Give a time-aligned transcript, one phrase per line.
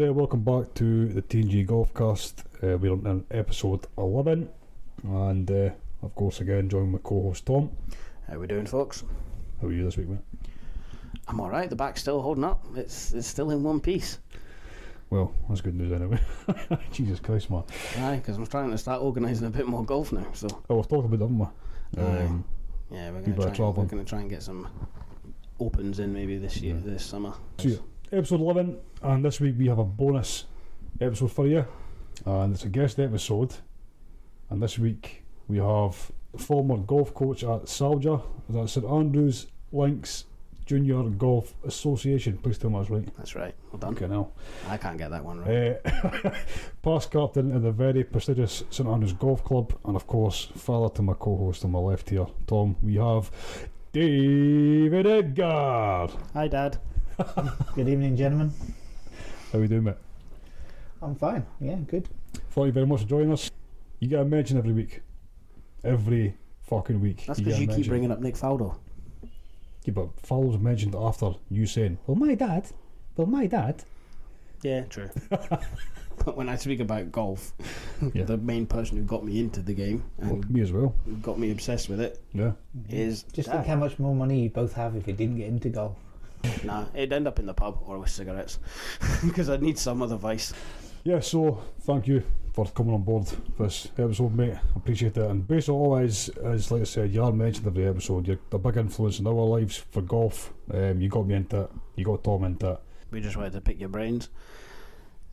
[0.00, 2.44] uh, welcome back to the TNG Golfcast.
[2.62, 4.48] Uh, we're on episode 11,
[5.04, 5.70] and uh,
[6.02, 7.70] of course, again, joined my co host Tom.
[8.28, 9.04] How we doing, folks?
[9.60, 10.20] How are you this week, mate?
[11.28, 11.68] I'm all right.
[11.68, 12.64] The back's still holding up.
[12.76, 14.18] It's it's still in one piece.
[15.10, 16.20] Well, that's good news anyway.
[16.92, 17.64] Jesus Christ, man.
[17.98, 20.26] Aye, because I'm trying to start organising a bit more golf now.
[20.34, 21.48] So Oh, we've talked about them, man.
[21.98, 22.24] Aye.
[22.24, 22.44] Um,
[22.92, 23.50] yeah, we're going to try.
[23.50, 23.88] travelling.
[23.88, 24.68] We're try and get some
[25.58, 26.92] opens in maybe this year, Yeah.
[26.92, 27.34] this summer.
[27.58, 27.70] so,
[28.12, 30.44] episode 11, and this week we have a bonus
[31.00, 31.64] episode for you,
[32.26, 33.54] and it's a guest episode.
[34.48, 40.24] And this week we have former golf coach at Salja, that's St Andrews Links
[40.66, 42.38] Junior Golf Association.
[42.38, 43.16] Please tell me that's right.
[43.16, 43.54] That's right.
[43.70, 43.94] Well done.
[43.94, 44.30] Okay, now.
[44.68, 45.78] I can't get that one right.
[45.84, 46.30] Uh,
[46.82, 51.02] past captain of the very prestigious St Andrews Golf Club, and of course, father to
[51.02, 53.30] my co host on my left here, Tom, we have
[53.92, 56.08] David Edgar.
[56.34, 56.78] Hi, Dad.
[57.74, 58.52] good evening, gentlemen.
[59.52, 59.96] How are we doing, mate?
[61.02, 61.44] I'm fine.
[61.60, 62.08] Yeah, good.
[62.50, 63.50] Thank you very much for joining us.
[63.98, 65.02] You get a mention every week.
[65.84, 67.24] Every fucking week.
[67.26, 68.76] That's because a you keep bringing up Nick Faldo.
[69.84, 72.66] Yeah, but Faldo's mentioned after you saying, well, my dad,
[73.16, 73.84] well, my dad.
[74.62, 75.10] Yeah, true.
[75.30, 77.52] but when I speak about golf,
[78.14, 78.24] Yeah.
[78.24, 80.94] the main person who got me into the game Well, me as well.
[81.22, 82.52] got me obsessed with it Yeah.
[82.88, 83.56] is Just Dad.
[83.56, 85.96] think how much more money you both have if you didn't get into golf.
[86.64, 88.58] Nah, it'd end up in the pub or with cigarettes
[89.24, 90.52] because I'd need some other vice.
[91.04, 94.54] Yeah, so thank you for coming on board for this episode, mate.
[94.76, 95.30] Appreciate it.
[95.30, 98.26] And basically, always, as like I said, you are mentioned every episode.
[98.26, 100.52] You're a big influence in our lives for golf.
[100.72, 101.70] Um, you got me into it.
[101.96, 102.80] You got Tom into it.
[103.10, 104.28] We just wanted to pick your brains,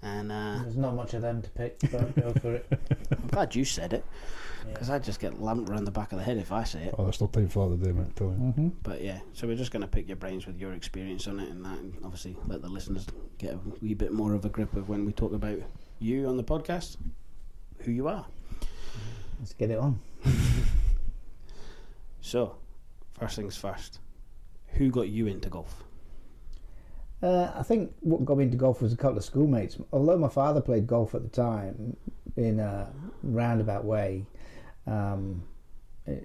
[0.01, 2.65] and uh, There's not much of them to pick, but go for it.
[3.11, 4.46] I'm glad you said it Yeah.
[4.65, 6.95] Because I just get lamped around the back of the head if I say it.
[6.97, 8.15] Oh, there's still time for that today, mate.
[8.15, 8.33] Tell you.
[8.33, 8.67] Mm-hmm.
[8.83, 11.49] But yeah, so we're just going to pick your brains with your experience on it,
[11.49, 13.05] and that, and obviously let the listeners
[13.37, 15.59] get a wee bit more of a grip of when we talk about
[15.99, 16.97] you on the podcast,
[17.79, 18.25] who you are.
[19.39, 19.99] Let's get it on.
[22.27, 22.57] So,
[23.17, 23.99] first things first,
[24.73, 25.85] who got you into golf?
[27.23, 29.77] Uh, I think what got me into golf was a couple of schoolmates.
[29.93, 31.95] Although my father played golf at the time
[32.35, 32.91] in a
[33.23, 34.25] roundabout way,
[34.87, 35.43] um,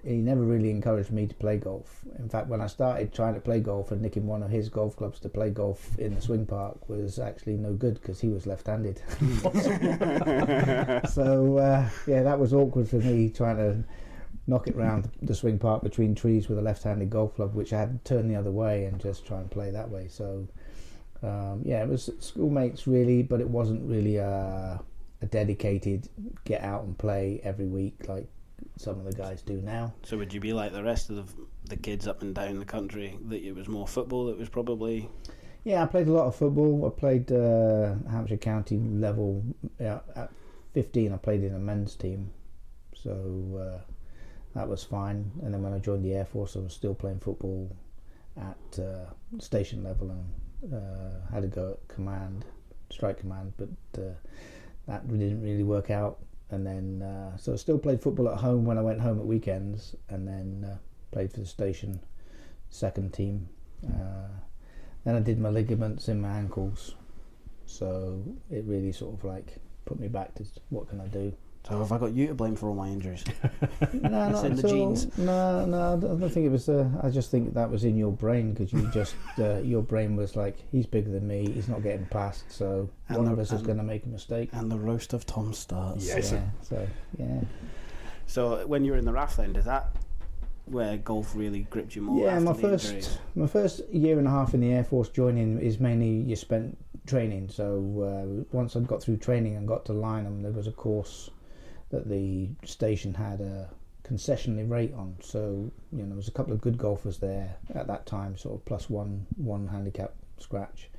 [0.03, 2.05] he never really encouraged me to play golf.
[2.17, 4.95] In fact, when I started trying to play golf and nicking one of his golf
[4.95, 8.47] clubs to play golf in the swing park was actually no good because he was
[8.47, 9.01] left-handed.
[11.09, 13.83] so uh, yeah, that was awkward for me trying to
[14.47, 17.79] knock it round the swing park between trees with a left-handed golf club, which I
[17.79, 20.07] had to turn the other way and just try and play that way.
[20.07, 20.47] So
[21.23, 24.81] um, yeah, it was schoolmates really, but it wasn't really a,
[25.21, 26.07] a dedicated
[26.45, 28.29] get out and play every week like
[28.77, 29.93] some of the guys do now.
[30.03, 32.65] So, would you be like the rest of the, the kids up and down the
[32.65, 35.09] country that it was more football that was probably
[35.63, 36.85] Yeah, I played a lot of football.
[36.85, 39.43] I played uh, Hampshire County level.
[39.79, 40.31] Yeah, at
[40.73, 42.31] 15, I played in a men's team,
[42.95, 43.11] so
[43.59, 43.93] uh,
[44.55, 45.31] that was fine.
[45.43, 47.75] And then when I joined the Air Force, I was still playing football
[48.37, 49.05] at uh,
[49.39, 52.45] station level and uh, had to go at command,
[52.89, 54.13] strike command, but uh,
[54.87, 56.19] that didn't really work out.
[56.49, 59.25] And then, uh, so I still played football at home when I went home at
[59.25, 60.77] weekends, and then uh,
[61.11, 61.99] played for the station
[62.69, 63.49] second team.
[63.85, 64.27] Uh,
[65.03, 66.95] then I did my ligaments in my ankles,
[67.65, 71.33] so it really sort of like put me back to what can I do.
[71.67, 73.23] So have I got you to blame for all my injuries?
[73.93, 74.71] No, It's not in the at all.
[74.71, 75.17] genes.
[75.17, 76.67] No, no, I don't think it was.
[76.67, 80.15] Uh, I just think that was in your brain because you just uh, your brain
[80.17, 81.49] was like, he's bigger than me.
[81.49, 84.09] He's not getting past, so And one the- of us is going to make a
[84.09, 84.49] mistake.
[84.51, 86.05] And the roast of Tom starts.
[86.05, 86.31] Yes.
[86.33, 86.87] yeah, so
[87.17, 87.41] yeah,
[88.27, 89.95] So when you were in the RAF then, did that
[90.65, 92.33] where golf really gripped you more yeah.
[92.35, 93.17] after My the first, injuries?
[93.35, 96.77] my first year and a half in the Air Force joining is mainly you spent
[97.05, 97.49] training.
[97.49, 97.65] So
[98.01, 101.29] uh, once I got through training and got to Lyneham, there was a course
[101.93, 103.69] that the station had a
[104.03, 105.15] concessionary rate on.
[105.21, 108.55] So you know there was a couple of good golfers there at that time, sort
[108.55, 110.89] of plus one one handicap scratch,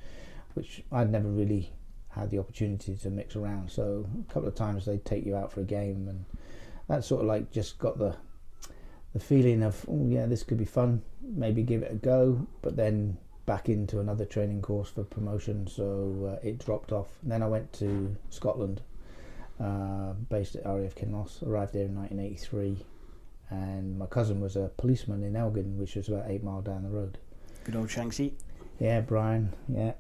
[0.55, 1.73] which I'd never really
[2.11, 3.71] had the opportunity to mix around.
[3.71, 6.25] So a couple of times they'd take you out for a game, and
[6.89, 8.15] that sort of like just got the
[9.13, 12.77] the feeling of oh yeah this could be fun, maybe give it a go, but
[12.77, 15.67] then back into another training course for promotion.
[15.67, 17.09] So uh, it dropped off.
[17.23, 18.81] And then I went to Scotland
[19.61, 21.43] uh, based at RAF Kinloss.
[21.43, 22.85] Arrived there in 1983,
[23.51, 26.89] and my cousin was a policeman in Elgin, which was about eight mile down the
[26.89, 27.19] road.
[27.65, 28.33] Good old Shanksy.
[28.79, 29.53] Yeah, Brian.
[29.69, 29.93] Yeah,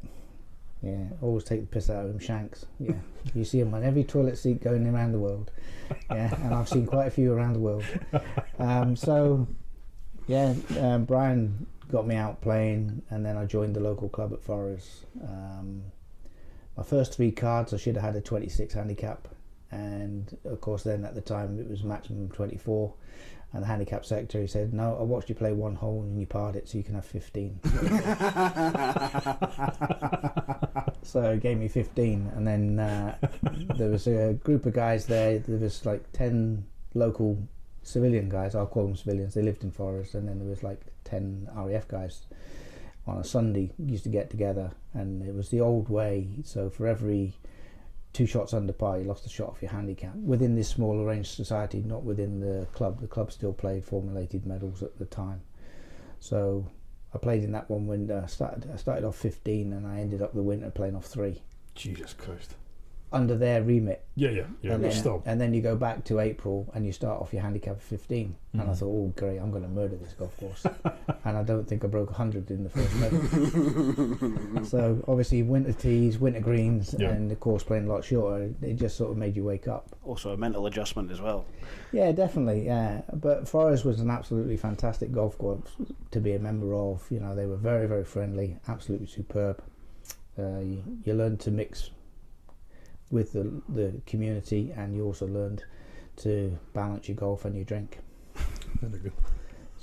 [0.82, 1.04] yeah.
[1.22, 2.66] Always take the piss out of him, Shanks.
[2.78, 2.94] Yeah,
[3.34, 5.50] you see him on every toilet seat going around the world.
[6.10, 7.84] Yeah, and I've seen quite a few around the world.
[8.58, 9.46] Um, so,
[10.26, 14.42] yeah, um, Brian got me out playing, and then I joined the local club at
[14.42, 15.04] Forres.
[15.22, 15.82] Um,
[16.76, 19.28] my first three cards, I should have had a 26 handicap,
[19.74, 22.94] and of course, then at the time it was maximum 24.
[23.52, 26.56] And the handicap secretary said, "No, I watched you play one hole and you parred
[26.56, 27.60] it, so you can have 15."
[31.04, 33.16] so he gave me 15, and then uh,
[33.76, 35.38] there was a group of guys there.
[35.38, 37.38] There was like 10 local
[37.84, 38.56] civilian guys.
[38.56, 39.34] I'll call them civilians.
[39.34, 42.22] They lived in Forres, and then there was like 10 RAF guys
[43.06, 46.26] on a Sunday used to get together, and it was the old way.
[46.42, 47.34] So for every
[48.14, 51.34] two shots under par, you lost a shot off your handicap within this small arranged
[51.34, 53.00] society, not within the club.
[53.00, 55.42] The club still played formulated medals at the time,
[56.20, 56.66] so
[57.12, 58.22] I played in that one winter.
[58.24, 61.42] I started I started off 15, and I ended up the winter playing off three
[61.74, 62.54] Jesus Christ.
[63.14, 64.04] Under their remit.
[64.16, 64.72] Yeah, yeah, yeah.
[64.74, 67.42] and, but then, and then you go back to April and you start off your
[67.42, 68.34] handicap at 15.
[68.52, 68.76] And I Mhm.
[68.76, 70.66] thought, oh, great, I'm going to murder this golf course.
[71.24, 74.64] and I don't think I broke 100 in the first medal.
[74.64, 77.10] so obviously, winter tees, winter greens, Yeah.
[77.10, 79.88] and the course playing a lot shorter, it just sort of made you wake up.
[80.04, 81.44] Also, a mental adjustment as well.
[81.92, 82.66] Yeah, definitely.
[82.66, 85.70] Yeah, but Forres was an absolutely fantastic golf course
[86.10, 87.06] to be a member of.
[87.10, 89.62] You know, they were very, very friendly, absolutely superb.
[90.38, 91.90] Uh, you, you learned to mix
[93.10, 95.64] with the the community, and you also learned
[96.16, 97.98] to balance your golf and your drink.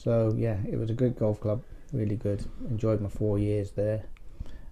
[0.03, 1.62] So yeah, it was a good golf club,
[1.94, 2.44] really good.
[2.68, 4.06] Enjoyed my four years there.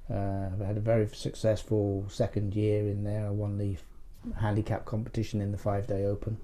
[0.09, 3.27] Uh, I had a very successful second year in there.
[3.27, 3.77] I won the
[4.37, 6.37] handicap competition in the five day open,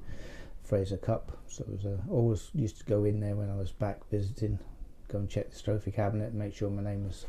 [0.63, 1.35] Fraser Cup.
[1.47, 4.59] So it was a, always used to go in there when I was back visiting,
[5.07, 7.25] go and check the trophy cabinet, and make sure my name was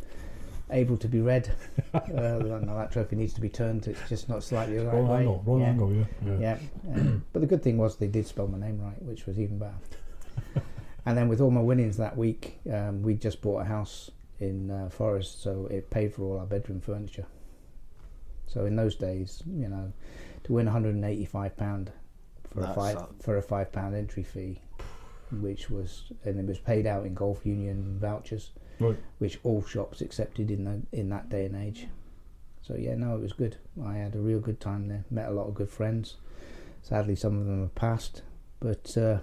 [0.70, 1.50] able to be read.
[1.94, 3.86] uh, no, that trophy needs to be turned.
[3.86, 5.18] It's just not slightly the right Wrong way.
[5.18, 5.66] angle, wrong Yeah.
[5.68, 6.04] angle, yeah.
[6.24, 6.38] yeah.
[6.40, 6.58] Yeah,
[6.94, 9.58] um, but the good thing was they did spell my name right, which was even
[9.58, 9.74] better.
[11.06, 14.10] and then with all my winnings that week, um, we just bought a house
[14.40, 17.26] in uh, Forres, so it paid for all our bedroom furniture.
[18.46, 19.92] So in those days, you know,
[20.44, 21.90] to win 185 pound
[22.52, 24.60] for a five a- for a five pound entry fee,
[25.40, 28.96] which was and it was paid out in Golf Union vouchers, Right.
[29.18, 31.86] which all shops accepted in the, in that day and age.
[32.62, 33.56] So yeah, no, it was good.
[33.84, 35.04] I had a real good time there.
[35.10, 36.16] Met a lot of good friends.
[36.82, 38.22] Sadly, some of them have passed,
[38.60, 39.18] but uh,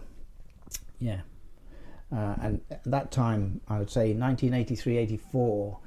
[1.00, 1.22] yeah.
[2.12, 5.80] Uh, and at that time, I would say 1983, 84,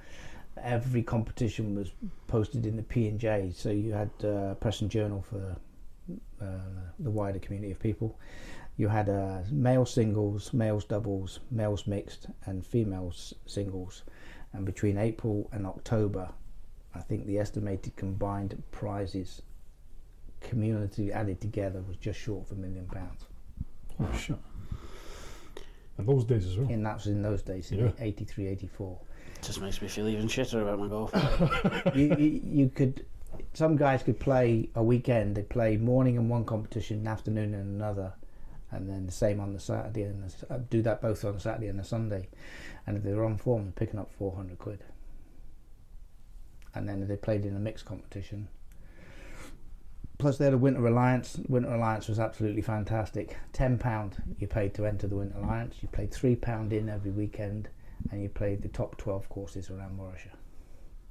[0.62, 1.92] every competition was
[2.26, 3.52] posted in the P and J.
[3.54, 5.56] So you had uh, Press and Journal for
[6.40, 6.46] uh,
[6.98, 8.18] the wider community of people.
[8.76, 14.02] You had uh, male singles, males doubles, males mixed, and females singles.
[14.52, 16.30] And between April and October,
[16.94, 19.42] I think the estimated combined prizes,
[20.40, 23.24] community added together, was just short of a million pounds.
[23.98, 24.36] Oh, shit.
[25.98, 26.68] And those days as well.
[26.70, 27.90] And that was in those days, in Yeah.
[27.98, 28.98] 83, 84.
[29.42, 31.12] Just makes me feel even shitter about my golf.
[31.96, 33.06] you, you, you could,
[33.54, 35.34] some guys could play a weekend.
[35.34, 38.12] They play morning in one competition, afternoon in another,
[38.70, 41.68] and then the same on the Saturday and the, uh, do that both on Saturday
[41.68, 42.28] and the Sunday.
[42.86, 44.84] And if they were on form, they're picking up 400 quid.
[46.74, 48.48] And then they played in a mixed competition.
[50.18, 51.38] Plus, they had a Winter Alliance.
[51.48, 53.36] Winter Alliance was absolutely fantastic.
[53.52, 55.76] Ten pound you paid to enter the Winter Alliance.
[55.82, 57.68] You played three pound in every weekend,
[58.10, 60.35] and you played the top twelve courses around Morayshire.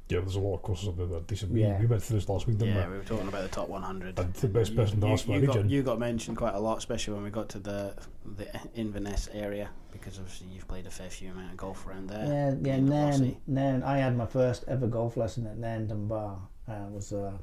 [0.07, 1.51] Yeah, there's a lot of courses up there that are decent.
[1.51, 1.79] We, Yeah.
[1.79, 2.93] we went through this last week, didn't yeah, we?
[2.93, 4.19] we were talking about the top 100.
[4.19, 5.69] And the best person to you, ask for you, got, region.
[5.69, 7.95] you got mentioned quite a lot, especially when we got to the
[8.37, 12.25] the Inverness area, because obviously you've played a fair few amount of golf around there.
[12.27, 12.75] Yeah, yeah.
[12.75, 13.37] in Nairn, Rossi.
[13.47, 13.81] Nairn.
[13.83, 16.39] I had my first ever golf lesson at Nairn Dunbar.
[16.67, 17.37] Uh, it was, uh,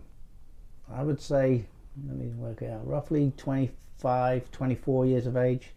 [0.89, 1.65] I would say,
[2.07, 5.71] let me work it out, roughly 25, 24 years of age.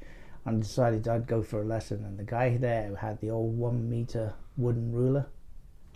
[0.48, 2.06] And decided I'd go for a lesson.
[2.06, 5.26] And the guy there had the old one meter wooden ruler.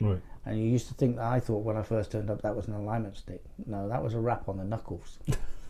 [0.02, 0.20] Right.
[0.46, 2.68] And you used to think that I thought when I first turned up that was
[2.68, 3.44] an alignment stick.
[3.66, 5.20] No, that was a rap on the knuckles.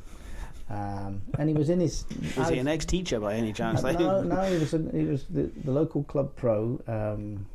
[0.69, 2.05] um, and he was in his.
[2.37, 3.81] Was I- he an ex-teacher by any chance?
[3.81, 6.79] No, no, he was a, he was the, the local club pro.
[6.87, 7.47] Um,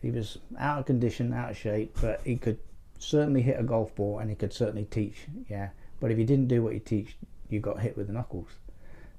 [0.00, 2.58] he was out of condition, out of shape, but he could
[2.98, 5.26] certainly hit a golf ball and he could certainly teach.
[5.48, 7.16] Yeah, but if he didn't do what he teach,
[7.48, 8.48] you got hit with the knuckles.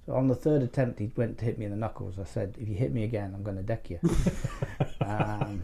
[0.05, 2.17] So on the third attempt, he went to hit me in the knuckles.
[2.17, 4.00] I said, "If you hit me again, I'm going to deck you."
[5.01, 5.62] um,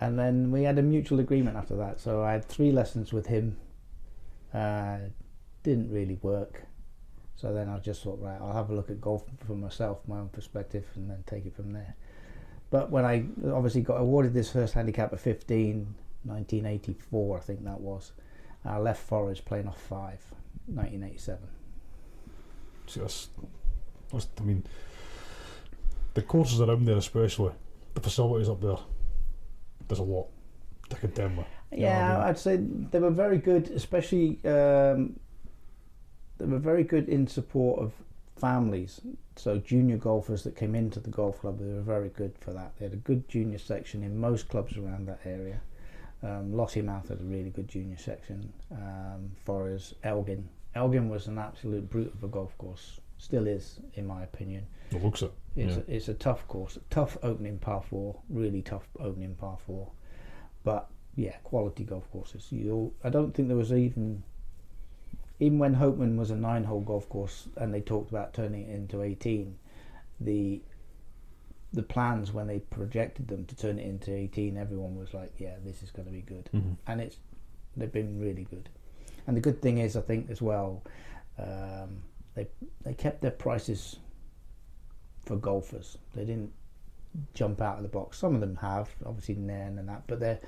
[0.00, 2.00] and then we had a mutual agreement after that.
[2.00, 3.56] So I had three lessons with him.
[4.54, 4.98] Uh,
[5.62, 6.62] didn't really work.
[7.34, 10.18] So then I just thought, right, I'll have a look at golf for myself, my
[10.18, 11.94] own perspective, and then take it from there.
[12.70, 17.80] But when I obviously got awarded this first handicap at 15, 1984, I think that
[17.80, 18.12] was,
[18.64, 20.20] I left Forres playing off five,
[20.66, 21.48] 1987.
[22.86, 23.28] See, that's,
[24.12, 24.64] that's, I mean,
[26.14, 27.52] the courses around there, especially,
[27.94, 28.78] the facilities up there,
[29.88, 30.26] there's a lot
[30.90, 31.46] to contend with.
[31.72, 35.18] Yeah, I mean- I'd say they were very good, especially um,
[36.38, 37.92] they were very good in support of
[38.36, 39.00] families.
[39.36, 42.72] So junior golfers that came into the golf club, they were very good for that.
[42.78, 45.60] They had a good junior section in most clubs around that area.
[46.22, 48.52] Um, Lossiemouth had a really good junior section.
[48.72, 50.48] Um, Forres, Elgin.
[50.74, 53.00] Elgin was an absolute brute of a golf course.
[53.18, 54.66] Still is, in my opinion.
[54.90, 55.32] It looks it.
[55.56, 55.82] It's, Yeah.
[55.88, 59.90] a, it's a tough course, a tough opening par four, really tough opening par four.
[60.64, 62.46] But yeah, quality golf courses.
[62.50, 64.22] You, I don't think there was even,
[65.40, 69.02] even when Hopeman was a nine-hole golf course and they talked about turning it into
[69.02, 69.58] eighteen,
[70.20, 70.60] the
[71.72, 75.56] the plans when they projected them to turn it into eighteen, everyone was like, yeah,
[75.64, 76.76] this is going to be good Mhm.
[76.86, 77.16] and it's
[77.76, 78.68] they've been really good.
[79.26, 80.82] And the good thing is, I think as well,
[81.38, 82.02] um,
[82.34, 82.46] they
[82.84, 83.98] they kept their prices
[85.28, 85.98] for golfers.
[86.14, 86.52] They didn't
[87.34, 88.18] jump out of the box.
[88.18, 90.40] Some of them have, obviously Nairn and that, but their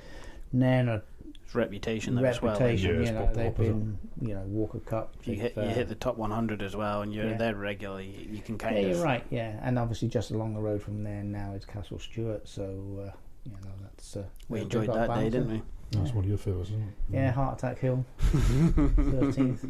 [0.53, 1.03] Nairn are
[1.45, 2.53] It's reputation there as well.
[2.53, 3.05] reputation.
[3.05, 3.79] You know, popped they've up, isn't
[4.19, 5.15] been you know Walker Cup.
[5.25, 7.37] You hit, you they've, uh, hit the top 100 as well, and you're yeah.
[7.37, 8.29] there regularly.
[8.31, 9.25] You can kind yeah, of you're right.
[9.31, 12.49] Yeah, and obviously just along the road from there now is Castle Stuart.
[12.49, 13.13] So uh,
[13.45, 15.63] you know that's uh, we enjoyed got a that day, didn't we?
[15.93, 16.95] That's one of your favourites, isn't it?
[17.11, 19.67] Yeah, Heart Attack Hill, thirteenth.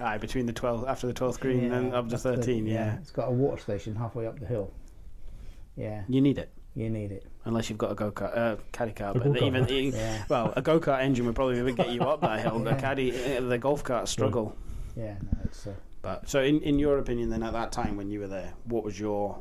[0.00, 2.66] Aye, between the 12th after the 12th green and up to that's the- 13.
[2.66, 2.96] yeah.
[2.98, 4.72] It's got a water station halfway up the hill.
[5.76, 7.26] Yeah, you need it you need it.
[7.46, 9.14] unless you've got a go kart, uh, caddy car.
[9.14, 9.70] But go-kart.
[9.70, 12.58] even Yeah, well, a go kart engine would probably get you up that hill.
[12.58, 14.54] The caddy, uh, the golf cart struggle.
[14.94, 15.16] yeah.
[15.22, 18.20] No, it's uh, But so, in, in your opinion, then at that time when you
[18.20, 19.38] were there, what was your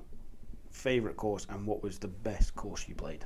[0.71, 3.25] favourite course and what was the best course you played?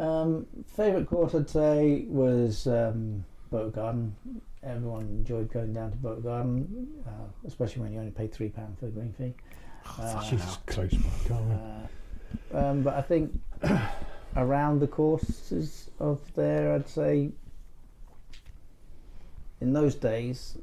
[0.00, 4.16] Um, favorite course I'd say was um, Boat Garden.
[4.64, 7.10] Everyone enjoyed going down to Boat Garden, uh,
[7.46, 9.34] especially when you only pay three pound for the green fee.
[9.86, 10.96] Uh, fucking Jesus Christ,
[11.30, 13.38] uh, um, but I think
[14.36, 17.30] around the courses of there, I'd say
[19.60, 20.56] in those days,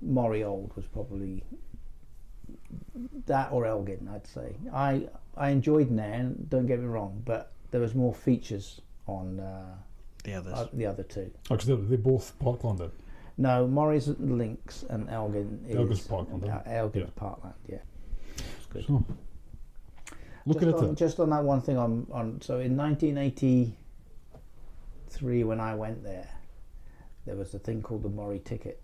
[0.00, 1.44] Moray Old was probably
[3.26, 4.08] that or Elgin.
[4.12, 6.46] I'd say I I enjoyed Nairn.
[6.48, 9.74] Don't get me wrong, but there was more features on uh,
[10.24, 10.54] The others.
[10.54, 11.30] uh, the other two.
[11.50, 12.90] Oh, 'cause they, they both Parkland did.
[13.38, 17.10] No, Moray's Links and Elgin is Elgin's Parkland, Uh, Elgin's Yeah.
[17.16, 17.54] Parkland.
[17.66, 17.78] Yeah.
[18.70, 18.84] good.
[18.86, 19.04] So,
[20.46, 25.44] looking just at on, it, just on that one thing on, on so in 1983
[25.44, 26.28] when I went there
[27.26, 28.80] there was a thing called the Moray ticket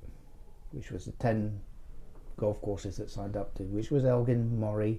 [0.72, 1.58] which was the 10
[2.36, 4.98] golf courses that signed up to which was Elgin Moray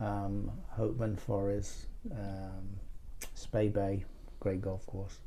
[0.00, 2.68] um, Hopeman Forres um,
[3.34, 4.04] Spey Bay
[4.40, 5.18] great golf course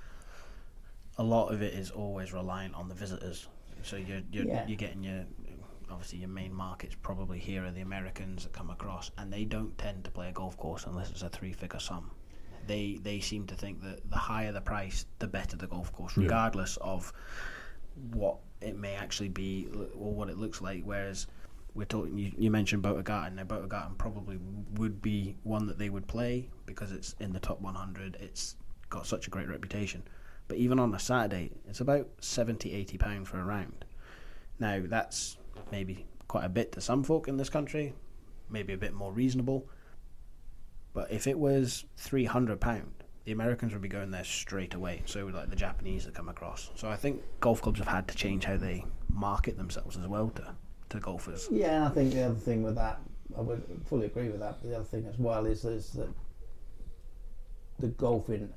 [1.20, 3.48] a lot of it is always reliant on the visitors.
[3.84, 4.68] So you're you're, Yeah.
[4.68, 5.26] you're getting your
[5.92, 9.78] obviously your main markets probably here are the Americans that come across, and they don't
[9.78, 12.12] tend to play a golf course unless it's a three-figure sum.
[12.68, 16.16] They they seem to think that the higher the price, the better the golf course,
[16.16, 16.24] Yeah.
[16.24, 17.12] regardless of
[18.12, 19.68] what it may actually be
[19.98, 20.84] or what it looks like.
[20.84, 21.28] Whereas
[21.74, 22.18] we're talking.
[22.18, 23.36] You, you mentioned Boat of Garten.
[23.38, 24.38] Now Boat of Garten probably
[24.76, 28.18] would be one that they would play because it's in the top 100.
[28.20, 28.56] It's
[28.90, 30.04] got such a great reputation.
[30.48, 33.86] But even on a Saturday, it's about 70, 80 pound for a round.
[34.60, 35.38] Now that's
[35.72, 37.94] maybe quite a bit to some folk in this country,
[38.50, 39.68] maybe a bit more reasonable.
[40.94, 45.04] But if it was 300 pound, the Americans would be going there straight away.
[45.06, 46.72] So would like the Japanese that come across.
[46.76, 50.30] So I think golf clubs have had to change how they market themselves as well
[50.32, 50.56] to
[50.90, 51.48] to golfers.
[51.52, 53.00] Yeah, I think the other thing with that,
[53.38, 54.58] I would fully agree with that.
[54.62, 56.10] But the other thing as well is, is that
[57.80, 58.50] the golfing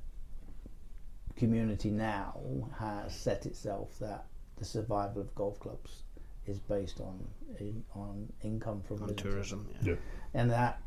[1.36, 2.40] community now
[2.78, 4.26] has set itself that
[4.56, 6.01] the survival of golf clubs
[6.46, 7.24] is based on
[7.58, 9.90] in, on income from On tourism, yeah.
[9.92, 9.94] Yeah.
[10.34, 10.80] and that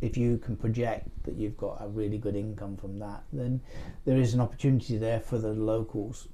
[0.00, 3.60] if you can project that you've got a really good income from that, then
[4.04, 6.28] there is an opportunity there for the locals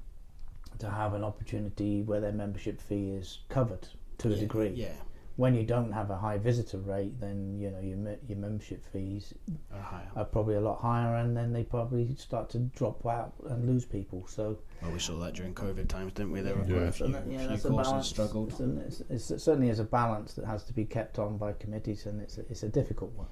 [0.78, 3.88] to have an opportunity where their membership fee is covered
[4.19, 4.73] to a degree.
[4.75, 4.93] Yeah,
[5.37, 7.99] When you don't have a high visitor rate, then you know your
[8.29, 9.35] your membership fees
[9.75, 10.09] or higher.
[10.14, 13.85] are probably a lot higher, and then they probably start to drop out and lose
[13.85, 14.26] people.
[14.29, 16.41] So Well, we saw that during COVID times, didn't we?
[16.41, 16.83] There were Yeah.
[16.88, 18.07] a few, yeah, few that's a courses balance.
[18.09, 18.50] struggled.
[18.50, 21.37] It's, an- it's, it's, it certainly is a balance that has to be kept on
[21.37, 23.26] by committees, and it's a, it's a difficult one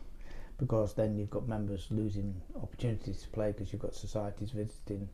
[0.59, 5.09] because then you've got members losing opportunities to play because you've got societies visiting,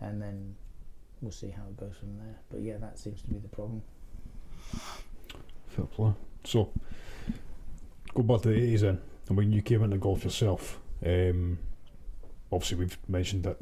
[0.00, 0.56] and then
[1.20, 2.36] we'll see how it goes from there.
[2.50, 3.82] But yeah, that seems to be the problem.
[5.76, 6.12] Fair play.
[6.44, 6.72] So,
[8.14, 11.58] go back to the eighties then, and when you came into golf yourself, um,
[12.50, 13.60] obviously we've mentioned it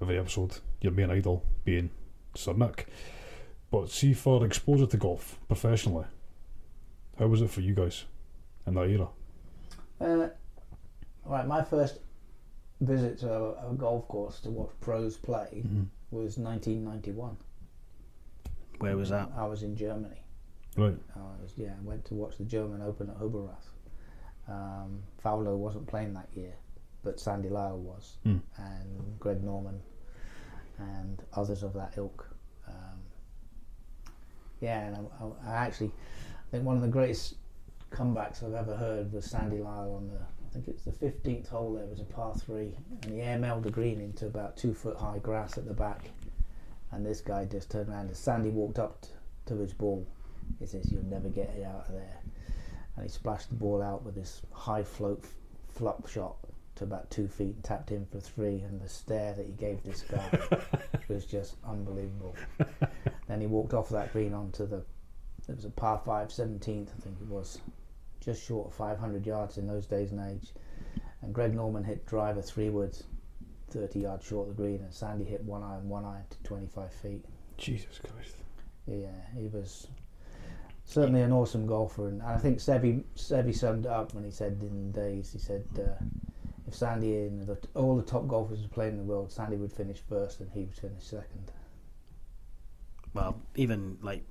[0.00, 0.58] every episode.
[0.80, 1.90] Your main idol being
[2.34, 2.88] Sir Nick,
[3.70, 6.06] but see for exposure to golf professionally,
[7.18, 8.04] how was it for you guys
[8.66, 9.08] in that era?
[10.00, 10.28] Uh,
[11.26, 11.98] right, my first
[12.80, 15.62] visit to a, a golf course to watch pros play
[16.10, 17.36] was 1991.
[18.78, 19.30] Where was that?
[19.36, 20.22] I was in Germany.
[20.76, 20.96] Right.
[21.14, 23.68] I was, yeah, I went to watch the German Open at Hubbelrath.
[24.48, 26.54] Um, Faldo wasn't playing that year,
[27.02, 28.36] but Sandy Lyle was, Hmm.
[28.58, 29.80] and Greg Norman,
[30.78, 32.28] and others of that ilk.
[32.68, 33.00] Um,
[34.60, 35.92] yeah, and I, I, I actually
[36.48, 37.34] I think one of the greatest
[37.90, 41.74] comebacks I've ever heard was Sandy Lyle on the I think it's the 15th hole.
[41.74, 45.18] There was a par three, and he airmailed the green into about two foot high
[45.18, 46.10] grass at the back,
[46.92, 48.06] and this guy just turned around.
[48.06, 49.08] and Sandy walked up t-
[49.46, 50.06] to his ball,
[50.58, 52.20] he says, "You'll never get it out of there,"
[52.96, 55.34] and he splashed the ball out with this high float f-
[55.68, 56.36] flop shot
[56.76, 58.60] to about two feet and tapped in for three.
[58.60, 60.60] And the stare that he gave this guy
[61.08, 62.36] was just unbelievable.
[63.26, 64.84] then he walked off that green onto the.
[65.48, 67.60] It was a par five, 17th, I think it was,
[68.20, 70.52] just short of 500 yards in those days and age.
[71.22, 73.04] And Greg Norman hit driver three woods,
[73.70, 76.92] 30 yards short of the green, and Sandy hit one iron, one iron to 25
[76.92, 77.24] feet.
[77.58, 78.36] Jesus Christ.
[78.86, 79.06] Yeah,
[79.36, 79.86] he was
[80.86, 84.58] certainly an awesome golfer, and I think Seve Seve summed it up when he said
[84.62, 86.02] in the days he said uh,
[86.66, 89.72] if Sandy and the, all the top golfers were playing in the world, Sandy would
[89.72, 91.52] finish first and he would finish second.
[93.12, 94.24] Well, even like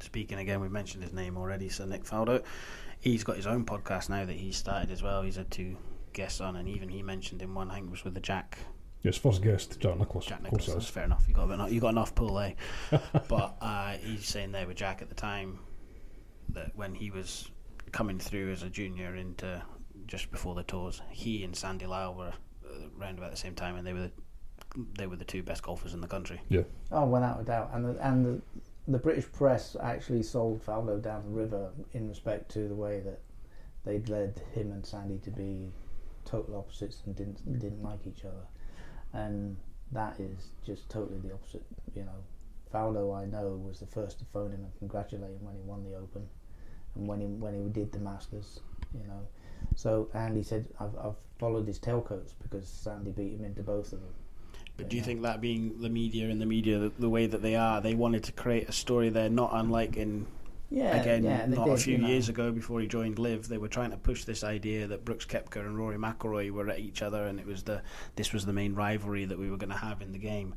[0.00, 1.68] speaking again, we've mentioned his name already.
[1.68, 2.42] So Nick Faldo,
[3.00, 5.22] he's got his own podcast now that he started as well.
[5.22, 5.76] He's had two
[6.12, 8.58] guests on, and even he mentioned in one, I think was with the Jack
[9.02, 10.26] Yes, first guest, Jack Nicklaus.
[10.26, 10.74] Jack of course Nicholson.
[10.74, 11.24] That's fair enough.
[11.26, 12.54] You got a bit, you got enough pull there.
[13.28, 15.58] but uh, he's saying there with Jack at the time
[16.50, 17.48] that when he was
[17.92, 19.62] coming through as a junior into
[20.06, 22.32] just before the tours, he and Sandy Lyle were
[22.64, 24.12] uh, around about the same time, and they were the,
[24.98, 26.40] they were the two best golfers in the country.
[26.48, 26.62] Yeah.
[26.92, 28.42] Oh, without a doubt, and the, and the,
[28.88, 33.20] the British press actually sold Faldo down the river in respect to the way that
[33.84, 35.72] they'd led him and Sandy to be
[36.24, 38.44] total opposites and didn't didn't like each other,
[39.12, 39.56] and
[39.92, 41.64] that is just totally the opposite.
[41.94, 42.24] You know,
[42.72, 45.84] Faldo I know was the first to phone him and congratulate him when he won
[45.84, 46.26] the Open,
[46.94, 48.60] and when he when he did the Masters.
[48.94, 49.26] You know,
[49.76, 53.92] so and he said I've I've followed his tailcoats because Sandy beat him into both
[53.92, 54.14] of them.
[54.76, 57.42] But do you think that being the media and the media the, the way that
[57.42, 60.26] they are, they wanted to create a story there, not unlike in
[60.70, 62.08] Yeah, again yeah, not a few you know.
[62.08, 65.26] years ago before he joined LIV, they were trying to push this idea that Brooks
[65.26, 67.82] Koepka and Rory McIlroy were at each other, and it was the
[68.14, 70.54] this was the main rivalry that we were going to have in the game.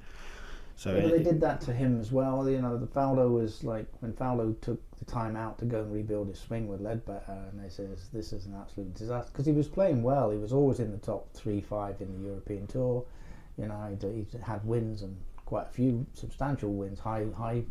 [0.76, 2.47] So Yeah, it- they did that to him as well.
[2.47, 5.91] You know, the Faldo was like when Faldo took the time out to go and
[5.91, 9.52] rebuild his swing with Leadbetter, and they says this is an absolute disaster because he
[9.52, 10.30] was playing well.
[10.30, 13.04] He was always in the top three, five in the European Tour.
[13.58, 17.63] You know, he he had wins and quite a few substantial wins, high high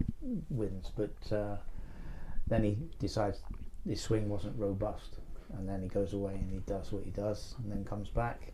[0.51, 0.91] wins.
[0.97, 1.57] But uh,
[2.47, 3.43] then he decides
[3.89, 5.19] his swing wasn't robust,
[5.55, 8.53] and then he goes away and he does what he does, and then comes back,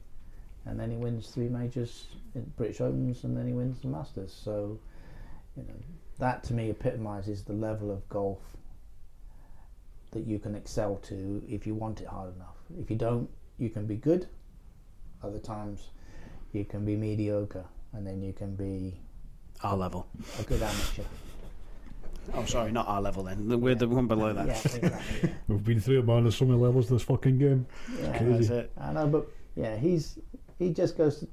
[0.66, 4.33] and then he wins three majors, in British Opens, and then he wins the Masters.
[4.33, 4.79] So,
[5.57, 5.74] you know,
[6.18, 8.40] that to me epitomises the level of golf
[10.11, 12.57] that you can excel to if you want it hard enough.
[12.81, 14.27] If you don't, you can be good.
[15.22, 15.88] Other times,
[16.53, 18.94] you can be mediocre, and then you can be
[19.62, 20.07] Our level.
[20.38, 21.03] a good amateur.
[22.35, 23.61] Oh, sorry, not our level then.
[23.61, 24.47] We're the one below that.
[24.47, 25.35] Yeah, exactly.
[25.49, 26.25] We've been through it, man.
[26.25, 27.67] There's so many levels this fucking game.
[28.01, 28.19] Yeah.
[28.19, 28.33] Crazy.
[28.33, 28.73] That's it.
[28.79, 30.19] I know, but yeah, he's
[30.59, 31.25] he just goes.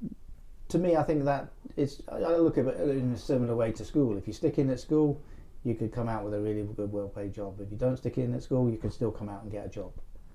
[0.70, 2.02] To me, I think that it's.
[2.12, 4.18] I I look at it in a similar way to school.
[4.18, 5.22] If you stick in at school,
[5.64, 7.60] you could come out with a really good, well-paid job.
[7.60, 9.70] If you don't stick in at school, you can still come out and get a
[9.70, 9.92] job.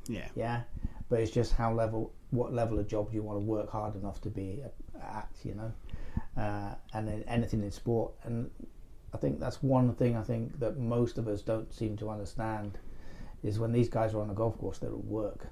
[0.08, 0.28] Yeah.
[0.34, 0.62] Yeah,
[1.08, 4.20] but it's just how level, what level of job you want to work hard enough
[4.22, 4.62] to be
[5.02, 5.28] at.
[5.44, 5.72] You know,
[6.40, 8.50] uh, and then anything in sport, and
[9.12, 12.78] I think that's one thing I think that most of us don't seem to understand
[13.42, 15.46] is when these guys are on a golf course, they're at work.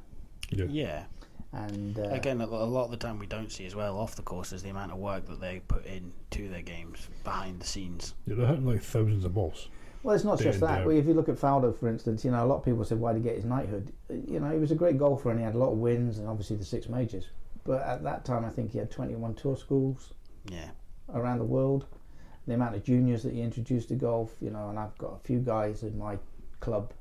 [0.50, 0.66] Yeah.
[0.68, 1.04] Yeah.
[1.52, 4.14] And uh, Again, a a lot of the time we don't see as well off
[4.16, 7.58] the course is the amount of work that they put in to their games behind
[7.60, 8.14] the scenes.
[8.26, 9.68] Yeah, they're hitting like thousands of balls.
[10.02, 10.86] Well, it's not just that.
[10.86, 13.00] Well, if you look at Faldo, for instance, you know, a lot of people said,
[13.00, 13.92] why did he get his knighthood?
[14.10, 16.28] You know, he was a great golfer and he had a lot of wins and
[16.28, 17.26] obviously the six majors.
[17.64, 20.12] But at that time, I think he had 21 tour schools
[20.50, 20.68] Yeah.
[21.12, 21.86] around the world.
[22.48, 25.18] The amount of juniors that he introduced to golf, you know, and I've got a
[25.24, 26.18] few guys in my
[26.58, 26.92] club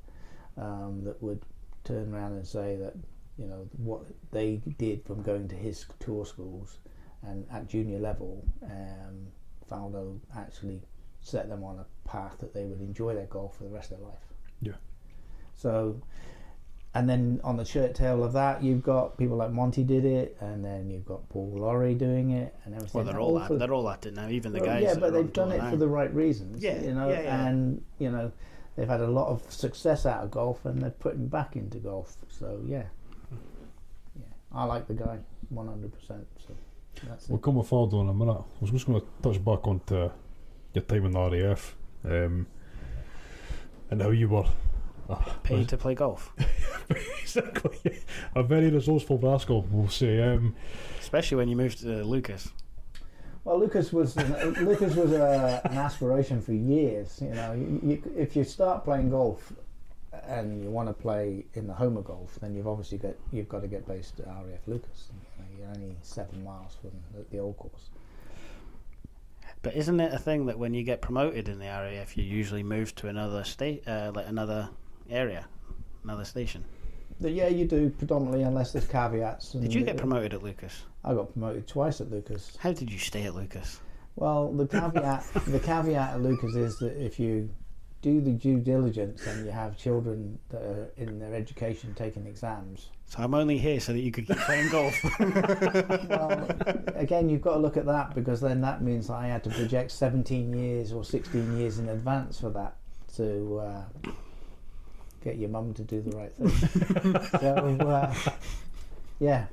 [0.57, 1.41] um, that would
[1.83, 2.93] turn around and say that,
[3.39, 6.77] you know, what they did from going to his tour schools
[7.23, 9.27] and at junior level, um,
[9.69, 10.81] Faldo actually
[11.21, 13.99] set them on a path that they would enjoy their golf for the rest of
[13.99, 14.33] their life.
[14.61, 14.73] Yeah.
[15.55, 16.01] So,
[16.93, 20.35] and then on the shirt tail of that, you've got people like Monty did it,
[20.39, 23.03] and then you've got Paul Lawrie doing it, and everything.
[23.03, 24.29] Well, they're all at, for- they're all at it now.
[24.29, 24.83] Even the well, guys.
[24.83, 25.69] yeah, but they've done it now.
[25.69, 26.63] for the right reasons.
[26.63, 27.47] Yeah, you know, yeah, yeah.
[27.47, 28.31] and you know,
[28.75, 32.15] they've had a lot of success out of golf, and they're putting back into golf.
[32.29, 32.83] So yeah,
[34.15, 35.19] yeah, I like the guy,
[35.49, 36.25] one hundred percent.
[36.47, 36.55] So
[37.07, 37.43] that's We'll it.
[37.43, 38.37] come with Faldo in a minute.
[38.39, 40.09] I was just going to touch back onto
[40.73, 42.47] your time in the RAF um,
[43.91, 44.45] and how you were
[45.13, 46.33] uh, Paid to play golf,
[47.21, 47.99] exactly
[48.35, 50.21] a very resourceful rascal, we'll say.
[50.21, 50.55] Um,
[50.99, 52.51] especially when you moved to Leuchars.
[53.43, 57.19] Well, Leuchars was Leuchars was a, an aspiration for years.
[57.21, 59.53] You know, you, you, if you start playing golf
[60.27, 63.47] and you want to play in the home of golf, then you've obviously got you've
[63.47, 65.11] got to get based at RAF Leuchars.
[65.11, 67.89] You know, you're only seven miles from the, the old course.
[69.61, 72.63] But isn't it a thing that when you get promoted in the RAF, you usually
[72.63, 74.69] move to another state, uh, like another
[75.09, 75.45] area,
[76.03, 76.63] another station?
[77.19, 79.53] But yeah, you do predominantly, unless there's caveats.
[79.53, 80.81] Did you get promoted at Leuchars?
[81.03, 82.57] I got promoted twice at Leuchars.
[82.57, 83.79] How did you stay at Leuchars?
[84.15, 87.49] Well, the caveat the caveat at Leuchars is that if you
[88.01, 92.89] do the due diligence and you have children that are in their education taking exams,
[93.07, 94.95] So I'm only here so that you could keep playing golf.
[95.19, 96.47] well,
[96.95, 99.91] again, you've got to look at that because then that means I had to project
[99.91, 102.75] 17 years or 16 years in advance for that
[103.15, 103.83] to uh,
[105.23, 107.39] get your mum to do the right thing.
[107.39, 108.13] so, uh,
[109.19, 109.45] yeah,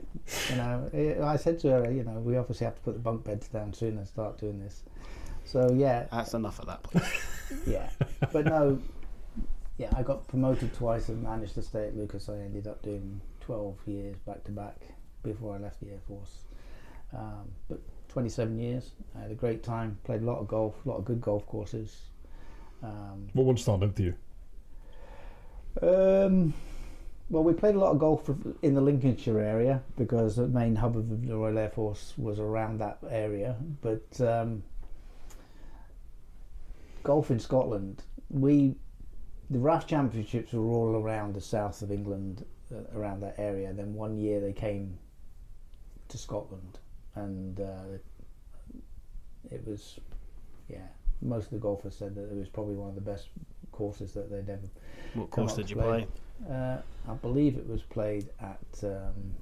[0.50, 3.00] you know, eh, I said to her, you know, we obviously have to put the
[3.00, 4.82] bunk beds down soon and start doing this.
[5.44, 7.26] So, yeah, That's enough of that place.
[7.66, 7.90] yeah,
[8.32, 8.78] but no,
[9.76, 12.28] yeah, I got promoted twice and managed to stay at Leuchars.
[12.28, 14.76] I ended up doing 12 years back to back
[15.22, 16.44] before I left the Air Force.
[17.12, 19.98] Um, but 27 years, I had a great time.
[20.04, 21.96] Played a lot of golf, a lot of good golf courses.
[22.82, 24.14] Um, what one stand out to you?
[25.82, 26.54] Um,
[27.30, 28.30] well, we played a lot of golf
[28.62, 32.78] in the Lincolnshire area because the main hub of the Royal Air Force was around
[32.80, 33.56] that area.
[33.80, 34.62] But um,
[37.02, 38.76] golf in Scotland, we
[39.50, 43.72] the RAF championships were all around the south of England, uh, around that area.
[43.72, 44.98] Then one year they came
[46.08, 46.78] to Scotland,
[47.14, 47.98] and uh,
[49.50, 49.98] it was,
[50.68, 50.88] yeah.
[51.22, 53.28] Most of the golfers said that it was probably one of the best
[53.74, 54.68] courses that they'd ever
[55.14, 56.06] What course did you play.
[56.46, 56.54] play?
[56.54, 58.82] uh, I believe it was played at.
[58.82, 59.34] Um,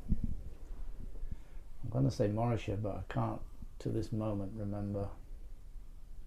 [1.85, 3.41] I'm going to say Morayshire, but I can't
[3.81, 5.09] to this moment remember.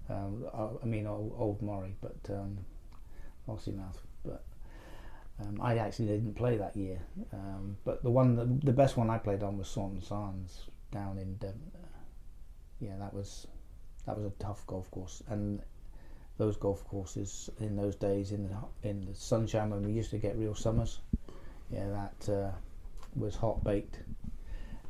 [0.10, 2.58] Um, I, I mean, old, old Moray, but um,
[3.48, 3.98] Lossiemouth.
[4.24, 4.44] But
[5.42, 7.00] um, I actually didn't play that year.
[7.34, 11.18] Um, but the one, the, the best one I played on was Saunton Sands down
[11.18, 11.72] in Devon.
[12.80, 13.48] Yeah, that was
[14.06, 15.62] that was a tough golf course, and
[16.38, 20.18] those golf courses in those days in the in the sunshine when we used to
[20.18, 21.00] get real summers.
[21.72, 22.52] Yeah, that uh,
[23.16, 24.00] was hot baked.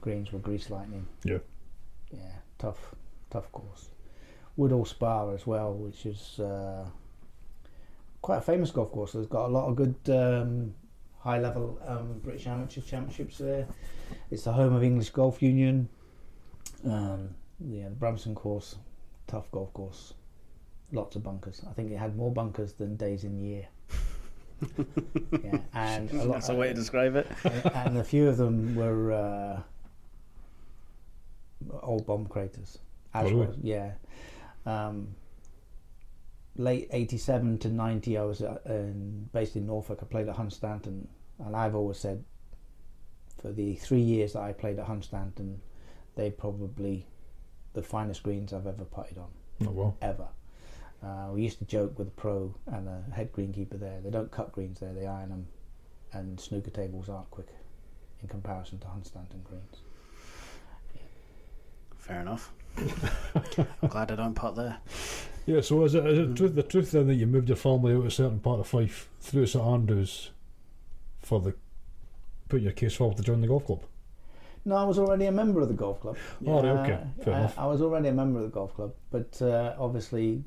[0.02, 1.06] Greens were grease lightning.
[1.24, 1.40] Yeah.
[2.12, 2.94] Yeah, tough,
[3.30, 3.90] tough course.
[4.58, 6.86] Woodhall Spa as well, which is uh,
[8.22, 9.16] quite a famous golf course.
[9.16, 10.74] It's got a lot of good um,
[11.20, 13.68] high level um, British Amateur Championships there.
[14.32, 15.90] It's the home of English Golf Union.
[16.86, 18.76] Um, yeah, the Bramson course,
[19.28, 20.14] tough golf course
[20.92, 21.62] lots of bunkers.
[21.70, 23.68] I think it had more bunkers than days in the year.
[25.44, 27.28] yeah, and a lot, That's a way to describe it.
[27.76, 29.62] and a few of them were uh,
[31.82, 32.78] old bomb craters.
[33.14, 33.48] As Oh, really?
[33.48, 33.92] was, yeah.
[34.66, 35.16] Um,
[36.58, 40.00] late '87 to '90, I was uh, in, based in Norfolk.
[40.02, 41.06] I played at Hunstanton,
[41.46, 42.24] and I've always said,
[43.42, 45.58] for the three years that I played at Hunstanton,
[46.16, 47.08] they probably
[47.74, 49.28] the finest greens I've ever putted on
[49.68, 49.98] Oh, well.
[50.02, 50.28] ever.
[51.06, 54.02] Uh, we used to joke with the pro and the head greenkeeper there.
[54.02, 55.48] They don't cut greens there; they iron them,
[56.14, 57.50] and snooker tables aren't quick
[58.24, 59.82] in comparison to Hunstanton greens.
[61.98, 62.52] Fair enough.
[62.78, 64.78] I'm glad I don't putt there.
[65.46, 66.32] Yeah, so is it, is Mm.
[66.32, 68.60] it truth, the truth then that you moved your family out of a certain part
[68.60, 70.32] of Fife through St Andrews
[71.22, 71.54] for the
[72.50, 73.84] putting your case forward to join the golf club?
[74.66, 76.18] No, I was already a member of the golf club.
[76.48, 77.60] Oh, right, okay, fair I, enough.
[77.60, 80.44] I was already a member of the golf club, but uh, obviously,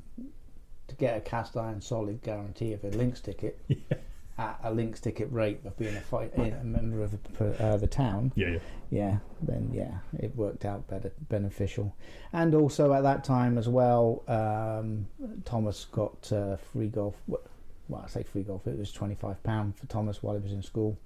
[0.89, 3.59] to get a cast iron solid guarantee of a links ticket
[4.37, 7.87] at a links ticket rate of being a, fight, a member of the, uh, the
[7.87, 8.59] town, Yeah, yeah.
[8.89, 11.93] yeah, then yeah, it worked out better, beneficial.
[12.33, 15.07] And also at that time as well, um,
[15.45, 17.15] Thomas got uh, free golf.
[17.27, 18.65] Well, I say free golf.
[18.67, 20.97] It was twenty five pound for Thomas while he was in school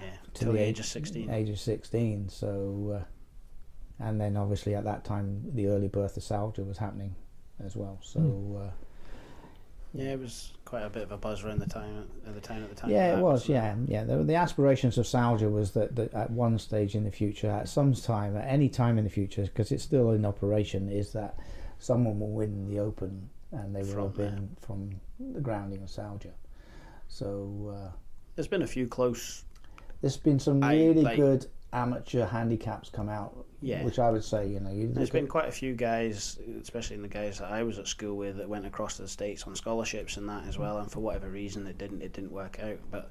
[0.00, 1.30] Yeah, till the the age- age of 16.
[1.30, 3.04] age of 16 so uh,
[4.04, 7.14] and then obviously at that time the early birth of Salter was happening
[7.64, 8.56] as well so Hmm.
[8.56, 8.70] uh,
[9.96, 12.62] Yeah, it was quite a bit of a buzz around the time at the time
[12.62, 12.90] at the time.
[12.90, 16.58] yeah it was yeah yeah the, the aspirations of Salger was that, that at one
[16.58, 19.84] stage in the future at some time at any time in the future because it's
[19.84, 21.38] still in operation is that
[21.78, 26.32] someone will win the open and they will have been from the grounding of Salger
[27.08, 27.90] so uh,
[28.34, 29.44] There's been a few close.
[30.00, 33.84] there's been some I, really like- good amateur handicaps come out Yeah.
[33.84, 37.02] which I would say you know you There's been quite a few guys, especially in
[37.02, 39.54] the guys that I was at school with, that went across to the states on
[39.56, 40.78] scholarships and that as well.
[40.78, 42.02] And for whatever reason, it didn't.
[42.02, 42.78] It didn't work out.
[42.90, 43.10] But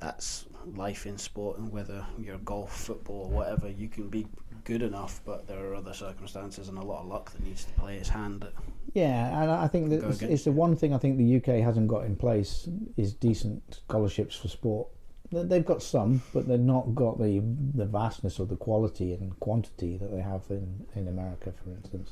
[0.00, 4.26] that's life in sport, and whether you're golf, football, whatever, you can be
[4.64, 7.72] good enough, but there are other circumstances and a lot of luck that needs to
[7.74, 8.46] play its hand.
[8.94, 11.86] Yeah, and I think that it's, it's the one thing I think the UK hasn't
[11.88, 14.88] got in place is decent scholarships for sport.
[15.30, 17.40] They- They've got some, but they've not got the
[17.74, 22.10] the vastness or the quality and quantity that they have in, in America, for instance.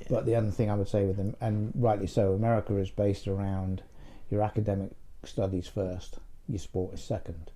[0.00, 0.06] Yeah.
[0.10, 3.26] But the other thing I would say with them, and rightly so, America is based
[3.28, 3.82] around
[4.30, 4.92] your academic
[5.24, 6.18] studies first,
[6.48, 7.50] your sport is second.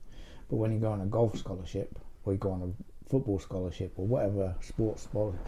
[0.49, 3.93] But when you go on a golf scholarship or you go on a football scholarship
[3.97, 5.41] or whatever sports scholarship,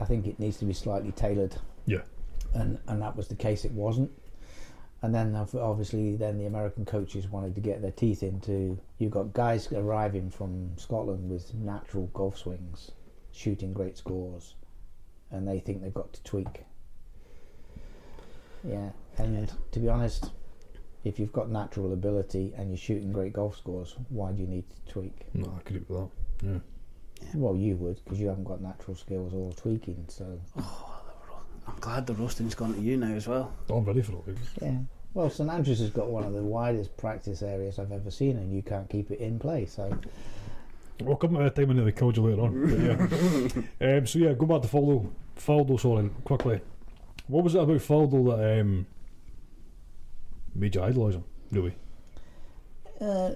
[0.00, 2.02] I think it needs to be slightly tailored Yeah.
[2.54, 3.64] and and that was the case.
[3.64, 4.10] It wasn't.
[5.02, 8.78] And then obviously, then the American coaches wanted to get their teeth into.
[8.98, 12.90] You've got guys arriving from Scotland with natural golf swings,
[13.32, 14.54] shooting great scores,
[15.30, 16.64] and they think they've got to tweak.
[18.62, 20.32] Yeah, and to be honest,
[21.04, 24.64] if you've got natural ability and you're shooting great golf scores, why do you need
[24.68, 25.26] to tweak?
[25.32, 26.10] No, I could agree with
[26.42, 26.46] that.
[26.46, 26.58] Yeah.
[27.34, 30.04] Well, you would because you haven't got natural skills or tweaking.
[30.08, 30.89] So oh,
[31.66, 33.52] I'm glad the roasting's gone to you now as well.
[33.68, 34.26] Oh, I'm ready for it.
[34.26, 34.38] baby.
[34.60, 34.78] Yeah.
[35.12, 38.52] Well, St Andrews has got one of the widest practice areas I've ever seen, and
[38.52, 39.74] you can't keep it in place.
[39.74, 39.98] So,
[41.00, 42.68] We'll come to a time when they called you later on.
[42.68, 43.96] But yeah.
[43.98, 45.10] um, so yeah, go back to Faldo.
[45.36, 46.60] Faldo, sorry, quickly.
[47.26, 48.86] What was it about Faldo that um,
[50.54, 51.24] made you idolise him?
[51.50, 51.74] Really?
[53.00, 53.30] uh,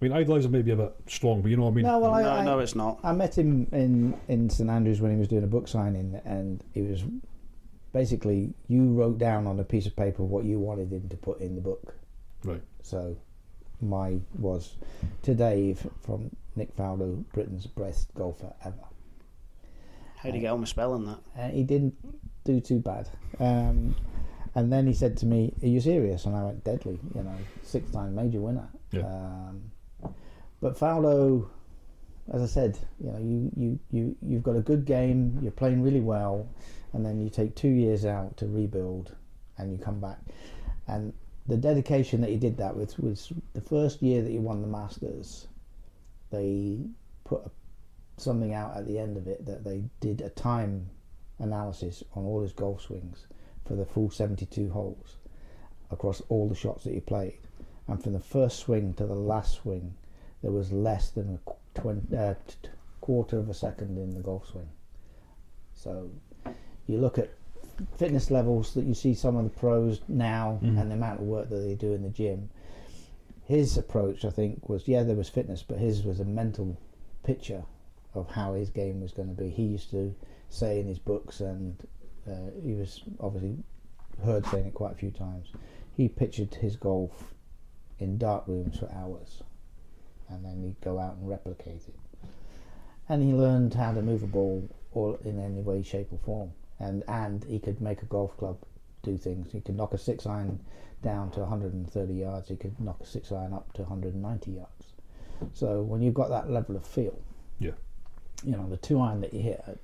[0.00, 1.84] I mean, idolising may be a bit strong, but you know what I mean.
[1.84, 3.00] no, well, I, no, I, no, it's not.
[3.02, 6.62] I met him in in St Andrews when he was doing a book signing, and
[6.72, 7.02] he was
[7.98, 11.40] basically you wrote down on a piece of paper what you wanted him to put
[11.40, 11.94] in the book.
[12.44, 12.62] Right.
[12.80, 13.16] So,
[13.80, 14.76] my was
[15.22, 18.86] to Dave from Nick Faldo, Britain's best golfer ever.
[20.14, 21.18] How do you get on with spelling that?
[21.36, 21.94] Uh, he didn't
[22.44, 23.08] do too bad.
[23.40, 23.96] Um,
[24.54, 27.38] and then he said to me, "Are you serious?" And I went, "Deadly, you know,
[27.64, 29.06] six-time major winner." Yeah.
[29.06, 29.72] Um,
[30.60, 31.48] but Faldo,
[32.32, 35.82] as I said, you know, you, you, you, you've got a good game, you're playing
[35.82, 36.48] really well,
[36.92, 39.14] and then you take two years out to rebuild,
[39.56, 40.18] and you come back.
[40.86, 41.12] And
[41.46, 44.68] the dedication that he did that with was the first year that he won the
[44.68, 45.48] Masters.
[46.30, 46.80] They
[47.24, 47.50] put a,
[48.18, 50.90] something out at the end of it that they did a time
[51.38, 53.26] analysis on all his golf swings
[53.64, 55.16] for the full 72 holes
[55.90, 57.38] across all the shots that he played.
[57.86, 59.94] And from the first swing to the last swing,
[60.42, 62.68] there was less than a qu- twen- uh, t- t-
[63.00, 64.68] quarter of a second in the golf swing.
[65.74, 66.10] So
[66.88, 67.30] you look at
[67.96, 70.80] fitness levels that you see some of the pros now Mhm.
[70.80, 72.48] and the amount of work that they do in the gym.
[73.44, 76.76] His approach, I think, was yeah, there was fitness, but his was a mental
[77.22, 77.64] picture
[78.14, 79.48] of how his game was going to be.
[79.50, 80.14] He used to
[80.48, 81.76] say in his books, and
[82.28, 83.56] uh, he was obviously
[84.24, 85.52] heard saying it quite a few times.
[85.96, 87.34] He pictured his golf
[87.98, 89.42] in dark rooms for hours,
[90.28, 91.94] and then he'd go out and replicate it.
[93.08, 96.52] And he learned how to move a ball or in any way, shape, or form,
[96.80, 98.58] and and he could make a golf club
[99.02, 99.52] do things.
[99.52, 100.60] He could knock a six iron
[101.02, 102.48] down to 130 yards.
[102.48, 104.92] He could knock a six iron up to 190 yards.
[105.52, 107.16] So when you've got that level of feel,
[107.60, 107.72] Yeah.
[108.44, 109.78] you know the two iron that you hit at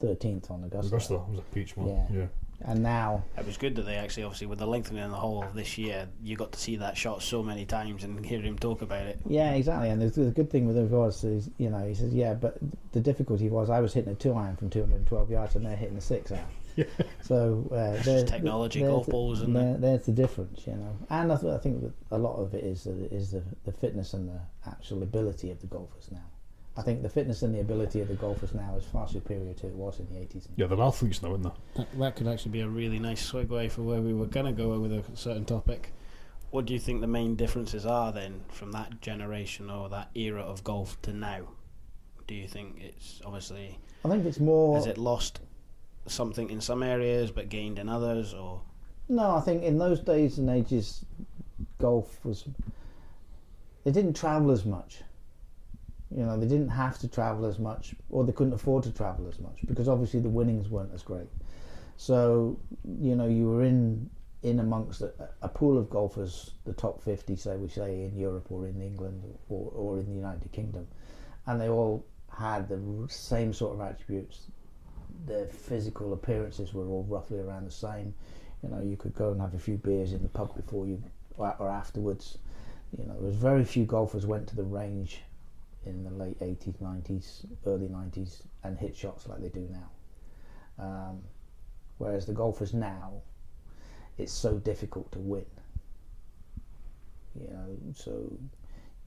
[0.00, 1.88] 13th on Augusta, Augusta was a peach one.
[1.88, 2.06] Yeah.
[2.10, 2.26] yeah.
[2.64, 5.44] And now It was good that they actually, obviously, with the lengthening of the hole
[5.54, 8.82] this year, you got to see that shot so many times and hear him talk
[8.82, 9.18] about it.
[9.26, 9.90] Yeah, exactly.
[9.90, 12.58] And the, the good thing with him was, is, you know, he says, yeah, but
[12.92, 15.96] the difficulty was I was hitting a two iron from 212 yards and they're hitting
[15.96, 16.44] a six iron.
[17.22, 20.96] So uh, there's technology, there's golf the- balls, and there, there's the difference, you know.
[21.10, 24.14] And I, th- I think a lot of it is the, is the, the fitness
[24.14, 26.22] and the actual ability of the golfers now.
[26.78, 29.66] I think the fitness and the ability of the golfers now is far superior to
[29.66, 30.46] it was in the 80s.
[30.54, 31.50] Yeah, they're athletes now, aren't they?
[31.74, 34.52] That, that could actually be a really nice segue for where we were going to
[34.52, 35.92] go with a certain topic.
[36.50, 40.40] What do you think the main differences are then from that generation or that era
[40.40, 41.48] of golf to now?
[42.28, 44.76] Do you think it's obviously I think it's more.
[44.76, 45.40] has it lost
[46.06, 48.62] something in some areas but gained in others, or
[49.08, 51.04] No, I think in those days and ages,
[51.78, 52.44] golf was.
[53.84, 55.02] They didn't travel as much.
[56.10, 59.28] You know, they didn't have to travel as much, or they couldn't afford to travel
[59.28, 61.28] as much because obviously the winnings weren't as great.
[61.96, 62.58] So,
[63.00, 64.08] you know, you were in
[64.42, 68.50] in amongst a, a pool of golfers, the top fifty, say we say in Europe
[68.50, 70.86] or in England or, or in the United Kingdom,
[71.46, 74.46] and they all had the same sort of attributes.
[75.26, 78.14] Their physical appearances were all roughly around the same
[78.62, 81.02] you know, you could go and have a few beers in the pub before you
[81.36, 82.38] or or afterwards.
[82.96, 85.20] You know, there was very few golfers went to the range
[85.88, 90.84] in the late 80s, 90s, early 90s and hit shots like they do now.
[90.84, 91.22] Um,
[91.98, 93.22] whereas the golfers now,
[94.16, 95.46] it's so difficult to win.
[97.40, 98.32] You know, so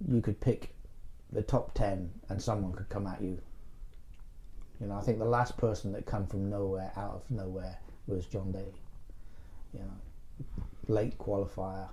[0.08, 0.74] you could pick
[1.32, 3.40] the top 10 and someone could come at you.
[4.80, 8.26] You know, I think the last person that come from nowhere, out of nowhere, was
[8.26, 8.82] John Daly
[9.74, 11.88] you know, late qualifier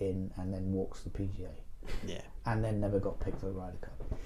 [0.00, 1.48] in and then walks the PGA
[2.06, 2.20] yeah?
[2.46, 4.18] and then never got picked for the Ryder Cup.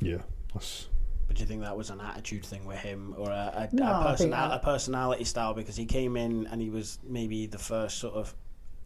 [0.00, 0.18] Yeah.
[0.52, 0.88] That's,
[1.28, 3.84] But do you think that was an attitude thing with him, or a, a, No,
[3.84, 5.54] a, I think personal, that- a personality style?
[5.54, 8.34] Because he came in and he was maybe the first sort of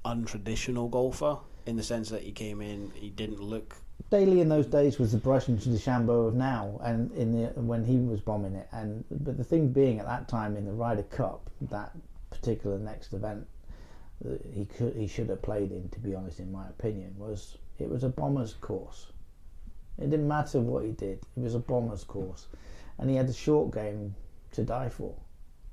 [0.04, 3.76] untraditional golfer in the sense that he came in, he didn't look.
[4.10, 7.98] Daly in those days was the Bryson DeChambeau of now, and in the when he
[7.98, 8.66] was bombing it.
[8.72, 11.92] And but the thing being at that time in the Ryder Cup, that
[12.30, 13.46] particular next event
[14.22, 17.58] that he could he should have played in, to be honest, in my opinion, was
[17.78, 19.06] it was a bomber's course.
[19.98, 22.46] It didn't matter what he did; it was a bomber's course,
[22.98, 24.14] and he had the short game
[24.52, 25.14] to die for.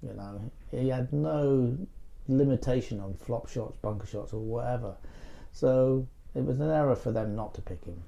[0.01, 1.77] You know, he had no
[2.27, 4.95] limitation on flop shots, bunker shots, or whatever.
[5.51, 8.01] So it was an error for them not to pick him.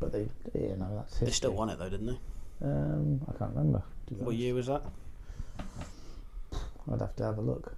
[0.00, 2.18] But they, you know, that's They still won it though, didn't they?
[2.62, 3.82] Um, I can't remember.
[4.10, 4.38] What honest.
[4.38, 4.82] year was that?
[6.92, 7.74] I'd have to have a look.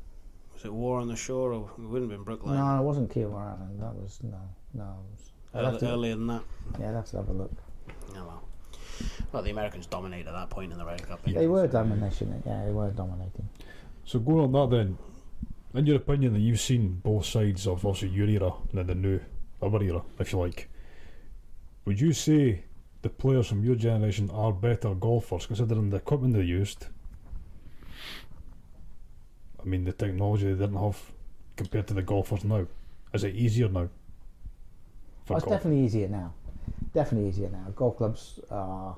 [0.55, 2.57] Was it War on the Shore, or it wouldn't have been Brookline?
[2.57, 3.81] No, it wasn't Kiawah Island.
[3.81, 4.41] That was no,
[4.75, 4.85] no.
[4.85, 5.26] It was,
[5.57, 6.43] Early, to, earlier than that.
[6.81, 7.53] yeah, I'd have to have a look.
[8.11, 8.43] Oh well.
[9.33, 11.25] Well, the Americans dominated at that point in the Ryder Cup.
[11.25, 12.43] They were dominating.
[12.47, 13.49] Yeah, they were dominating.
[14.05, 14.99] so going on that then,
[15.75, 18.95] in your opinion, that you've seen both sides of also your era and then the
[18.95, 19.21] new
[19.63, 20.69] our era, if you like.
[21.85, 22.65] Would you say
[23.03, 26.87] the players from your generation are better golfers considering the equipment they used?
[29.61, 31.01] I mean, the technology they didn't have
[31.57, 32.67] compared to the golfers now.
[33.13, 33.89] Is it easier now?
[35.27, 35.57] For Oh, it's golf?
[35.59, 36.33] definitely easier now.
[36.95, 37.67] Definitely easier now.
[37.75, 38.97] Golf clubs are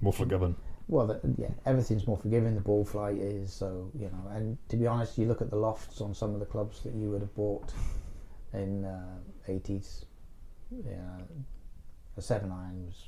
[0.00, 0.56] More forgiving.
[0.88, 2.54] well, the, yeah, everything's more forgiving.
[2.54, 4.28] The ball flight is so you know.
[4.34, 6.94] And to be honest, you look at the lofts on some of the clubs that
[6.94, 7.72] you would have bought
[8.52, 10.04] in uh, 80s.
[10.84, 11.20] Yeah,
[12.16, 13.04] a seven iron was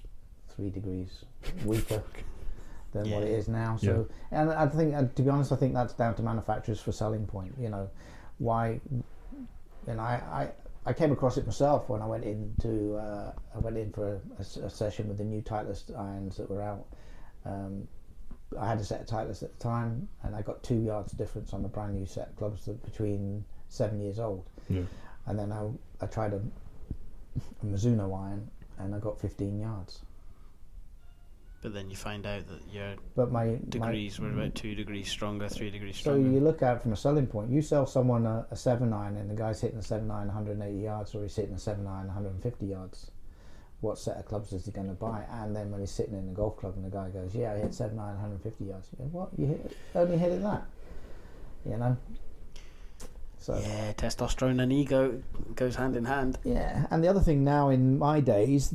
[0.48, 1.24] three degrees
[1.64, 2.02] weaker
[2.92, 3.76] than what it is now.
[3.76, 6.92] So, and I think, uh, to be honest, I think that's down to manufacturers for
[6.92, 7.54] selling point.
[7.58, 7.90] You know,
[8.38, 8.80] why?
[9.88, 10.50] And I,
[10.86, 14.70] I, came across it myself when I went into, uh, I went in for a
[14.70, 16.86] session with the new Titleist irons that were out.
[17.44, 17.88] Um,
[18.58, 21.52] I had a set of Titleist at the time, and I got two yards difference
[21.52, 24.44] on a brand new set of clubs that between seven years old.
[24.68, 24.82] Yeah.
[25.26, 25.68] And then I,
[26.00, 30.00] I tried a, a Mizuno iron, and I got 15 yards.
[31.66, 35.08] But then you find out that your But my my- degrees were about two degrees
[35.10, 36.22] stronger, three degrees stronger.
[36.22, 37.50] So you look at it from a selling point.
[37.50, 40.78] You sell someone a, a seven iron, and the guy's hitting a seven iron 180
[40.78, 43.10] yards, or he's hitting a seven iron 150 yards.
[43.80, 45.24] What set of clubs is he going to buy?
[45.28, 47.58] And then when he's sitting in a golf club, and the guy goes, "Yeah, I
[47.58, 49.30] hit seven iron 150 yards." You go, "What?
[49.36, 50.66] You hit, only hit it that?"
[51.68, 51.96] You know.
[53.40, 55.20] So Yeah, testosterone and ego
[55.56, 56.38] goes hand in hand.
[56.44, 58.72] Yeah, and the other thing now in my days,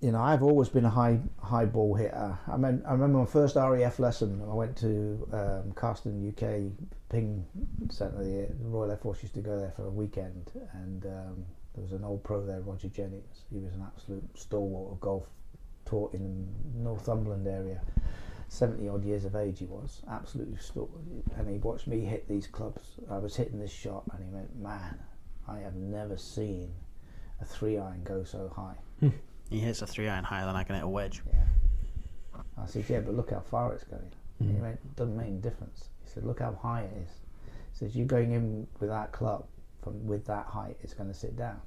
[0.00, 2.38] you know, I've always been a high high ball hitter.
[2.46, 4.40] I mean, I remember my first RAF lesson.
[4.48, 6.72] I went to um, Carston, UK,
[7.08, 7.44] Ping
[7.90, 8.22] Centre.
[8.22, 11.44] The Royal Air Force used to go there for a weekend, and um,
[11.74, 13.42] there was an old pro there, Roger Jennings.
[13.52, 15.26] He was an absolute stalwart of golf,
[15.84, 17.80] taught in the Northumberland area.
[18.50, 21.02] 70 odd years of age he was, absolutely stalwart.
[21.36, 22.92] And he watched me hit these clubs.
[23.10, 24.96] I was hitting this shot, and he went, Man,
[25.48, 26.72] I have never seen
[27.40, 29.10] a three iron go so high.
[29.50, 31.22] He hits a three iron higher than I can hit a wedge.
[31.32, 32.42] Yeah.
[32.62, 34.10] I said, yeah, but look how far it's going.
[34.42, 34.54] Mm.
[34.54, 35.88] He went, doesn't make any difference.
[36.04, 37.10] He said, look how high it is.
[37.72, 39.46] He says, you're going in with that club
[39.82, 41.60] from with that height, it's going to sit down.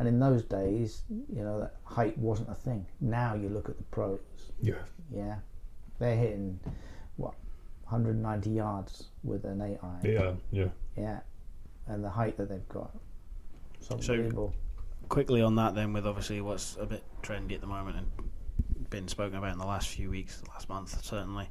[0.00, 2.84] And in those days, you know, that height wasn't a thing.
[3.00, 4.20] Now you look at the pros,
[4.60, 4.74] Yeah.
[5.12, 5.36] yeah,
[5.98, 6.58] they're hitting
[7.16, 7.34] what
[7.84, 10.00] 190 yards with an eight iron.
[10.04, 10.32] Yeah.
[10.50, 10.68] Yeah.
[10.96, 11.20] Yeah,
[11.86, 12.90] and the height that they've got,
[13.74, 14.52] it's So- unbelievable.
[15.08, 18.06] Quickly on that, then, with obviously what's a bit trendy at the moment and
[18.90, 21.48] been spoken about in the last few weeks, last month certainly.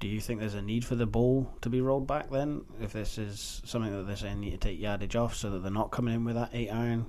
[0.00, 2.64] Do you think there's a need for the ball to be rolled back then?
[2.80, 5.70] If this is something that they're saying need to take yardage off so that they're
[5.70, 7.06] not coming in with that eight iron?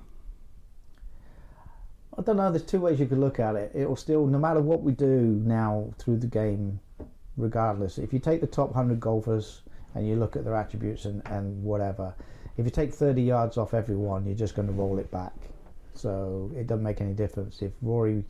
[2.16, 2.50] I don't know.
[2.50, 3.72] There's two ways you could look at it.
[3.74, 6.78] It will still, no matter what we do now through the game,
[7.36, 7.98] regardless.
[7.98, 9.62] If you take the top hundred golfers
[9.94, 12.14] and you look at their attributes and, and whatever,
[12.56, 15.34] if you take 30 yards off everyone, you're just going to roll it back.
[15.94, 18.24] So it doesn't make any difference if Rory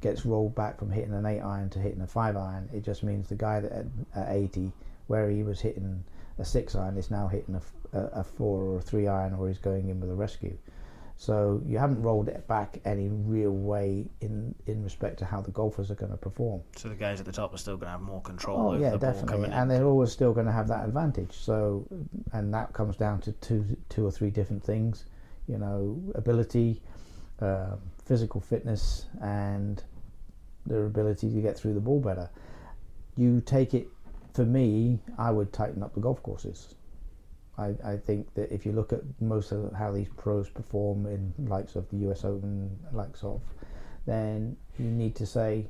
[0.00, 2.68] gets rolled back from hitting an eight iron to hitting a five iron.
[2.72, 4.72] It just means the guy that at, at 80,
[5.06, 6.02] where he was hitting
[6.38, 7.60] a six iron, is now hitting
[7.92, 10.56] a four or a three iron, or he's going in with a rescue.
[11.20, 15.50] So you haven't rolled it back any real way in in respect to how the
[15.50, 16.62] golfers are going to perform.
[16.76, 18.80] So the guys at the top are still going to have more control Oh over
[18.80, 21.32] yeah, the definitely, coming and they're always still going to have that advantage.
[21.32, 21.86] So,
[22.32, 25.04] and that comes down to two two or three different things,
[25.46, 26.80] you know, ability,
[27.40, 29.84] um, physical fitness, and
[30.64, 32.30] their ability to get through the ball better.
[33.18, 33.88] You take it,
[34.32, 36.76] for me, I would tighten up the golf courses.
[37.60, 41.32] I, I think that if you look at most of how these pros perform in
[41.46, 43.42] likes of the US Open, likes of,
[44.06, 45.66] then you need to say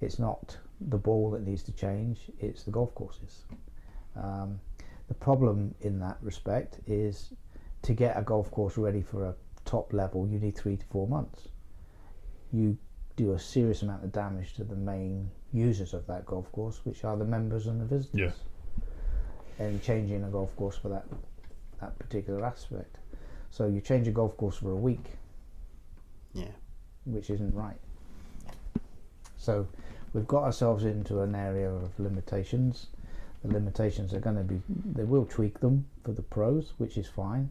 [0.00, 3.44] it's not the ball that needs to change, it's the golf courses.
[4.16, 4.58] Um,
[5.08, 7.34] the problem in that respect is
[7.82, 9.34] to get a golf course ready for a
[9.64, 11.48] top level, you need three to four months.
[12.52, 12.78] You
[13.16, 17.04] do a serious amount of damage to the main users of that golf course, which
[17.04, 18.14] are the members and the visitors.
[18.14, 18.30] Yeah.
[19.58, 21.04] And changing a golf course for that
[21.80, 22.96] that particular aspect.
[23.50, 25.12] So you change a golf course for a week,
[26.32, 26.50] Yeah.
[27.04, 27.78] which isn't right.
[29.36, 29.66] So
[30.12, 32.86] we've got ourselves into an area of limitations.
[33.42, 37.06] The limitations are going to be, they will tweak them for the pros, which is
[37.06, 37.50] fine.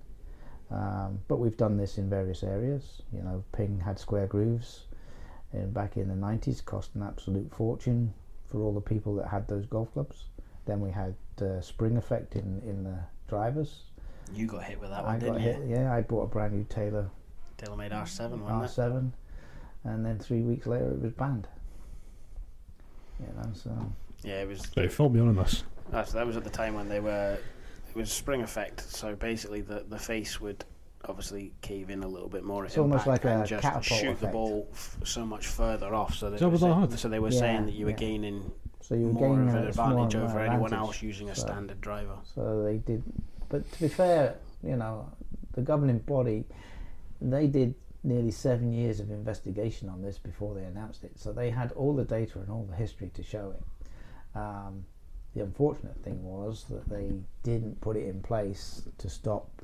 [0.72, 3.04] Um, but we've done this in various areas.
[3.14, 4.86] You know, Ping had square grooves
[5.54, 8.14] and back in the 90s, cost an absolute fortune
[8.48, 10.26] for all the people that had those golf clubs.
[10.66, 13.84] Then we had uh, spring effect in, in the drivers.
[14.34, 15.76] You got hit with that I one, got didn't hit, you?
[15.76, 17.10] yeah, I bought a brand new Taylor
[17.58, 18.82] TaylorMade R7, wasn't it?
[18.82, 19.12] R7,
[19.86, 21.48] and then three weeks later it was banned.
[23.20, 23.72] You know, so
[24.24, 24.70] Yeah, it was.
[24.76, 25.64] Hey, fill me on on this.
[25.90, 27.38] That's, that was at the time when they were.
[27.90, 30.66] It was spring effect, so basically the the face would
[31.08, 32.66] obviously cave in a little bit more.
[32.66, 35.94] It's almost impact like a and just catapult shoot the ball f- so much further
[35.96, 36.16] off.
[36.16, 37.98] So they, that were, what that so they were Yeah, saying that you were yeah.
[37.98, 38.52] gaining
[38.88, 41.82] so you were more gaining of an advantage over anyone else using a So- standard
[41.82, 42.18] driver.
[42.24, 43.02] So they did,
[43.50, 45.10] but to be fair, you know,
[45.54, 46.46] the governing body,
[47.20, 47.74] they did
[48.04, 51.18] nearly seven years of investigation on this before they announced it.
[51.18, 54.38] So they had all the data and all the history to show it.
[54.38, 54.86] Um,
[55.34, 57.12] the unfortunate thing was that they
[57.42, 59.64] didn't put it in place to stop,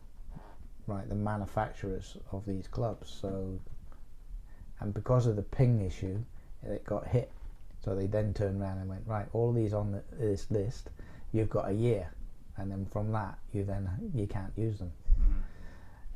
[0.87, 3.11] right, the manufacturers of these clubs.
[3.21, 3.59] So,
[4.79, 6.23] and because of the ping issue,
[6.63, 7.31] it got hit.
[7.83, 10.89] So they then turned around and went, right, all these on the, this list,
[11.31, 12.11] you've got a year.
[12.57, 14.91] And then from that you then you can't use them.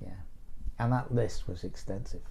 [0.01, 0.09] Yeah.
[0.77, 2.21] And that list was extensive.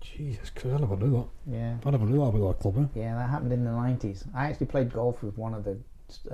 [0.00, 1.52] Jesus Christ, I never knew that.
[1.52, 1.76] yeah.
[1.84, 3.00] I never knew that about that club, eh?
[3.00, 5.76] yeah that happened in the 90s i actually played golf with one of the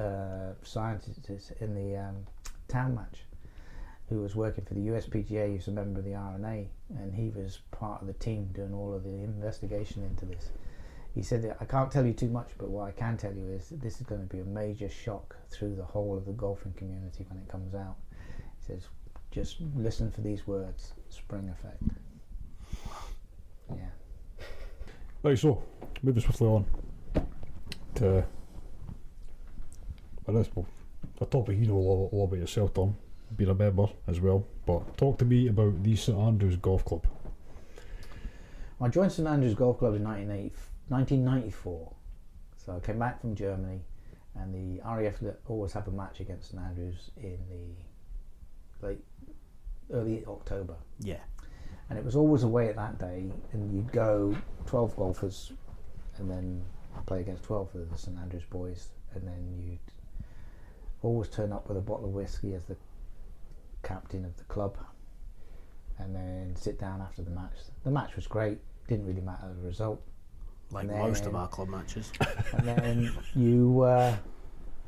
[0.00, 2.16] uh, scientists in the um,
[2.68, 3.24] town match
[4.08, 6.68] who was working for the USPGA he was a member of the R&A
[6.98, 10.50] and he was part of the team doing all of the investigation into this
[11.14, 13.68] he said I can't tell you too much but what I can tell you is
[13.68, 16.72] that this is going to be a major shock through the whole of the golfing
[16.72, 17.96] community when it comes out
[18.58, 18.88] he says
[19.30, 21.82] just listen for these words spring effect
[23.76, 23.90] yeah
[25.24, 25.62] Right, so
[26.02, 26.66] moving swiftly on
[27.94, 28.24] to
[30.26, 30.50] well, this,
[31.20, 32.94] a topic you know a lot, a lot about yourself, Tom,
[33.34, 34.46] being a member as well.
[34.66, 37.06] But talk to me about the St Andrews Golf Club.
[38.80, 41.92] I joined St Andrews Golf Club in 1980 1994.
[42.56, 43.80] So I came back from Germany,
[44.34, 49.04] and the RAF always have a match against St Andrews in the late
[49.92, 50.74] early October.
[51.00, 51.20] Yeah.
[51.90, 54.34] and it was always away at that day, and you'd go
[54.66, 55.52] 12 golfers
[56.18, 56.62] and then
[57.06, 59.78] play against 12 of the St Andrews boys, and then you'd
[61.02, 62.76] always turn up with a bottle of whiskey as the
[63.82, 64.76] captain of the club,
[65.98, 67.52] and then sit down after the match.
[67.84, 68.58] The match was great,
[68.88, 70.02] didn't really matter the result,
[70.74, 72.12] Like And most of our club matches.
[72.52, 74.16] and then you uh,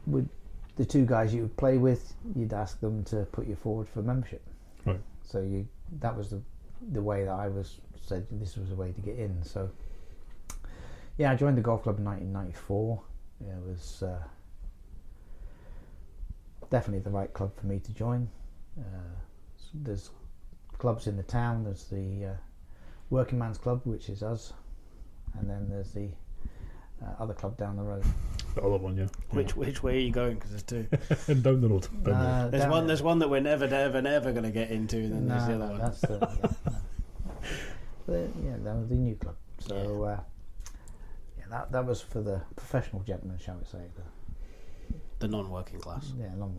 [0.06, 0.28] would
[0.76, 4.02] the two guys you would play with, you'd ask them to put you forward for
[4.02, 4.42] membership.
[4.84, 5.00] Right.
[5.22, 5.66] So you
[6.00, 6.42] that was the
[6.92, 9.42] the way that I was said this was a way to get in.
[9.42, 9.70] So
[11.18, 13.02] yeah, I joined the golf club in 1994.
[13.40, 14.22] It was uh,
[16.68, 18.28] definitely the right club for me to join.
[18.78, 19.14] Uh,
[19.72, 20.10] there's
[20.78, 21.64] clubs in the town.
[21.64, 22.36] There's the uh,
[23.10, 24.52] Working Man's Club, which is us,
[25.38, 26.08] and then there's the
[27.02, 28.04] uh, other club down the road.
[28.54, 29.06] The other one, yeah.
[29.30, 30.34] Which which way are you going?
[30.36, 30.86] Because there's two.
[31.32, 31.82] and down the road.
[31.82, 32.16] Down the road.
[32.16, 32.82] Uh, There's down one.
[32.84, 34.96] the- There's one that we're never, never, never going to get into.
[34.96, 35.78] And then there's the other no, one.
[35.80, 36.72] That's the, yeah, no.
[38.06, 39.34] But, yeah, that was the new club.
[39.58, 40.20] So uh,
[41.38, 43.84] yeah, that that was for the professional gentlemen, shall we say?
[43.96, 46.12] The, The non-working class.
[46.18, 46.58] yeah, long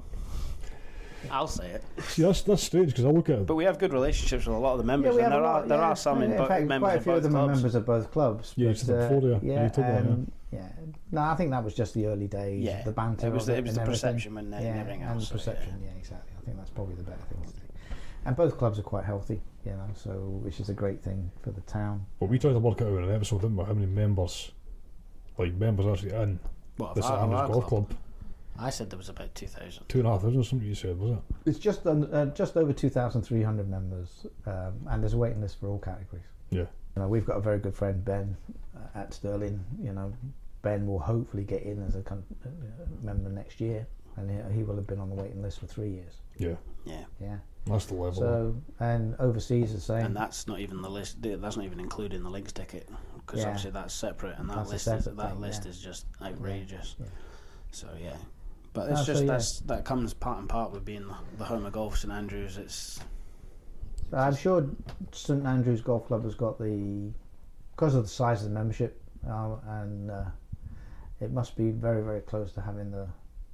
[1.31, 1.83] I'll say it.
[2.03, 3.45] See, that's that's strange because I look at it.
[3.47, 5.43] But we have good relationships with a lot of the members, we and there a
[5.43, 5.85] are lot, there yeah.
[5.89, 7.47] are some in, in bo- fact, members quite a of few both of them are
[7.47, 8.53] members of both clubs.
[8.55, 9.39] Yeah, but, said that uh, before, yeah.
[9.41, 10.69] yeah, You told me that, um, yeah.
[11.11, 12.63] No, I think that was just the early days.
[12.63, 13.27] Yeah, the banter.
[13.27, 13.93] it was the, it it was and the everything.
[14.13, 15.29] perception and, yeah, everything and else.
[15.29, 15.55] the so, yeah.
[15.57, 15.81] perception.
[15.83, 15.97] Yeah.
[15.97, 16.33] exactly.
[16.37, 17.61] I think that's probably the better thing to do.
[18.25, 20.11] And both clubs are quite healthy, you know, so
[20.43, 22.05] which is a great thing for the town.
[22.19, 23.63] But we tried to work it out in an episode, didn't we?
[23.63, 24.51] How many members,
[25.37, 26.39] like members actually in
[26.77, 27.87] What, the of St Andrews Golf club?
[27.89, 27.99] Club?
[28.59, 29.87] I said there was about two thousand.
[29.87, 31.19] Two and a half thousand or something you said, was it?
[31.45, 35.67] It's just un, uh, just over 2,300 members, um, and there's a waiting list for
[35.67, 36.25] all categories.
[36.49, 36.61] Yeah.
[36.95, 38.35] You know, we've got a very good friend Ben
[38.75, 39.63] uh, at Sterling.
[39.81, 40.13] You know,
[40.63, 42.49] Ben will hopefully get in as a con- uh,
[43.03, 43.85] member next year,
[44.15, 46.13] and he, he will have been on the waiting list for three years.
[46.37, 46.55] Yeah.
[46.85, 47.37] Yeah, Yeah.
[47.65, 48.13] That's the level.
[48.13, 50.05] So and overseas the same.
[50.05, 51.17] and that's not even the list.
[51.21, 52.87] That's not even including the links ticket
[53.17, 53.47] because Yeah.
[53.47, 55.69] obviously that's separate, and that That's list is, that thing, list yeah.
[55.71, 56.95] is just outrageous.
[56.97, 57.05] Yeah.
[57.71, 58.15] So yeah,
[58.77, 59.31] but Ah, it's so, just yeah.
[59.31, 62.57] that's that comes part and part with being the, the home of golf, St Andrews.
[62.57, 62.99] It's
[64.13, 64.69] I'm sure
[65.11, 67.11] St Andrews Golf Club has got the
[67.75, 70.25] because of the size of the membership, uh, and uh,
[71.19, 73.07] it must be very very close to having the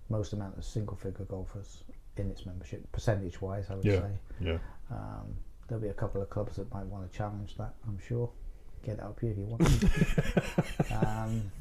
[0.10, 1.84] most amount of single figure golfers
[2.18, 3.66] in its membership percentage wise.
[3.72, 4.02] I would Yeah.
[4.02, 4.12] say
[4.42, 4.58] yeah.
[4.92, 5.36] um,
[5.68, 7.74] there'll be a couple of clubs that might want to challenge that.
[7.88, 8.30] I'm sure.
[8.86, 9.64] Get up here if you want.
[11.08, 11.52] um,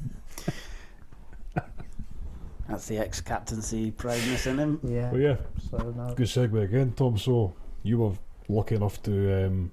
[2.67, 4.79] that's the ex captaincy proudness in him.
[4.83, 5.11] yeah.
[5.11, 5.35] Well, yeah.
[5.69, 6.13] So no.
[6.15, 7.17] Good segue again, Tom.
[7.17, 7.53] So
[7.83, 8.13] you were
[8.47, 9.71] lucky enough to um,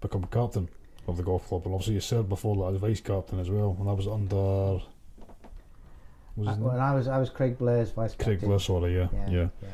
[0.00, 0.68] become captain
[1.08, 3.76] of the golf club, and obviously you served before that as vice captain as well,
[3.80, 4.82] and I was under.
[6.36, 6.78] Was his when?
[6.78, 8.48] I was I was Craig Blair's vice Craig captain.
[8.48, 9.48] Blair, sorry, yeah, Yeah, yeah.
[9.62, 9.68] yeah.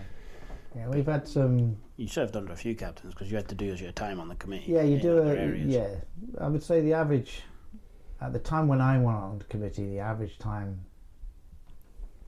[0.76, 3.72] Yeah, we've had some You served under a few captains because you had to do
[3.72, 4.72] as your time on the committee.
[4.72, 5.88] Yeah, you do other a yeah.
[6.40, 7.42] I would say the average
[8.20, 10.80] at the time when I went on the committee, the average time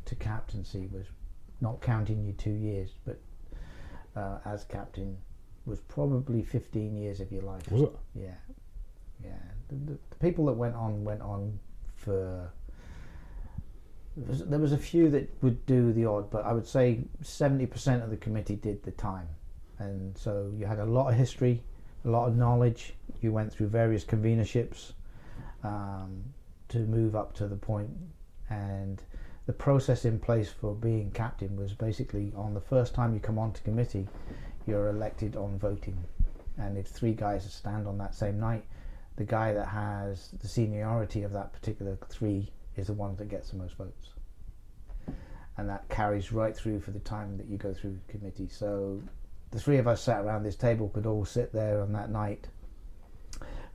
[0.06, 1.06] to captaincy was
[1.60, 3.20] not counting you two years, but
[4.16, 5.16] uh, as captain
[5.66, 7.70] was probably fifteen years of your life.
[7.70, 7.96] Was it?
[8.14, 8.34] Yeah,
[9.22, 9.30] yeah.
[9.68, 11.58] The, the, the people that went on went on
[11.96, 12.50] for.
[14.16, 17.04] There was, there was a few that would do the odd, but I would say
[17.22, 19.28] seventy percent of the committee did the time,
[19.78, 21.62] and so you had a lot of history,
[22.04, 22.94] a lot of knowledge.
[23.20, 24.92] You went through various convenerships
[25.62, 26.24] um,
[26.70, 27.90] to move up to the point,
[28.48, 29.00] and
[29.46, 33.38] the process in place for being captain was basically on the first time you come
[33.38, 34.06] onto committee,
[34.66, 35.96] you're elected on voting,
[36.58, 38.64] and if three guys stand on that same night,
[39.16, 43.50] the guy that has the seniority of that particular three is the one that gets
[43.50, 44.10] the most votes.
[45.56, 48.48] And that carries right through for the time that you go through committee.
[48.48, 49.02] So
[49.50, 52.46] the three of us sat around this table could all sit there on that night.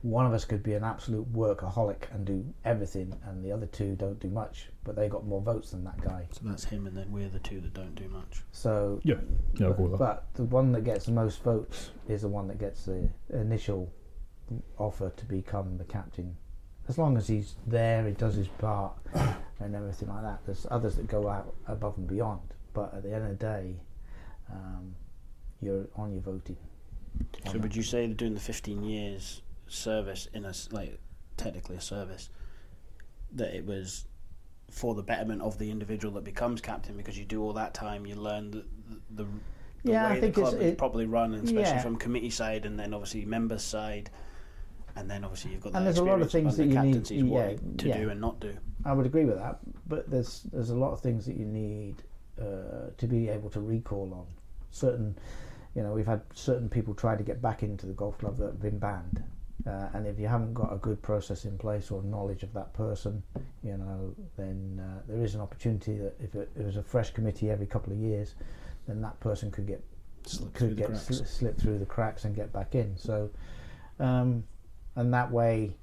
[0.06, 3.96] One of us could be an absolute workaholic and do everything, and the other two
[3.96, 6.28] don't do much, but they got more votes than that guy.
[6.30, 8.44] So that's him, and then we're the two that don't do much.
[8.52, 9.16] So Yeah,
[9.54, 12.58] yeah, but, go but the one that gets the most votes is the one that
[12.58, 13.92] gets the initial
[14.78, 16.36] offer to become the captain.
[16.88, 18.92] As long as he's there, he does his part,
[19.58, 20.38] and everything like that.
[20.46, 22.42] There's others that go out above and beyond,
[22.74, 23.74] but at the end of the day,
[24.52, 24.94] um,
[25.60, 26.58] you're on your voting.
[27.50, 30.98] So would you say that doing the 15 years service in a like
[31.36, 32.30] technically a service
[33.32, 34.06] that it was
[34.70, 38.06] for the betterment of the individual that becomes captain because you do all that time,
[38.06, 38.64] you learn the
[39.10, 39.24] the,
[39.84, 41.82] the Yeah, I way think the it's- club is it- probably run, and especially yeah.
[41.82, 44.10] from committee side, and then obviously members side,
[44.96, 47.54] and then obviously you've got And there's a lot of things that you need- yeah,
[47.78, 47.98] to yeah.
[47.98, 48.56] do and not do.
[48.84, 49.58] I would agree with that,
[49.88, 52.02] but there's there's a lot of things that you need
[52.40, 54.26] uh, to be able to recall on.
[54.70, 55.16] Certain,
[55.74, 58.46] you know, we've had certain people try to get back into the golf club that
[58.46, 59.22] have been banned,
[59.66, 62.72] uh, and if you haven't got a good process in place or knowledge of that
[62.72, 63.22] person,
[63.62, 67.10] you know, then uh, there is an opportunity that if it, it was a fresh
[67.10, 68.34] committee every couple of years,
[68.86, 69.82] then that person could get
[70.24, 71.22] Slip through could the get cracks.
[71.30, 72.96] slip through the cracks and get back in.
[72.96, 73.30] So,
[74.00, 74.44] um,
[74.96, 75.76] and that way,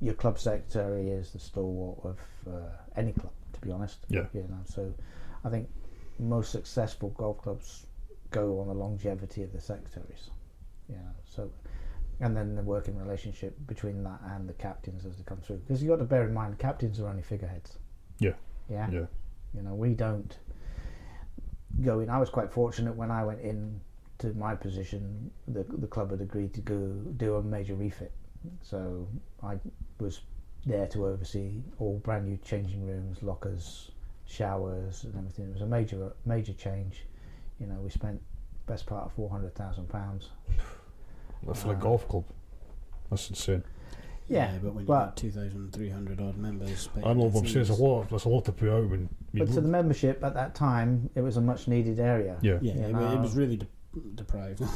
[0.00, 2.18] your club secretary is the stalwart of
[2.52, 3.32] uh, any club.
[3.54, 4.26] To be honest, Yeah.
[4.32, 4.60] you know.
[4.64, 4.92] So,
[5.44, 5.68] I think
[6.20, 7.86] most successful golf clubs
[8.30, 10.30] go on the longevity of the secretaries.
[10.88, 11.50] You know, so.
[12.20, 15.80] And then the working relationship between that and the captains as they come through, because
[15.82, 17.78] you've got to bear in mind, captains are only figureheads.
[18.18, 18.32] Yeah.
[18.68, 18.90] Yeah.
[18.90, 19.06] Yeah.
[19.54, 20.36] You know, we don't
[21.84, 22.10] go in.
[22.10, 23.80] I was quite fortunate when I went in
[24.18, 25.30] to my position.
[25.46, 26.76] The the club had agreed to go
[27.16, 28.12] do a major refit,
[28.62, 29.06] so
[29.42, 29.58] I
[29.98, 30.20] was
[30.66, 33.90] there to oversee all brand new changing rooms, lockers,
[34.26, 35.46] showers, and everything.
[35.48, 37.06] It was a major major change.
[37.58, 38.20] You know, we spent
[38.66, 40.30] best part of four hundred thousand pounds.
[41.54, 42.24] For a Uh, golf club.
[43.10, 43.62] That's insane.
[44.28, 47.60] Yeah, but when you've got 2,300 odd members, I know what I'm saying.
[47.62, 48.10] It's a fees- lot.
[48.10, 49.08] That's a lot to put out when.
[49.32, 52.36] you But to the membership at that time, it was a much needed area.
[52.42, 52.58] yeah.
[52.60, 53.12] Yeah, You it, know.
[53.12, 53.66] it was really de-
[54.14, 54.60] deprived.
[54.60, 54.66] Yeah.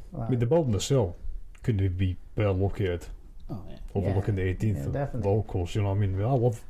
[0.12, 1.14] well, I mean, the building itself
[1.62, 3.06] couldn't be better located,
[3.48, 3.76] oh yeah.
[3.94, 5.22] overlooking the 18th yeah, of definitely.
[5.22, 5.74] golf course.
[5.76, 6.14] You know what I mean?
[6.14, 6.60] I, mean, I love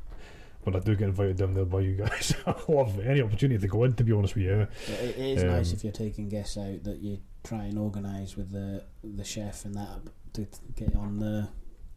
[0.61, 2.35] when I do get invited down there by you guys.
[2.45, 3.93] I love any opportunity to go in.
[3.93, 4.51] To be honest with you,
[4.87, 7.17] Yeah, It, it is nice Um, if you're taking guests out that you
[7.47, 9.99] try and organise with the the chef and that
[10.33, 11.47] to get on the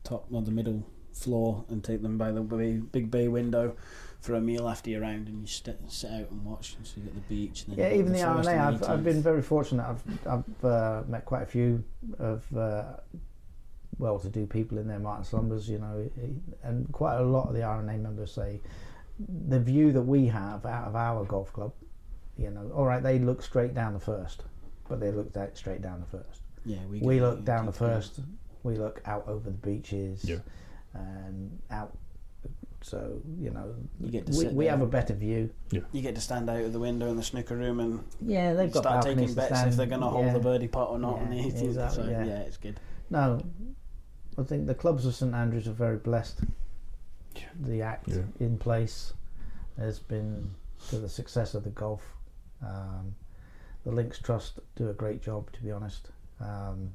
[0.05, 3.77] top or the middle floor and take them by the bay, big bay window
[4.21, 6.77] for a meal after you're around and you st- sit out and watch.
[6.83, 7.65] So you get the beach.
[7.67, 9.85] And then Yeah, even the forest R&A, I've, I've been very fortunate.
[9.87, 11.83] I've I've uh, met quite a few
[12.19, 12.85] of uh,
[13.99, 16.09] well-to-do people in there, Martin Slumbers, you know,
[16.63, 18.61] and quite a lot of the R&A members say
[19.49, 21.73] the view that we have out of our golf club,
[22.39, 24.45] you know, all right, they look straight down the first,
[24.91, 26.43] but they look out straight down the first.
[26.67, 27.87] Yeah, we, We look down the get through.
[27.89, 28.21] first.
[28.65, 30.23] We look out over the beaches.
[30.25, 30.39] Yeah.
[30.93, 31.97] And out.
[32.83, 34.73] So you know, You get to we, sit we there.
[34.73, 35.51] have a better view.
[35.71, 35.81] Yeah.
[35.93, 38.73] You get to stand out of the window in the snooker room and Yeah, they've
[38.73, 39.71] got start taking bets stand.
[39.71, 40.33] if they're going to hold yeah.
[40.33, 41.63] the birdie putt or not on the Yeah, 18th.
[41.65, 42.25] exactly, so yeah.
[42.25, 42.81] yeah, it's good.
[43.11, 43.41] No,
[44.39, 46.41] I think the clubs of St Andrews are very blessed.
[47.61, 48.23] The act Yeah.
[48.41, 49.13] in place
[49.79, 50.51] has been
[50.89, 52.03] to the success of the golf.
[52.67, 53.15] Um,
[53.85, 56.11] the Links Trust do a great job, to be honest.
[56.41, 56.95] Um,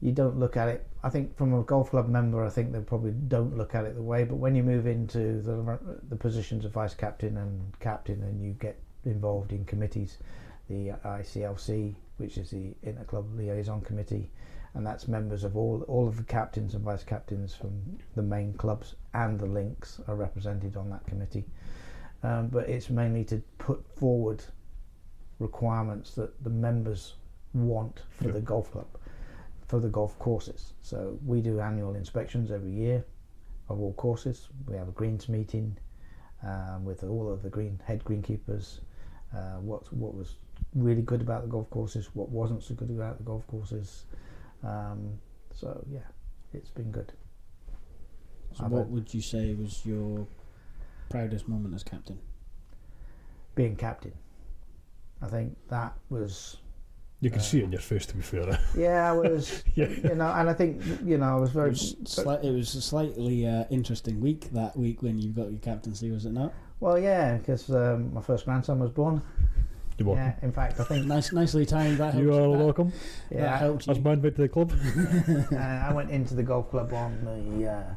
[0.00, 0.86] you don't look at it.
[1.02, 3.94] I think from a golf club member, I think they probably don't look at it
[3.94, 4.24] the way.
[4.24, 8.52] But when you move into the the positions of vice captain and captain, and you
[8.52, 10.18] get involved in committees,
[10.68, 14.30] the ICLC, which is the Inter Club Liaison Committee,
[14.74, 17.80] and that's members of all all of the captains and vice captains from
[18.14, 21.44] the main clubs and the links are represented on that committee.
[22.22, 24.44] Um, but it's mainly to put forward
[25.38, 27.14] requirements that the members
[27.54, 28.86] want for the golf club,
[29.66, 30.72] for the golf courses.
[30.82, 33.04] So we do annual inspections every year
[33.68, 34.48] of all courses.
[34.66, 35.76] We have a greens meeting
[36.42, 38.80] um, with all of the green head greenkeepers.
[39.34, 40.36] Uh, what what was
[40.74, 44.04] really good about the golf courses, what wasn't so good about the golf courses.
[44.62, 45.18] Um,
[45.52, 46.06] so yeah,
[46.54, 47.12] it's been good.
[48.54, 50.26] So I've what had- would you say was your
[51.10, 52.18] proudest moment as captain?
[53.54, 54.12] Being captain,
[55.22, 56.58] I think that was
[57.20, 58.04] you can Uh, see it in your face.
[58.06, 59.88] To be fair, yeah, I was yeah.
[59.88, 62.74] you know, and I think you know I was It very was, sli- it was
[62.74, 66.52] a slightly uh, interesting week that week when you got your captaincy, was it not?
[66.80, 69.22] well, yeah, because um, my first grandson was born.
[69.96, 70.24] You're welcome.
[70.26, 71.96] Yeah, in fact, I think Nice, nicely timed.
[71.96, 72.92] That you are that, welcome.
[73.30, 74.04] That yeah, helped That's you.
[74.04, 74.72] my invite to the club.
[75.52, 77.94] uh, I went into the golf club on the uh,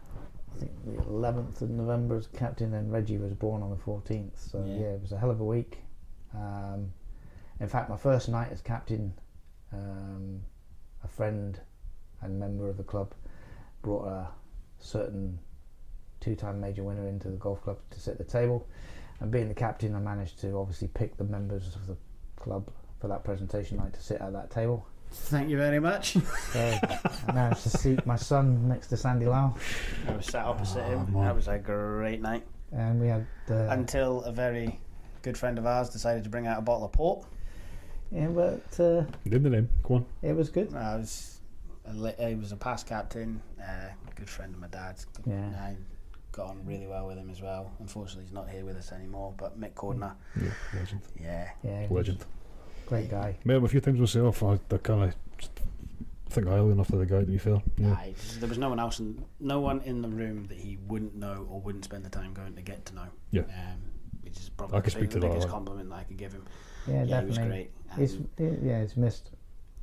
[0.56, 4.32] I think the 11th of November as captain, and Reggie was born on the 14th.
[4.50, 4.76] So Yeah.
[4.76, 5.80] yeah, it was a hell of a week.
[6.34, 6.94] Um,
[7.60, 9.14] in fact, my first night as captain,
[9.74, 10.42] um,
[11.04, 11.60] a friend
[12.22, 13.14] and member of the club
[13.82, 14.28] brought a
[14.80, 15.40] certain
[16.20, 18.68] two-time major winner into the golf club to sit at the table.
[19.22, 21.98] And being the captain, I managed to obviously pick the members of the
[22.38, 24.86] club for that presentation night to sit at that table.
[25.12, 26.14] Thank you very much.
[26.52, 26.80] So
[27.28, 29.58] I managed to seat my son next to Sandy Lyle,
[30.08, 31.14] I was sat opposite Oh, him.
[31.14, 31.24] man.
[31.26, 32.46] That was a great night.
[32.72, 34.80] and we had uh, Until a very
[35.24, 37.26] good friend of ours decided to bring out a bottle of port.
[38.12, 39.70] Yeah, but uh, Name the name.
[39.84, 40.06] Go on.
[40.22, 40.74] it was good.
[40.76, 41.40] I was,
[41.86, 45.06] a li- he was a past captain, uh, good friend of my dad's.
[45.26, 45.50] Yeah.
[45.60, 45.76] I
[46.32, 47.72] got on really well with him as well.
[47.80, 49.34] Unfortunately, he's not here with us anymore.
[49.38, 51.02] But Mick Cordner, Yeah, legend.
[51.20, 52.24] yeah, Yeah, Legend.
[52.86, 53.38] great guy.
[53.46, 54.42] Met him a few times myself.
[54.44, 55.16] I, I kind of
[56.30, 57.62] think highly enough of the guy, to be fair.
[57.78, 57.94] Yeah.
[57.94, 61.16] Aye, there was no one else, in, no one in the room that he wouldn't
[61.16, 63.08] know or wouldn't spend the time going to get to know.
[63.32, 63.42] Yeah.
[63.42, 63.82] um,
[64.22, 65.96] which is probably I the, could speak big- to the that, biggest like- compliment that
[65.96, 66.46] I could give him.
[66.88, 67.72] Yeah, Yeah, he was great.
[67.98, 68.28] He's, and
[68.64, 69.32] yeah, it's missed.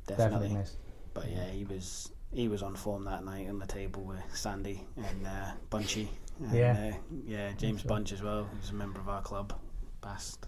[0.07, 0.31] definitely.
[0.31, 0.77] Definitely missed.
[1.13, 4.83] But yeah, he was he was on form that night on the table with Sandy
[4.97, 6.09] and uh, Bunchy.
[6.41, 6.91] And, Yeah.
[6.93, 7.89] uh, yeah, James Sure.
[7.89, 8.47] Bunch as well.
[8.51, 9.53] He was a member of our club,
[10.01, 10.45] past.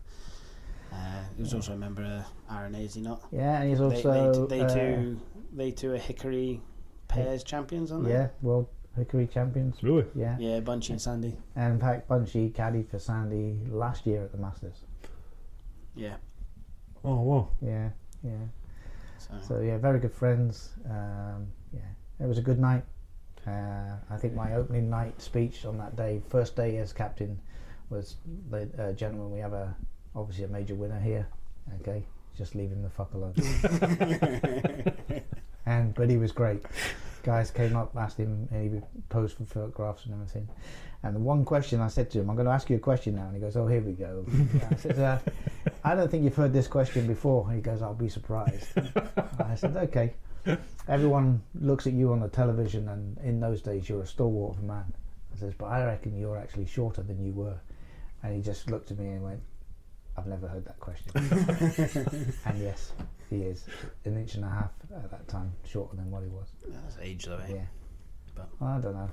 [0.92, 0.96] Uh,
[1.36, 3.22] he was also a member of Aranese, not?
[3.32, 5.20] Yeah, and he's They, also they, they uh, two
[5.54, 6.62] they two are Hickory
[7.08, 8.12] pairs champions, aren't they?
[8.12, 9.82] Yeah, world hickory champions.
[9.82, 10.06] Really?
[10.16, 10.36] Yeah.
[10.40, 11.38] Yeah, Bunchy and Sandy.
[11.56, 14.84] and in fact, Bunchy caddied for Sandy last year at the Masters.
[15.96, 16.16] Yeah.
[17.04, 17.50] Oh, wow.
[17.62, 17.90] Yeah,
[18.24, 18.46] yeah.
[19.18, 20.70] So, So yeah, very good friends.
[20.90, 21.82] Um, yeah,
[22.20, 22.84] it was a good night.
[23.48, 27.40] Uh, I think my opening night speech on that day, first day as captain,
[27.90, 28.18] was,
[28.50, 29.76] the uh, gentlemen, we have a
[30.16, 31.28] obviously a major winner here.
[31.82, 32.04] Okay,
[32.38, 33.34] just leave him the fuck alone.
[35.66, 36.64] and but he was great.
[37.24, 40.48] Guys came up, asked him, and he posed for photographs and everything.
[41.02, 43.16] And the one question I said to him, I'm going to ask you a question
[43.16, 43.24] now.
[43.28, 44.26] And he goes, Oh, here we go.
[44.72, 45.18] I said, uh,
[45.84, 47.46] I don't think you've heard this question before.
[47.48, 48.68] And he goes, I'll be surprised.
[49.40, 50.14] I said, Okay.
[50.88, 54.64] Everyone looks at you on the television, and in those days, you're a stalwart of
[54.64, 54.94] a man.
[55.36, 57.58] I says, But I reckon you're actually shorter than you were.
[58.24, 59.40] And he just looked at me and went,
[60.18, 61.12] I've never heard that question.
[62.46, 62.92] and yes,
[63.30, 63.64] he is
[64.04, 66.48] an inch and a half at that time shorter than what he was.
[66.68, 67.54] that's age though, eh?
[67.54, 67.66] Yeah.
[68.36, 69.10] But- Well, I don't know.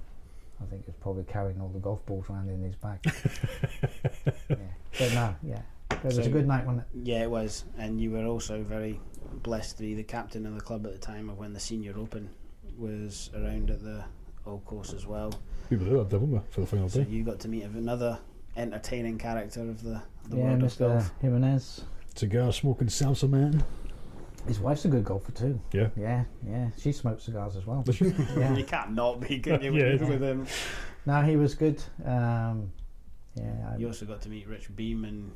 [0.60, 2.98] I think it's probably carrying all the golf balls around in his bag.
[4.48, 4.56] yeah.
[4.98, 5.60] But no, yeah.
[5.90, 6.98] It was So- a good night, wasn't it?
[7.08, 9.00] Yeah, it was, and you were also very
[9.42, 11.94] blessed to be the captain of the club at the time of when the Senior
[11.98, 12.30] Open
[12.78, 14.04] was around at the
[14.46, 15.32] old course as well.
[15.70, 17.10] We were there, didn't we, for the final So day?
[17.10, 18.18] you got to meet another
[18.56, 20.78] entertaining character of the, the yeah, world of Mr.
[20.78, 21.10] golf.
[21.20, 21.82] Jimenez.
[22.14, 23.62] Cigar smoking salsa man.
[24.46, 25.60] His wife's a good golfer too.
[25.72, 25.88] Yeah.
[25.96, 26.68] Yeah, yeah.
[26.78, 27.84] She smokes cigars as well.
[28.36, 28.54] Yeah.
[28.56, 29.92] You can't not be, can you, Yeah.
[29.92, 30.46] with, with him?
[31.04, 31.82] No, he was good.
[32.04, 32.72] Um,
[33.34, 35.30] yeah, I, You also got to meet Rich Beem and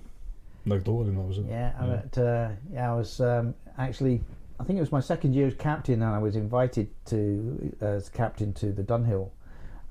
[0.65, 1.47] No, Dolan, that was it.
[1.49, 1.91] Yeah, I Yeah.
[1.91, 4.23] met, uh, yeah, I was um, actually,
[4.59, 8.09] I think it was my second year as captain, and I was invited to as
[8.09, 9.31] captain to the Dunhill.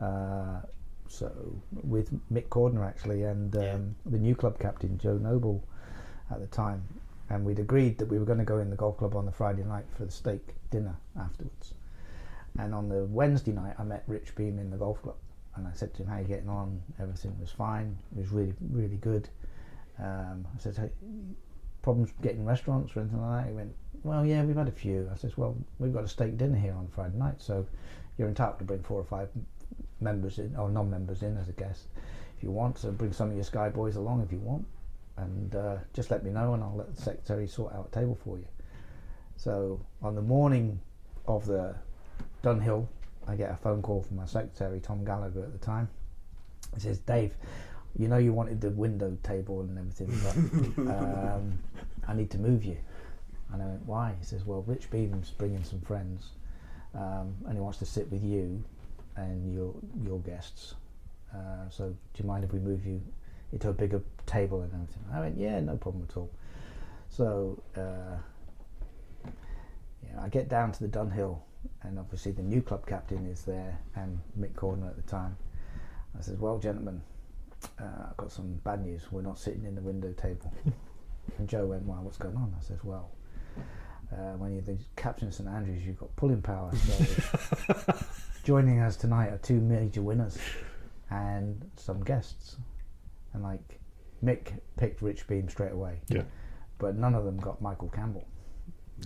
[0.01, 0.61] Uh,
[1.07, 1.31] so
[1.83, 3.77] with Mick Cordner actually, and um, Yeah.
[4.05, 5.63] the new club captain Joe Noble
[6.31, 6.83] at the time,
[7.29, 9.31] and we'd agreed that we were going to go in the golf club on the
[9.31, 11.73] Friday night for the steak dinner afterwards.
[12.57, 15.17] And on the Wednesday night, I met Rich Beem in the golf club,
[15.55, 17.97] and I said to him, "How are you getting on?" Everything was fine.
[18.15, 19.29] It was really, really good.
[19.99, 20.89] Um, I said, hey,
[21.81, 23.49] problems getting restaurants or anything like that?
[23.49, 25.09] He went, well, yeah, we've had a few.
[25.11, 27.65] I said, well, we've got a steak dinner here on Friday night, so
[28.17, 29.29] you're entitled to bring four or five
[29.99, 31.87] members in, or non-members in as a guest
[32.37, 32.77] if you want.
[32.77, 34.65] So bring some of your Sky boys along if you want,
[35.21, 38.17] and uh, just let me know, and I'll let the secretary sort out a table
[38.23, 38.47] for you.
[39.37, 40.79] So on the morning
[41.27, 41.75] of the
[42.43, 42.87] Dunhill,
[43.27, 45.87] I get a phone call from my secretary, Tom Gallagher, at the time.
[46.73, 47.35] He says, Dave,
[47.97, 51.59] you know you wanted the window table and everything, but um,
[52.07, 52.77] I need to move you.
[53.51, 54.13] And I went, why?
[54.19, 56.29] He says, well, Rich Beem's bringing some friends,
[56.93, 58.63] um, and he wants to sit with you
[59.15, 60.75] and your your guests.
[61.33, 63.01] Uh, so do you mind if we move you
[63.51, 65.03] into a bigger table and everything?
[65.13, 66.29] I went, yeah, no problem at all.
[67.09, 68.17] So uh,
[70.03, 71.39] yeah, I get down to the Dunhill,
[71.83, 75.37] and obviously the new club captain is there, and Mick Cordner at the time.
[76.17, 77.01] I says, well, gentlemen,
[77.79, 79.03] uh, I've got some bad news.
[79.11, 80.53] We're not sitting in the window table.
[81.37, 82.53] and Joe went, well, what's going on?
[82.57, 83.11] I says, well,
[84.11, 86.71] uh, when you're the captain of St Andrews, you've got pulling power.
[86.75, 87.93] So
[88.43, 90.37] joining us tonight are two major winners
[91.11, 92.57] and some guests.
[93.33, 93.79] And like
[94.23, 96.01] Mick picked Rich Beem straight away.
[96.07, 96.23] Yeah.
[96.77, 98.27] But none of them got Michael Campbell.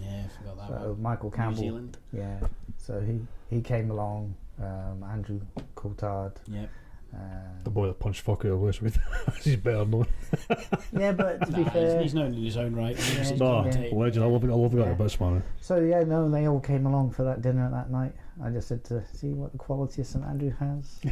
[0.01, 1.01] yeah, I forgot that So one.
[1.01, 1.97] Michael New Campbell, Zealand.
[2.11, 2.39] yeah.
[2.77, 3.19] So he
[3.55, 4.35] he came along.
[4.61, 5.41] Um, Andrew
[5.75, 6.35] Coltart.
[6.47, 6.69] Yep.
[7.11, 8.95] The Uh, boy that punched fuck out of Westwood.
[9.43, 10.07] He's better known.
[10.93, 12.95] yeah, but to be fair, he's, he's known in his own right.
[12.97, 13.37] He's Yeah.
[13.37, 13.93] Nah, commentating.
[13.95, 14.25] legend.
[14.25, 15.07] I love, I love the guy Yeah.
[15.19, 15.43] a man.
[15.61, 18.13] So yeah, no, they all came along for that dinner that night.
[18.43, 20.99] I just said to see what the quality of St Andrew has.
[21.03, 21.11] yeah,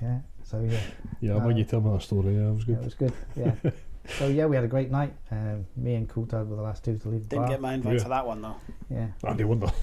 [0.00, 0.18] yeah.
[0.50, 0.80] So yeah,
[1.20, 2.80] Yeah, Uh, when you tell me that story, yeah, it was yeah, good.
[2.80, 3.12] it was good.
[3.36, 3.54] Yeah.
[4.18, 5.14] so yeah, we had a great night.
[5.30, 7.48] Um, me and Coltart were the last two to leave the Didn't bar.
[7.50, 8.02] get my invite Yeah.
[8.02, 8.56] for that one though.
[8.90, 9.06] Yeah.
[9.24, 9.68] Andy Wonder.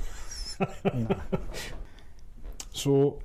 [0.94, 1.08] No.
[2.74, 3.20] So,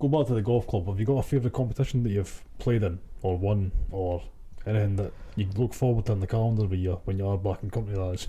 [0.00, 0.86] go back to the golf club.
[0.88, 4.22] Have you got a favourite competition that you've played in, or won, or
[4.66, 7.62] anything that you look forward to in the calendar when you when you are back
[7.62, 7.96] in company?
[7.96, 8.28] That is.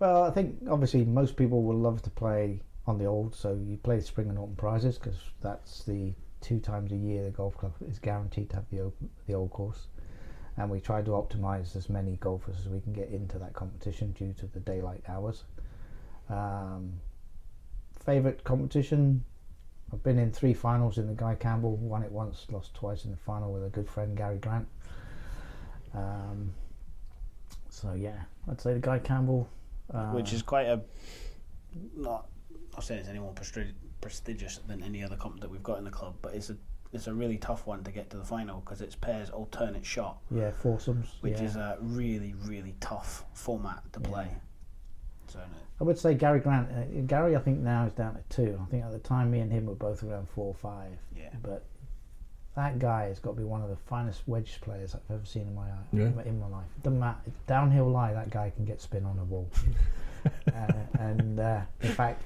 [0.00, 3.76] Well, I think obviously most people will love to play on the old, so you
[3.76, 7.56] play the spring and autumn prizes because that's the two times a year the golf
[7.56, 9.88] club is guaranteed to have the open, the old course,
[10.56, 14.12] and we try to optimise as many golfers as we can get into that competition
[14.12, 15.44] due to the daylight hours.
[16.28, 16.92] Um,
[18.04, 19.24] favorite competition.
[19.92, 21.76] I've been in three finals in the Guy Campbell.
[21.76, 24.68] Won it once, lost twice in the final with a good friend Gary Grant.
[25.94, 26.52] Um,
[27.68, 29.48] so yeah, I'd say the Guy Campbell,
[29.92, 30.80] uh, which is quite a
[31.96, 32.28] not
[32.72, 35.84] not saying it's any more presti- prestigious than any other comp that we've got in
[35.84, 36.56] the club, but it's a
[36.92, 40.18] it's a really tough one to get to the final because it's pairs alternate shot,
[40.30, 41.44] yeah foursomes, which yeah.
[41.44, 44.26] is a really really tough format to play.
[44.28, 44.38] Yeah.
[45.28, 45.44] So no,
[45.80, 46.68] I would say Gary Grant.
[46.70, 48.60] Uh, Gary, I think now is down to two.
[48.60, 50.98] I think at the time, me and him were both around four or five.
[51.16, 51.64] yeah, But
[52.56, 55.42] that guy has got to be one of the finest wedge players I've ever seen
[55.42, 56.10] in my eye, Yeah.
[56.24, 56.66] in my life.
[56.82, 59.48] Doesn't matter downhill lie, that guy can get spin on a wall.
[60.26, 62.22] uh, and uh, in fact,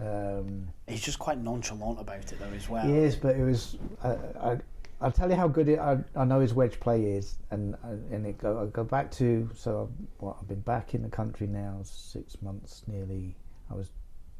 [0.00, 2.86] um, he's just quite nonchalant about it though as well.
[2.86, 3.16] he is.
[3.16, 3.76] But it was.
[4.02, 4.58] Uh, I,
[5.00, 8.26] I'll tell you how good it, I, I know his wedge play is, and and
[8.26, 11.46] it go I go back to so I've, what I've been back in the country
[11.46, 13.36] now six months nearly.
[13.70, 13.90] I was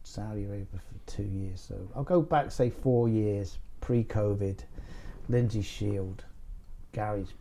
[0.02, 4.60] Saudi Arabia for two years, so I'll go back say four years pre-COVID.
[5.28, 6.24] Lindsay Shield,
[6.92, 7.32] Gary's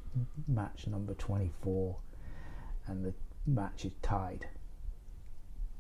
[0.48, 1.96] match number twenty-four,
[2.88, 3.14] and the
[3.46, 4.46] match is tied.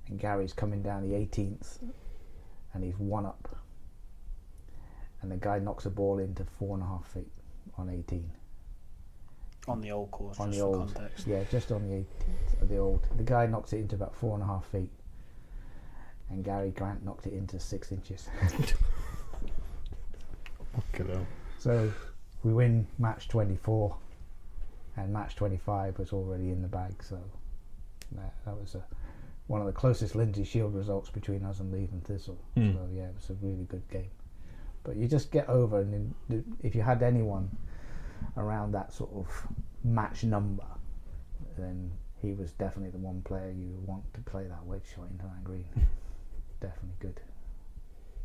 [0.08, 1.78] And Gary's coming down the 18th,
[2.74, 3.56] and he's one up
[5.22, 7.32] and the guy knocks a ball into four and a half feet
[7.78, 8.30] on 18.
[9.70, 11.26] On the old course, On just the for old, context.
[11.26, 13.08] yeah, just on the 18th the old.
[13.16, 14.90] The guy knocks it into about four and a half feet,
[16.30, 18.28] and Gary Grant knocked it into six inches.
[20.74, 21.26] Fucking hell.
[21.60, 21.92] so
[22.44, 23.96] we win match 24,
[24.98, 27.02] and match 25 was already in the bag.
[27.02, 27.18] So
[28.14, 28.84] that, that was a,
[29.48, 32.40] one of the closest Lindsay Shield results between us and Leven Thistle.
[32.56, 32.74] Hmm.
[32.74, 34.10] So yeah, it was a really good game.
[34.84, 37.50] But you just get over, and then if you had anyone
[38.38, 39.28] around that sort of
[39.84, 40.66] match number,
[41.58, 41.92] then
[42.22, 45.24] he was definitely the one player you would want to play that wedge shot into
[45.24, 45.66] that green.
[46.62, 47.20] definitely good,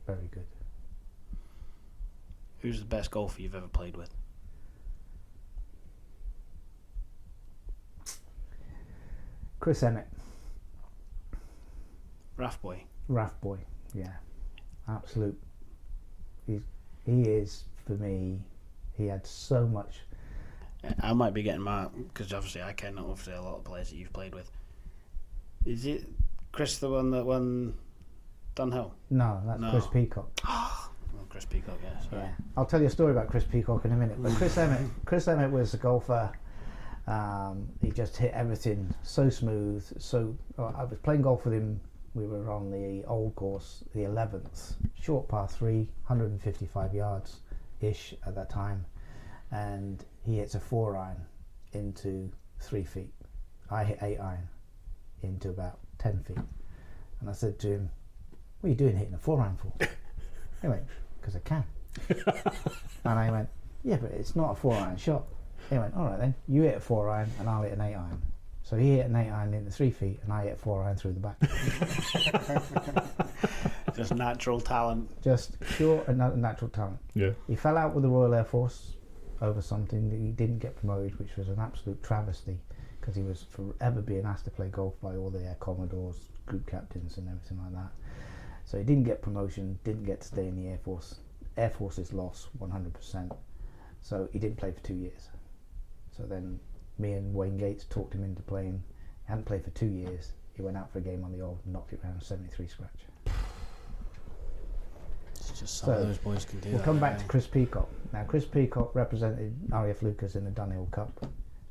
[0.07, 0.47] very good.
[2.61, 4.11] Who's the best golfer you've ever played with?
[9.61, 10.07] Chris Emmett,
[12.39, 12.82] Raff boy.
[13.09, 13.59] Raff boy,
[13.95, 14.12] yeah,
[14.89, 15.39] absolute.
[16.47, 16.62] He's
[17.05, 18.39] he is for me.
[18.97, 20.01] He had so much.
[21.01, 23.97] I might be getting my because obviously I can obviously a lot of players that
[23.97, 24.51] you've played with.
[25.66, 26.07] Is it
[26.53, 27.74] Chris the one that won
[28.57, 28.93] Dunhill?
[29.11, 29.70] No, that's No.
[29.70, 30.30] Chris Peacock.
[31.20, 31.99] Oh, Chris Peacock, yeah.
[32.09, 32.22] Sorry.
[32.22, 34.22] Yeah, I'll tell you a story about Chris Peacock in a minute.
[34.22, 36.30] But Chris Emmett, Chris Emmett was a golfer.
[37.07, 39.84] Um, he just hit everything so smooth.
[40.01, 41.80] So uh, I was playing golf with him.
[42.19, 47.43] We were on the old course, the 11th, short par three, 155 yards
[47.81, 48.85] ish at that time,
[49.53, 51.25] and he hits a four iron
[51.75, 53.14] into three feet.
[53.71, 54.49] I hit eight iron
[55.23, 56.39] into about 10 feet,
[57.21, 57.91] and I said to him,
[58.61, 59.73] "What are you doing hitting a four iron for?"
[60.61, 60.87] he went,
[61.21, 61.62] "Because I can."
[63.05, 63.49] and I went,
[63.85, 65.25] yeah, but it's not a four iron shot.
[65.71, 67.95] He went, all right then, you hit a four iron and I'll hit an eight
[67.95, 68.23] iron.
[68.69, 70.95] So he hit an eight iron into three feet and I hit a four iron
[70.95, 71.41] through the back.
[73.97, 75.09] Just natural talent.
[75.23, 76.99] Just pure and natural talent.
[77.14, 77.31] Yeah.
[77.47, 78.97] He fell out with the Royal Air Force
[79.41, 82.59] over something that he didn't get promoted, which was an absolute travesty
[83.01, 86.66] because he was forever being asked to play golf by all the Air Commodores, group
[86.66, 87.91] captains, and everything like that.
[88.66, 91.21] So he didn't get promotion, didn't get to stay in the Air Force.
[91.57, 93.35] Air Force's loss, 100%.
[94.03, 95.31] So he didn't play for two years.
[96.14, 96.61] So then
[96.99, 98.83] me and Wayne Gates talked him into playing.
[99.25, 100.33] He hadn't played for two years.
[100.55, 103.01] He went out for a game on the old and knocked it round 73 scratch.
[105.35, 107.25] It's just some So, of those boys can do We'll come back to?
[107.25, 107.89] Chris Peacock.
[108.13, 111.27] Now, Chris Peacock represented RAF Leuchars in the Dunhill Cup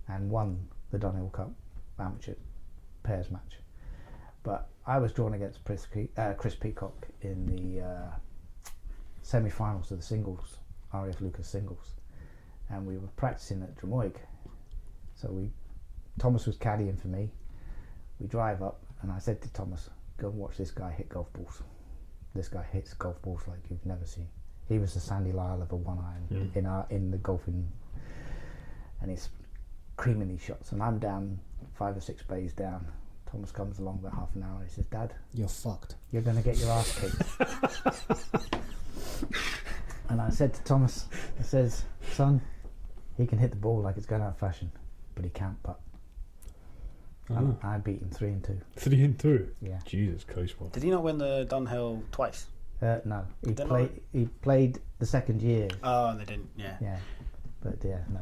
[0.08, 1.52] and won the Dunhill Cup
[2.00, 2.34] amateur
[3.04, 3.58] pairs match.
[4.44, 5.86] But I was drawn against Chris,
[6.18, 8.70] uh, Chris Peacock in the uh,
[9.22, 10.58] semi finals of the singles,
[10.94, 11.96] RAF Leuchars singles.
[12.70, 14.16] And we were practicing at Drumoig.
[15.20, 15.49] So we,
[16.20, 17.30] Thomas was caddying for me.
[18.20, 21.32] We drive up, and I said to Thomas, Go and watch this guy hit golf
[21.34, 21.61] balls.
[22.34, 24.28] This guy hits golf balls like you've never seen.
[24.68, 26.55] He was the Sandy Lyle of a one iron Mm.
[26.55, 27.68] in our in the golfing,
[29.01, 29.30] and he's
[29.95, 30.72] creaming these shots.
[30.72, 31.39] And I'm down
[31.76, 32.86] five or six bays down.
[33.32, 34.59] Thomas comes along about half an hour.
[34.61, 35.95] And he says, "Dad, You're fucked.
[36.11, 37.22] you're going to get your ass kicked."
[40.09, 41.05] and I said to Thomas,
[41.39, 42.41] "I says, son,
[43.18, 44.72] he can hit the ball like it's going out of fashion,
[45.18, 45.80] but he can't putt."
[47.30, 47.57] Oh.
[47.61, 48.57] I beat him three and two.
[48.78, 49.49] Three and two.
[49.61, 49.80] Yeah.
[49.86, 50.70] Jesus Christ, man.
[50.70, 52.45] Did he not win the Dunhill twice?
[52.82, 54.01] Uh, no, he They're played.
[54.13, 55.68] He played the second year.
[55.84, 56.49] Oh, they didn't.
[56.55, 56.78] Yeah.
[56.80, 56.99] Yeah,
[57.61, 58.20] but yeah, no.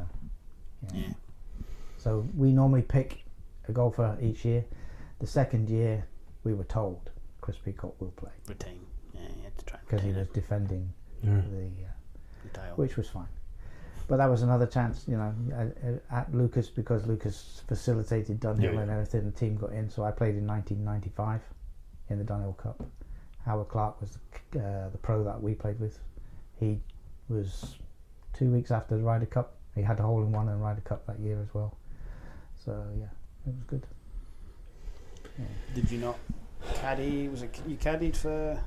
[0.93, 1.01] Yeah.
[1.01, 1.13] Yeah.
[1.97, 3.25] So we normally pick
[3.67, 4.63] a golfer each year.
[5.19, 6.05] The second year,
[6.43, 8.79] we were told Chris Peacock will play Retain.
[9.13, 10.91] Yeah, you had to try because he was defending
[11.21, 11.41] Yeah.
[11.51, 11.91] the, uh,
[12.43, 12.75] The title.
[12.77, 13.27] which was fine.
[14.08, 18.72] But that was another chance, you know, at, at Leuchars because Leuchars facilitated Dunhill Yeah,
[18.74, 18.80] yeah.
[18.82, 19.26] and everything.
[19.26, 21.41] The team got in, so I played in 1995
[22.10, 22.84] in the Dunhill Cup.
[23.45, 24.18] Howard Clark was
[24.51, 25.97] the, uh, the pro that we played with.
[26.60, 26.80] He
[27.30, 27.76] was
[28.34, 29.56] two weeks after the Ryder Cup.
[29.74, 31.76] He had a hole in one in Ryder Cup that year as well.
[32.64, 33.06] So yeah,
[33.47, 33.86] it was good.
[35.74, 36.18] Did you not
[36.76, 37.28] caddy?
[37.28, 38.58] Was it you caddied for?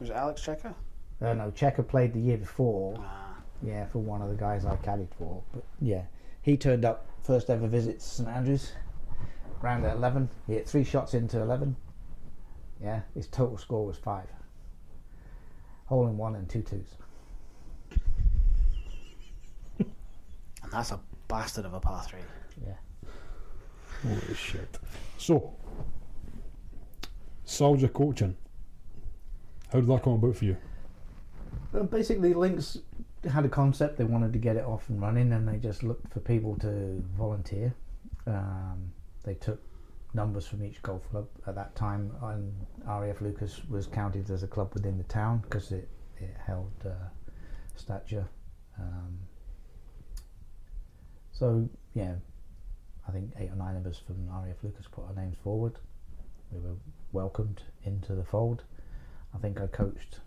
[0.00, 0.74] Was it Alex Cejka?
[1.20, 2.96] Uh, no, Cejka played the year before.
[3.00, 3.25] Ah,
[3.62, 5.42] Yeah, for one of the guys I caddied for.
[5.52, 6.02] But yeah,
[6.42, 8.72] he turned up first ever visit to St Andrews,
[9.62, 10.28] round at eleven.
[10.46, 11.76] He hit three shots into eleven.
[12.82, 14.28] Yeah, his total score was five.
[15.86, 16.96] Hole in one and two twos.
[19.78, 22.20] and that's a bastard of a par three.
[22.64, 22.74] Yeah.
[24.02, 24.78] Holy shit.
[25.16, 25.54] So,
[27.44, 28.36] soldier coaching.
[29.72, 30.56] How did that come about for you?
[31.72, 32.78] Well, basically, Links
[33.28, 33.98] had a concept.
[33.98, 37.02] They wanted to get it off and running, and they just looked for people to
[37.16, 37.74] volunteer.
[38.26, 38.92] Um,
[39.24, 39.60] they took
[40.14, 42.10] numbers from each golf club at that time.
[42.22, 42.52] And
[42.84, 47.08] RAF Leuchars was counted as a club within the town because it, it held uh,
[47.76, 48.26] stature.
[48.78, 49.18] Um,
[51.32, 52.14] so yeah,
[53.06, 55.74] I think eight or nine of us from RAF Leuchars put our names forward.
[56.50, 56.76] We were
[57.12, 58.64] welcomed into the fold.
[59.34, 60.20] I think I coached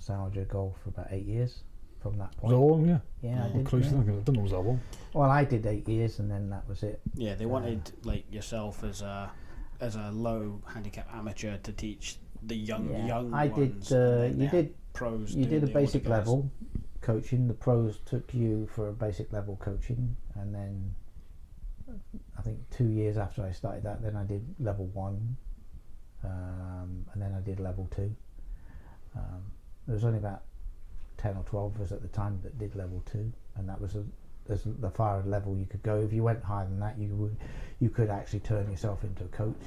[0.00, 1.62] Salger golf for about eight years
[2.10, 2.70] from that Was that point.
[2.70, 2.98] long, yeah?
[3.22, 3.66] Yeah, I Oh, did.
[3.66, 3.98] Christ, yeah.
[3.98, 4.80] I didn't know it was that long.
[5.12, 7.00] Well, I did eight years, and then that was it.
[7.14, 9.30] Yeah, they Uh, wanted like yourself as a
[9.80, 13.88] as a low handicap amateur to teach the young Yeah, young I ones.
[13.88, 13.96] did.
[13.98, 14.74] and Uh, you did.
[14.92, 15.34] pros.
[15.34, 16.50] You did a the basic level
[17.02, 17.48] coaching.
[17.48, 20.94] The pros took you for a basic level coaching, and then
[22.38, 25.36] I think two years after I started that, then I did level one,
[26.24, 28.14] um, and then I did level two.
[29.14, 29.42] Um,
[29.86, 30.42] there was only about
[31.18, 33.94] ten or twelve of us at the time that did level two, and that was
[33.94, 34.04] a,
[34.48, 36.00] the far level you could go.
[36.00, 37.36] If you went higher than that, you would
[37.80, 39.62] you could actually turn yourself into a coach,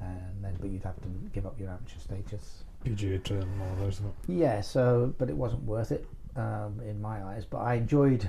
[0.00, 2.64] and then but you'd have to give up your amateur status.
[2.84, 4.12] PGA training and all the rest of it.
[4.28, 6.06] Yeah, so but it wasn't worth it
[6.36, 7.44] um, in my eyes.
[7.44, 8.28] But I enjoyed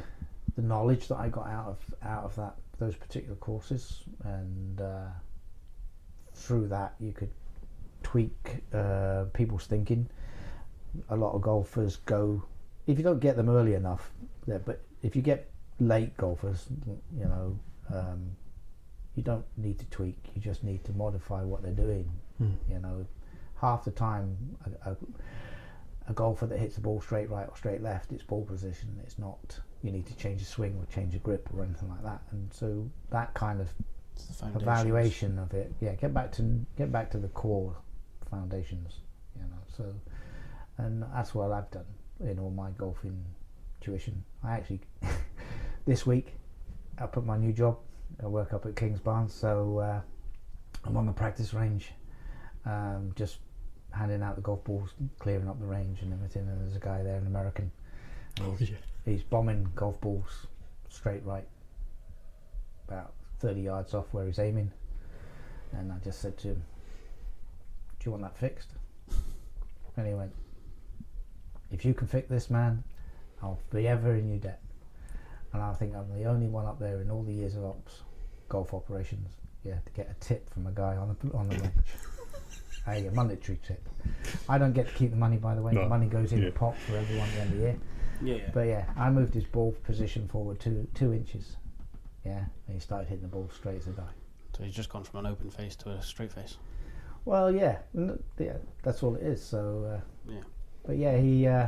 [0.56, 5.08] the knowledge that I got out of out of that those particular courses, and uh,
[6.34, 7.32] through that you could
[8.04, 10.10] tweak uh, people's thinking.
[11.10, 12.44] A lot of golfers go
[12.88, 14.12] if you don't get them early enough,
[14.46, 16.66] yeah, but if you get late golfers,
[17.18, 17.60] you know.
[17.94, 18.32] Um,
[19.16, 20.18] you don't need to tweak.
[20.36, 22.10] You just need to modify what they're doing.
[22.38, 22.52] Hmm.
[22.70, 23.06] You know,
[23.60, 24.38] half the time,
[24.86, 24.98] a, a,
[26.10, 28.96] a golfer that hits the ball straight right or straight left, it's ball position.
[29.04, 32.04] It's not you need to change a swing or change a grip or anything like
[32.04, 32.22] that.
[32.32, 33.70] And so that kind of
[34.16, 34.62] It's the foundations.
[34.64, 37.76] evaluation of it, yeah, get back to get back to the core
[38.30, 39.00] foundations.
[39.36, 39.84] You know, so
[40.78, 41.86] and that's what I've done
[42.20, 43.24] in all my golfing
[43.82, 44.24] tuition.
[44.44, 44.82] I actually
[45.86, 46.36] this week
[47.00, 47.78] I put my new job.
[48.24, 50.02] I work up at Kingsbarns, so uh,
[50.86, 51.92] I'm on the practice range,
[52.66, 53.38] um, just
[53.92, 56.48] handing out the golf balls, clearing up the range and everything.
[56.48, 57.72] And there's a guy there, an American.
[58.42, 58.78] Oh, he's, yeah.
[59.06, 60.48] he's bombing golf balls
[60.90, 61.48] straight right,
[62.88, 64.72] about 30 yards off where he's aiming.
[65.74, 66.64] And I just said to him,
[68.00, 68.70] "Do you want that fixed?"
[69.98, 70.32] And he went,
[71.72, 72.84] "If you can fix this, man,
[73.42, 74.62] I'll be ever in your debt."
[75.54, 78.02] And I think I'm the only one up there in all the years of ops,
[78.50, 79.30] golf operations,
[79.64, 81.72] yeah, to get a tip from a guy on the on the range.
[82.86, 83.86] Hey, a monetary tip.
[84.48, 85.74] I don't get to keep the money, by the way.
[85.74, 85.82] No.
[85.84, 86.46] The money goes in Yeah.
[86.46, 87.78] the pot for everyone at the end of the year.
[88.24, 88.50] Yeah, yeah.
[88.54, 91.58] But yeah, I moved his ball position forward two two inches.
[92.26, 94.04] Yeah, and he started hitting the ball straight as a die.
[94.58, 96.56] so he's just gone from an open face to a straight face.
[97.26, 98.54] Well, yeah, n- yeah,
[98.84, 99.44] that's all it is.
[99.44, 100.40] So, uh, Yeah.
[100.88, 101.68] But yeah, he, uh,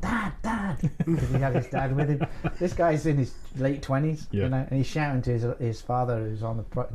[0.00, 2.24] dad, dad, 'cause he had his dad with him.
[2.60, 4.44] This guy's in his late twenties, Yeah.
[4.44, 6.88] you know, and he's shouting to his his father who's on the pra-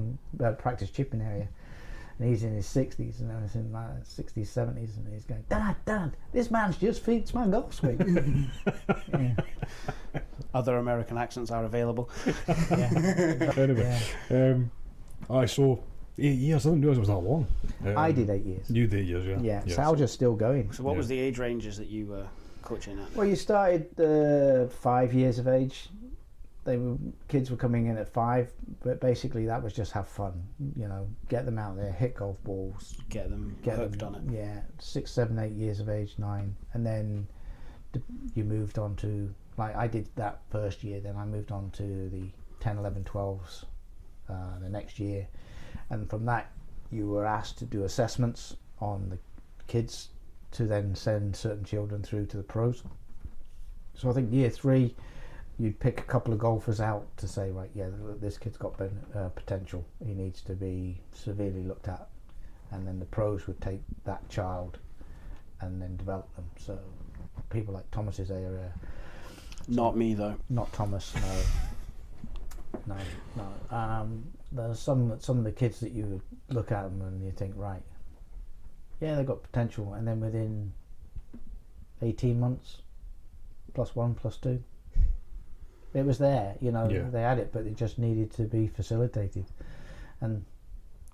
[0.44, 1.48] uh, practice chipping area.
[2.20, 5.76] And he's in his sixties and he's in like sixties, seventies, and he's going, Dad,
[5.84, 8.52] Dad, this man's just fixed my golf swing.
[9.12, 9.36] yeah,
[10.54, 12.10] Other American accents are available.
[12.48, 14.52] yeah, Anyway, yeah.
[14.52, 14.72] um,
[15.30, 15.80] I saw
[16.18, 16.66] eight years.
[16.66, 17.48] I didn't realise it was that long.
[17.86, 18.70] Um, I did eight years.
[18.70, 19.40] You did eight years, yeah.
[19.42, 19.76] Yeah, Yes.
[19.76, 20.72] Salger's still going.
[20.72, 20.98] So, what Yeah.
[20.98, 22.28] was the age ranges that you were
[22.62, 23.16] coaching at?
[23.16, 25.90] Well, you started uh, five years of age,
[26.66, 26.96] they were
[27.28, 28.54] kids were coming in at five,
[28.84, 30.42] but basically that was just have fun.
[30.78, 34.30] You know, get them out there, hit golf balls, Get them get hooked them, on
[34.30, 34.32] it.
[34.34, 37.28] Yeah, six, seven, eight years of age, nine, and then
[38.34, 41.00] you moved on to like I did that first year.
[41.02, 42.30] Then I moved on to the
[42.62, 43.66] 10, 11, 12s
[44.30, 45.28] uh, the next year,
[45.90, 46.52] and from that
[46.92, 49.18] you were asked to do assessments on the
[49.68, 50.10] kids
[50.52, 52.84] to then send certain children through to the pros.
[53.96, 54.96] So I think year three,
[55.58, 57.88] you'd pick a couple of golfers out to say, right, yeah,
[58.20, 59.84] this kid's got ben- uh, potential.
[60.06, 62.08] He needs to be severely looked at,
[62.72, 64.78] and then the pros would take that child
[65.62, 66.46] and then develop them.
[66.60, 66.78] So
[67.50, 68.72] people like Thomas's area,
[69.68, 70.36] Not me though.
[70.50, 72.98] not Thomas, no, no,
[73.38, 73.76] no.
[73.76, 74.24] Um,
[74.54, 77.82] there's some some of the kids that you look at them and you think, right,
[79.02, 80.72] yeah, they've got potential, and then within
[82.02, 82.82] eighteen months,
[83.74, 84.64] plus one, plus two,
[85.94, 86.56] it was there.
[86.62, 87.10] You know, Yeah.
[87.10, 89.46] they had it, but it just needed to be facilitated,
[90.22, 90.44] and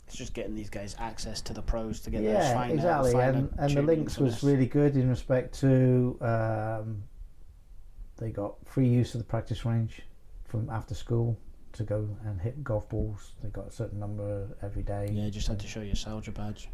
[0.08, 3.12] It's just getting these guys access to the pros to get those yeah, fine exactly.
[3.12, 4.44] finer And and the links was this.
[4.44, 7.04] really good in respect to um,
[8.18, 10.02] they got free use of the practice range
[10.46, 11.38] from after school
[11.74, 13.34] to go and hit golf balls.
[13.43, 15.09] They got a certain number every day.
[15.11, 16.70] Yeah, you just had to show your soldier badge.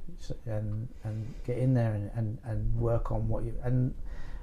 [0.45, 3.93] And and get in there and, and, and work on what you and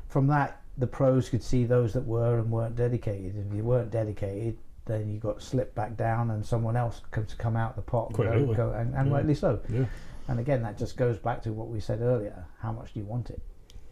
[0.08, 3.36] from that the pros could see those that were and weren't dedicated.
[3.46, 7.36] If you weren't dedicated, then you got slipped back down, and someone else comes to
[7.36, 8.54] come out the pot and Quite go, rightly.
[8.54, 9.14] go and, and Yeah.
[9.14, 9.60] rightly so.
[9.68, 9.84] Yeah.
[10.28, 12.46] And again, that just goes back to what we said earlier.
[12.58, 13.42] How much do you want it?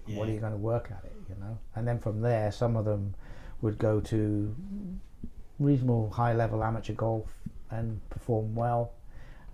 [0.07, 0.19] Yeah.
[0.19, 1.13] What are you going to work at it?
[1.29, 1.59] You know.
[1.75, 3.15] And then from there, some of them
[3.61, 4.57] would go to
[5.61, 7.29] reasonable high level amateur golf
[7.71, 8.93] and perform well,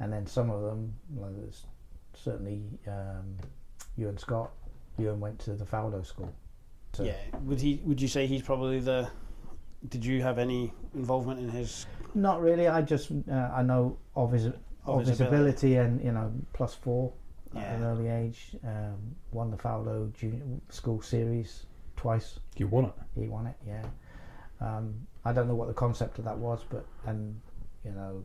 [0.01, 1.67] and then some of them, like there's
[2.15, 3.37] certainly um,
[3.97, 4.51] Ewan Scott.
[4.99, 6.33] Ewan went to the Faldo school.
[6.95, 7.17] So Yeah.
[7.43, 7.83] Would he?
[7.85, 9.11] Would you say he's probably the?
[9.91, 11.87] Did you have any involvement in his?
[12.15, 12.67] Not really.
[12.69, 14.47] I just uh, I know of his
[14.87, 17.13] of, his his ability and you know plus four
[17.55, 18.57] at an early age.
[18.65, 18.97] Um,
[19.33, 22.39] won the Faldo junior school series twice.
[22.57, 22.95] You won it.
[23.15, 23.57] He won it.
[23.67, 23.85] Yeah.
[24.61, 24.95] Um,
[25.27, 27.41] I don't know what the concept of that was, but and
[27.85, 28.25] you know,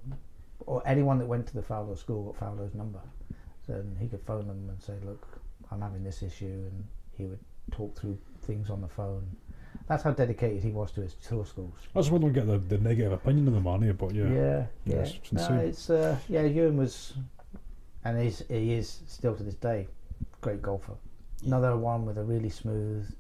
[0.62, 3.00] or anyone that went to the Faldo school got Faldo's number,
[3.66, 5.26] so then he could phone them and say, "Look,
[5.72, 6.86] I'm having this issue," and
[7.18, 7.40] he would
[7.72, 9.24] talk through things on the phone.
[9.88, 11.74] That's how dedicated he was to his tour schools.
[11.96, 14.24] I just want to get the, the negative opinion of the here, but yeah.
[14.24, 14.96] Yeah, Yeah, yeah.
[14.98, 16.44] it's no, it's uh, yeah.
[16.44, 17.14] Ewan was,
[18.06, 19.88] and he's, he is still to this day,
[20.42, 20.94] great golfer.
[21.44, 23.12] Another one with a really smooth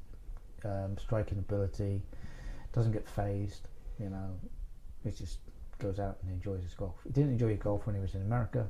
[0.63, 2.01] um, striking ability,
[2.73, 3.67] doesn't get phased.
[4.01, 4.39] You know,
[5.03, 5.39] he just
[5.79, 6.95] goes out and enjoys his golf.
[7.03, 8.67] He didn't enjoy his golf when he was in America,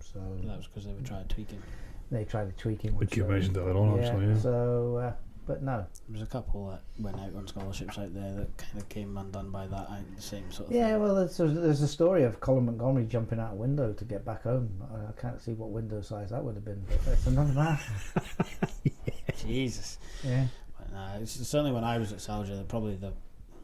[0.00, 1.62] so That was because they were trying to tweak him.
[2.10, 2.92] they tried to tweak him.
[2.94, 4.38] Like which, you uh, mentioned earlier on, yeah, actually, yeah.
[4.38, 5.12] So, uh,
[5.46, 8.78] but no, There was a couple that went out on scholarships out there that kind
[8.82, 9.88] of came undone by that.
[10.16, 11.02] The same sort of Yeah, thing.
[11.02, 14.42] well, there's, there's a story of Colin Montgomerie jumping out a window to get back
[14.42, 14.82] home.
[14.92, 17.82] I, I can't see what window size that would have been, but it's another matter.
[19.38, 19.98] Jesus.
[20.24, 20.46] Yeah,
[20.78, 23.12] But, nah, it's, certainly when I was at Salger, probably the,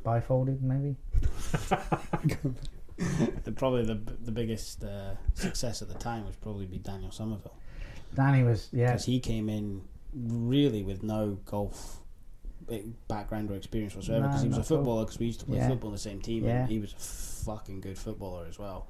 [0.02, 0.96] bifolded maybe.
[3.44, 3.94] the probably the
[4.24, 7.56] the biggest uh, success at the time was probably be Daniel Somerville
[8.14, 9.82] Danny was yeah, because he came in
[10.14, 12.00] really with no golf
[12.70, 14.76] eh, background or experience whatsoever because No, he was a not at all.
[14.78, 15.68] footballer because we used to play Yeah.
[15.68, 16.60] football in the same team Yeah.
[16.62, 18.86] and he was a fucking good footballer as well.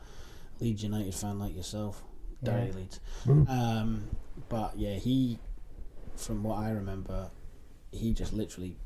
[0.61, 2.03] Leeds United fan like yourself,
[2.43, 2.65] Yeah.
[2.75, 3.01] Leeds.
[3.25, 3.49] Mm.
[3.49, 4.09] Um,
[4.49, 5.39] but yeah, he,
[6.17, 7.31] from what I remember,
[7.93, 8.77] he just literally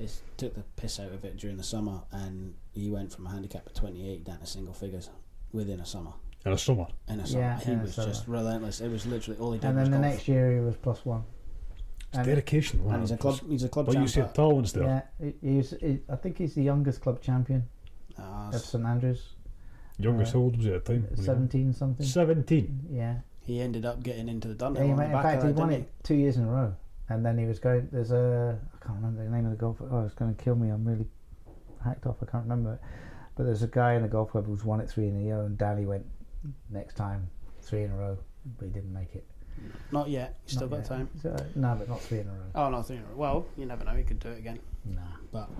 [0.00, 3.30] piss, took the piss out of it during the summer, and he went from a
[3.30, 5.10] handicap of twenty eight down to single figures
[5.52, 6.12] within a summer.
[6.46, 6.86] In a summer.
[7.08, 8.08] In a summer, Yeah, he was summer.
[8.08, 8.80] just relentless.
[8.80, 10.14] It was literally all he did and was then the golf.
[10.14, 11.24] next year he was plus one.
[12.08, 12.94] It's And- dedication, man.
[12.94, 13.40] and he's a club.
[13.48, 14.26] He's a club But you champion.
[14.26, 14.84] said talents there.
[15.20, 15.70] Yeah, he, he's.
[15.80, 17.64] He, I think he's the youngest club champion
[18.18, 19.34] Ah, of St Andrews.
[19.98, 21.02] Youngest Uh, how old was he at the time?
[21.02, 21.24] when he won?
[21.26, 22.06] Seventeen something.
[22.06, 22.86] 17.
[22.90, 23.18] Yeah.
[23.42, 25.52] he ended up getting into the Yeah, he on ma- the in fact, of he
[25.52, 26.74] won didn't it two years in a row,
[27.08, 27.88] and then he was going.
[27.92, 29.76] There's a I can't remember the name of the golf.
[29.80, 30.70] Oh, it's going to kill me.
[30.70, 31.06] I'm really
[31.84, 32.16] hacked off.
[32.22, 32.80] I can't remember it.
[33.36, 35.46] But there's a guy in the golf club who's won it three in a row,
[35.46, 36.04] and Danny went
[36.70, 37.28] next time
[37.62, 38.18] three in a row,
[38.58, 39.26] but he didn't make it.
[39.92, 40.38] Not yet.
[40.44, 41.08] He's still got time.
[41.22, 42.46] So, no, but not three in a row.
[42.54, 42.96] Oh not three.
[42.96, 43.16] in a row.
[43.16, 43.92] Well, you never know.
[43.92, 44.58] He could do it again.
[44.84, 45.00] Nah,
[45.32, 45.50] But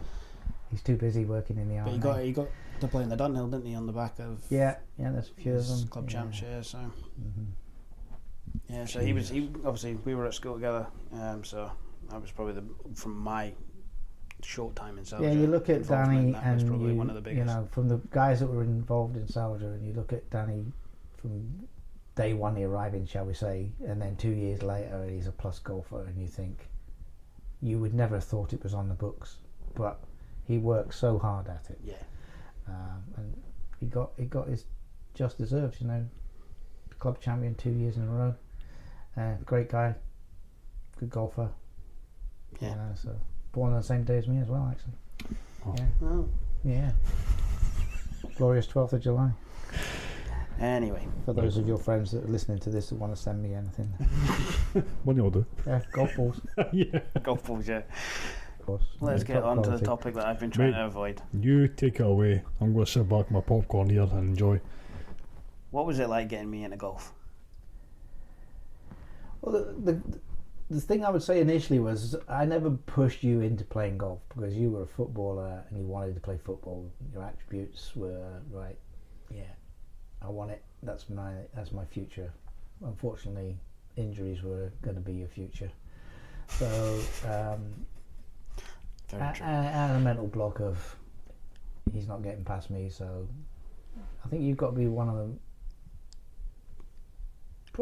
[0.71, 1.93] he's too busy working in the but army.
[1.93, 2.49] he got he got
[2.81, 3.75] to play in the Dunhill, didn't he?
[3.75, 5.11] On the back of yeah, yeah.
[5.11, 5.89] There's a few of them.
[5.89, 6.13] club yeah.
[6.13, 6.63] champs, yeah.
[6.63, 7.45] So hmm
[8.69, 10.87] yeah, so he was he obviously we were at school together.
[11.13, 11.71] Um, so
[12.11, 12.65] that was probably the
[12.95, 13.53] from my
[14.43, 15.23] short time in Salger.
[15.23, 17.89] Yeah, you look at Danny, that and probably you, one of the you know, from
[17.89, 20.65] the guys that were involved in Salger, and you look at Danny
[21.17, 21.69] from
[22.15, 25.59] day one he arriving, shall we say, and then two years later he's a plus
[25.59, 26.69] golfer, and you think
[27.63, 29.37] you would never have thought it was on the books,
[29.75, 30.01] but
[30.47, 31.95] he worked so hard at it, Yeah.
[32.69, 33.43] um, and
[33.79, 34.65] he got he got his
[35.15, 35.81] just deserves.
[35.81, 36.07] You know,
[36.99, 38.35] club champion two years in a row.
[39.17, 39.95] Uh, great guy,
[40.99, 41.51] good golfer.
[42.61, 42.71] Yeah.
[42.71, 43.11] You know, so
[43.53, 44.93] born on the same day as me as well, actually.
[45.67, 45.75] Oh.
[45.77, 46.29] Yeah, Well,
[46.65, 46.93] yeah.
[48.37, 49.31] Glorious twelfth of July.
[50.61, 53.43] anyway, For those of your friends that are listening to this that want to send
[53.43, 53.87] me anything,
[55.05, 55.47] What do you all do?
[55.67, 56.41] yeah, golf balls,
[56.73, 57.01] yeah.
[57.23, 57.67] golf balls.
[57.69, 57.83] Yeah.
[58.61, 58.83] of course.
[59.01, 60.79] Let's Yeah, get top on to the topic that I've been trying Mate.
[60.79, 61.23] to avoid.
[61.39, 62.43] You take it away.
[62.61, 64.61] I'm going to sit back my popcorn here and enjoy.
[65.71, 67.13] What was it like getting me into golf?
[69.41, 70.03] Well, the, the
[70.71, 74.55] the thing I would say initially was I never pushed you into playing golf because
[74.55, 76.89] you were a footballer and you wanted to play football.
[77.13, 78.79] Your attributes were right.
[79.31, 79.53] Yeah,
[80.23, 80.63] I want it.
[80.85, 82.33] That's my that's my future.
[82.85, 83.59] Unfortunately,
[83.97, 85.71] injuries were going to be your future.
[86.47, 87.85] So um,
[89.11, 89.47] Very I, true.
[89.47, 90.97] I had a mental block of
[91.93, 92.89] he's not getting past me.
[92.89, 93.27] So
[94.25, 95.41] I think you've got to be one of them.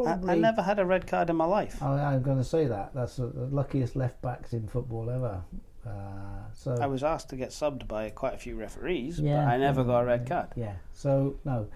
[0.07, 0.31] I, Probably.
[0.31, 1.81] I never had a red card in my life.
[1.81, 2.93] I, I'm going to say that.
[2.93, 5.41] That's the the luckiest left backs in football ever.
[5.85, 9.45] Uh, so I was asked to get subbed by quite a few referees, Yeah.
[9.45, 10.49] but I never got a red card.
[10.55, 10.73] yeah.
[10.93, 11.67] So no.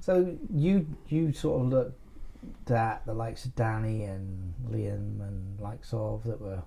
[0.00, 5.92] So you you sort of looked at the likes of Danny and Liam and likes
[5.92, 6.62] of that were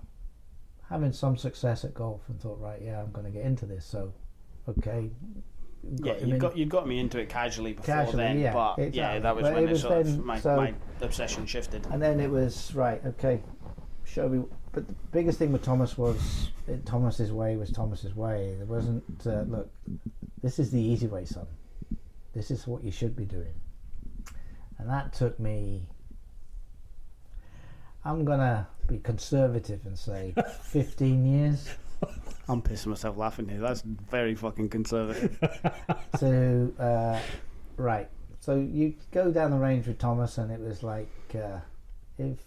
[0.88, 3.84] having some success at golf and thought, right, yeah, I'm going to get into this.
[3.86, 4.12] So
[4.68, 5.10] okay.
[6.02, 9.18] Yeah, you got you got me into it casually before Casually, then, yeah, but yeah,
[9.18, 11.86] that was But when it it was sort of my, so- my obsession shifted.
[11.90, 13.42] And then it was right, okay,
[14.04, 14.44] show me.
[14.72, 18.54] But the biggest thing with Thomas was it, Thomas's way was Thomas's way.
[18.56, 19.70] There wasn't uh, look.
[20.42, 21.46] This is the easy way, son.
[22.34, 23.54] This is what you should be doing.
[24.78, 25.86] And that took me.
[28.04, 31.68] I'm gonna be conservative and say 15 years.
[32.48, 33.60] I'm pissing myself laughing here.
[33.60, 35.38] That's very fucking conservative.
[36.18, 37.18] So uh,
[37.76, 38.08] right,
[38.40, 41.58] so you go down the range with Thomas, and it was like uh,
[42.18, 42.38] if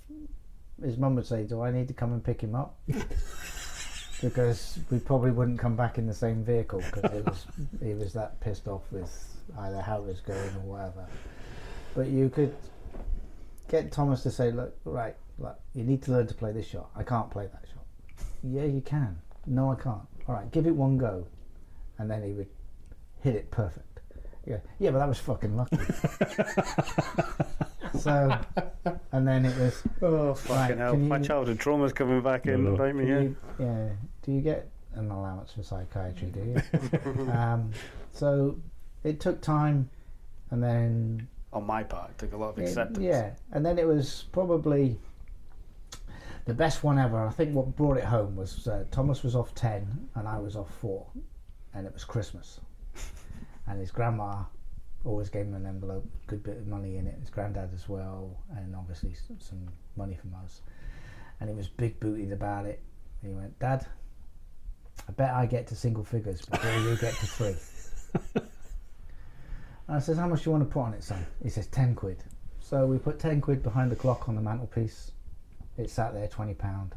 [0.82, 2.80] his mum would say, "Do I need to come and pick him up?"
[4.22, 7.46] because we probably wouldn't come back in the same vehicle because it was
[7.84, 9.12] he was that pissed off with
[9.60, 11.06] either how it was going or whatever.
[11.96, 12.56] But you could
[13.68, 16.90] get Thomas to say, "Look, right, look, you need to learn to play this shot.
[16.96, 17.86] I can't play that shot."
[18.44, 19.20] Yeah, you can.
[19.48, 20.02] No, I can't.
[20.28, 21.26] All right, give it one go,
[21.98, 22.48] and then he would
[23.22, 23.84] hit it perfect.
[24.46, 25.78] Yeah, yeah, but that was fucking lucky.
[28.00, 28.38] so,
[29.12, 30.92] and then it was oh fucking hell.
[30.94, 33.90] can My you- childhood trauma's coming back in to bite Do you, yeah.
[34.24, 36.28] Do you get an allowance for psychiatry?
[36.30, 37.28] Do you?
[37.32, 37.72] um,
[38.14, 38.58] so
[39.04, 39.90] it took time,
[40.52, 43.00] and then On my part, it took a lot of it- acceptance.
[43.00, 44.98] yeah, and then it was probably
[46.48, 47.28] the best one ever.
[47.28, 50.56] I think what brought it home was uh, Thomas was off ten and I was
[50.56, 51.06] off four,
[51.74, 52.62] and it was Christmas,
[53.68, 54.44] and his grandma
[55.06, 57.16] always gave him an envelope, good bit of money in it.
[57.20, 60.62] His granddad as well, and obviously some money from us.
[61.40, 62.82] And he was big booted about it.
[63.22, 63.86] He went, Dad,
[65.08, 67.56] I bet I get to single figures before you get to three.
[68.36, 68.48] and
[69.98, 71.26] I says, How much do you want to put on it, son?
[71.44, 72.24] He says, 10 quid.
[72.60, 75.12] So we put 10 quid behind the clock on the mantelpiece.
[75.78, 76.92] It sat there, £20.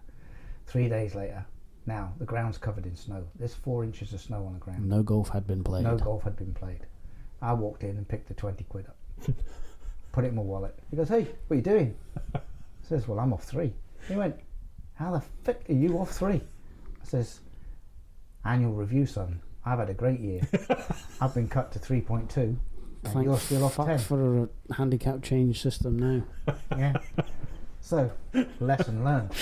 [0.66, 1.44] Three days later,
[1.86, 3.24] now the ground's covered in snow.
[3.38, 4.88] There's four inches of snow on the ground.
[4.88, 5.84] No golf had been played.
[5.84, 6.86] No golf had been played.
[7.42, 8.96] I walked in and picked the 20 quid up,
[10.12, 10.78] put it in my wallet.
[10.90, 11.96] He goes, Hey, what are you doing?
[12.34, 12.40] I
[12.82, 13.72] says, Well, I'm off three.
[14.08, 14.36] He went,
[14.94, 16.42] How the fuck are you off three?
[17.02, 17.40] I says,
[18.44, 19.40] Annual review, son.
[19.64, 20.40] I've had a great year.
[21.20, 22.58] I've been cut to 3.2, and
[23.04, 23.98] Thank you're still off fuck 10.
[23.98, 26.54] for a handicap change system now.
[26.76, 26.94] Yeah.
[27.80, 28.10] So,
[28.60, 29.32] lesson learned.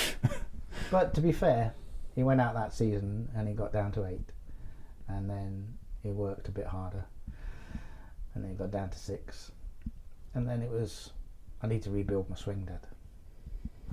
[0.91, 1.75] But to be fair,
[2.15, 4.33] he went out that season and he got down to eight.
[5.09, 7.05] And then he worked a bit harder.
[8.35, 9.53] And then he got down to six.
[10.35, 11.11] And then it was,
[11.63, 12.87] I need to rebuild my swing, Dad.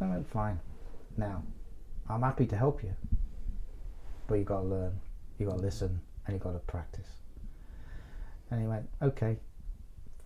[0.01, 0.59] I went, fine.
[1.17, 1.43] Now,
[2.09, 2.93] I'm happy to help you.
[4.27, 4.99] But you got to learn,
[5.37, 7.07] you got to listen, and you got to practice.
[8.51, 9.37] And he went, okay.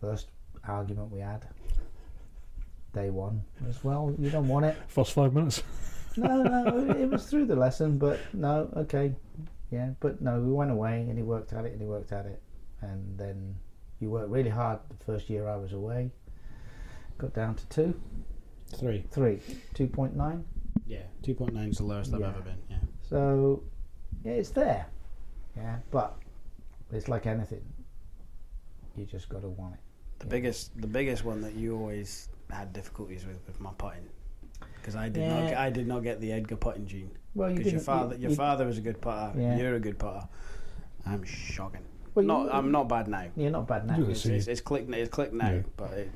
[0.01, 0.27] First
[0.67, 1.45] argument we had,
[2.93, 5.63] day one, as well, you don't want it First five minutes.
[6.17, 9.13] no, no, it was through the lesson, but no, okay,
[9.71, 12.25] yeah, but no, we went away and he worked at it and he worked at
[12.25, 12.41] it,
[12.81, 13.55] and then
[13.99, 16.11] you worked really hard the first year I was away.
[17.17, 17.99] Got down to two,
[18.77, 19.03] Three.
[19.11, 19.41] three,
[19.73, 20.45] two point nine.
[20.87, 22.29] Yeah, two point nine is the lowest I've Yeah.
[22.29, 22.57] ever been.
[22.69, 22.77] Yeah.
[23.07, 23.63] So,
[24.23, 24.87] yeah, it's there,
[25.55, 26.17] yeah, but
[26.91, 27.61] it's like anything.
[28.95, 29.79] You just got to want it.
[30.19, 30.29] The Yeah.
[30.31, 34.07] biggest, the biggest one that you always had difficulties with was my putting,
[34.77, 35.49] because I did not, Yeah.
[35.49, 37.11] get, I did not get the Edgar putting gene.
[37.35, 39.39] Well, you Because your father, you- your you- father was a good putter.
[39.39, 39.57] Yeah.
[39.57, 40.27] You're a good putter.
[41.05, 41.83] I'm shocking.
[42.15, 43.27] Well, not, you- I'm not bad now.
[43.35, 44.01] You're not bad now.
[44.09, 44.89] It's, it's, it's clicked.
[44.93, 45.61] It's clicked now, Yeah.
[45.77, 46.09] but it,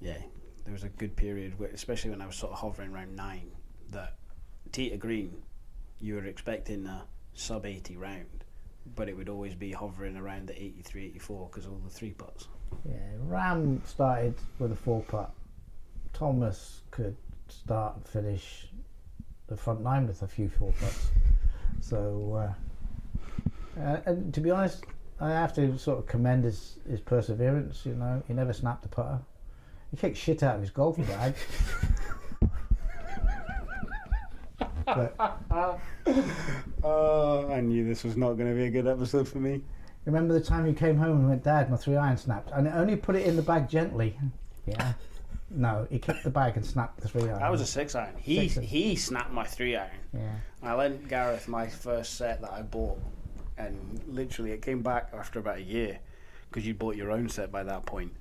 [0.00, 0.18] yeah,
[0.64, 3.50] there was a good period, where, especially when I was sort of hovering around nine,
[3.90, 4.14] that
[4.70, 5.42] tee to green,
[6.00, 7.04] you were expecting a
[7.34, 8.44] sub eighty round,
[8.94, 12.46] but it would always be hovering around the 83, 84 because all the three putts.
[12.88, 15.32] Yeah, Ram started with a four putt.
[16.12, 17.16] Thomas could
[17.48, 18.68] start and finish
[19.46, 21.10] the front nine with a few four putts.
[21.80, 22.54] So,
[23.78, 24.84] uh, uh, and to be honest,
[25.20, 27.86] I have to sort of commend his, his perseverance.
[27.86, 29.20] You know, he never snapped a putter.
[29.90, 31.34] He kicked shit out of his golf bag.
[34.86, 35.14] but
[36.84, 39.62] Oh, I knew this was not going to be a good episode for me.
[40.04, 42.72] Remember the time you came home and went, Dad, my three iron snapped, and I
[42.72, 44.16] only put it in the bag gently.
[44.66, 44.92] Yeah.
[45.50, 47.38] No, he kicked the bag and snapped the three iron.
[47.40, 48.14] That was a six iron.
[48.16, 48.66] He Six iron.
[48.66, 49.90] he snapped my three iron.
[50.14, 50.36] yeah.
[50.62, 52.98] I lent Gareth my first set that I bought,
[53.58, 55.98] and literally it came back after about a year
[56.48, 58.12] because you bought your own set by that point.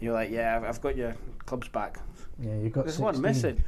[0.00, 1.98] You're like, yeah, I've- I've got your clubs back.
[2.40, 3.64] Yeah, you got There's one missing.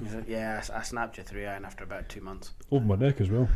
[0.00, 2.52] He said, yeah, I s- I, snapped your three iron after about two months.
[2.70, 3.48] Over my neck as well.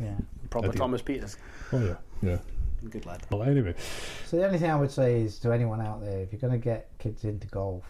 [0.00, 0.14] Yeah.
[0.50, 0.76] Proper Did?
[0.78, 1.36] Thomas Peters.
[1.72, 1.96] Oh yeah,
[2.26, 2.38] yeah.
[2.90, 3.22] Good lad.
[3.30, 3.74] Well, anyway,
[4.26, 6.52] So the only thing I would say is to anyone out there, if you're going
[6.52, 7.84] to get kids into golf,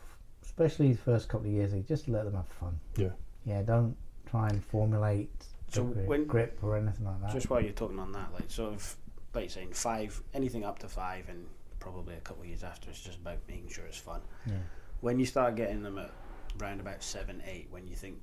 [0.44, 2.78] especially the first couple of years, just let them have fun.
[2.96, 3.08] Yeah.
[3.44, 3.96] Yeah, don't
[4.30, 5.30] try and formulate
[5.68, 7.32] So grip, when- grip or anything like that.
[7.32, 8.96] Just while you're talking on that, like sort of,
[9.34, 11.44] like you're saying, five, anything up to five, and
[11.80, 14.20] probably a couple of years after, it's just about making sure it's fun.
[14.46, 14.52] yeah.
[15.00, 16.12] when you start getting them at
[16.58, 18.20] round about seven, eight, when you think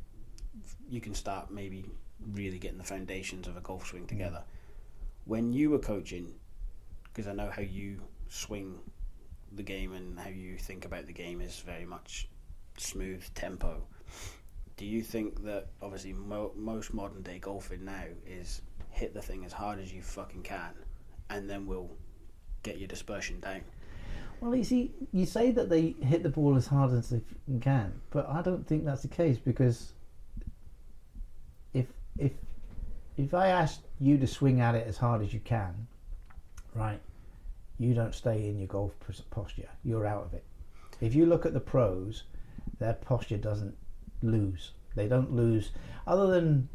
[0.90, 1.86] you can start maybe
[2.34, 4.42] really getting the foundations of a golf swing together.
[5.26, 6.34] When you were coaching,
[7.03, 8.80] because I know how you swing
[9.52, 12.30] the game and how you think about the game is very much
[12.77, 13.84] smooth tempo.
[14.77, 19.45] Do you think that obviously mo- most modern day golfing now is hit the thing
[19.45, 20.73] as hard as you fucking can,
[21.30, 21.91] and then we'll
[22.64, 23.61] get your dispersion down?
[24.39, 27.22] Well, you see, you say that they hit the ball as hard as they
[27.60, 29.93] can, but I don't think that's the case because
[31.73, 31.85] if
[32.18, 32.31] if
[33.18, 35.88] if I asked you to swing at it as hard as you can,
[36.73, 36.99] right,
[37.78, 38.94] you don't stay in your golf
[39.30, 39.69] posture.
[39.84, 40.44] You're out of it.
[40.99, 42.23] If you look at the pros,
[42.80, 43.76] their posture doesn't
[44.23, 44.72] lose.
[44.95, 45.72] They don't lose,
[46.07, 46.68] other than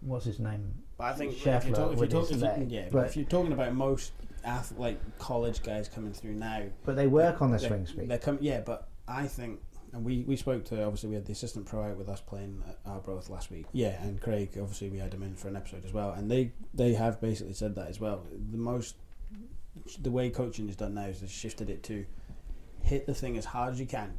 [0.00, 0.72] what's his name?
[0.98, 3.06] But I think if Scheffler you're, talk, if, you're talk, if, you, yeah, but but-
[3.06, 4.12] if you're talking about most
[4.44, 8.08] ath- like college guys coming through now, But they work on their swing speed.
[8.08, 9.60] They come, yeah, but I think,
[9.96, 12.62] and we, we spoke to obviously we had the assistant pro out with us playing
[12.68, 13.66] at Arbroath last week.
[13.72, 16.52] Yeah, and Craig obviously we had him in for an episode as well, and they
[16.74, 18.24] they have basically said that as well.
[18.52, 18.96] The most
[20.00, 22.04] the way coaching is done now is they've shifted it to
[22.82, 24.14] hit the thing as hard as you can.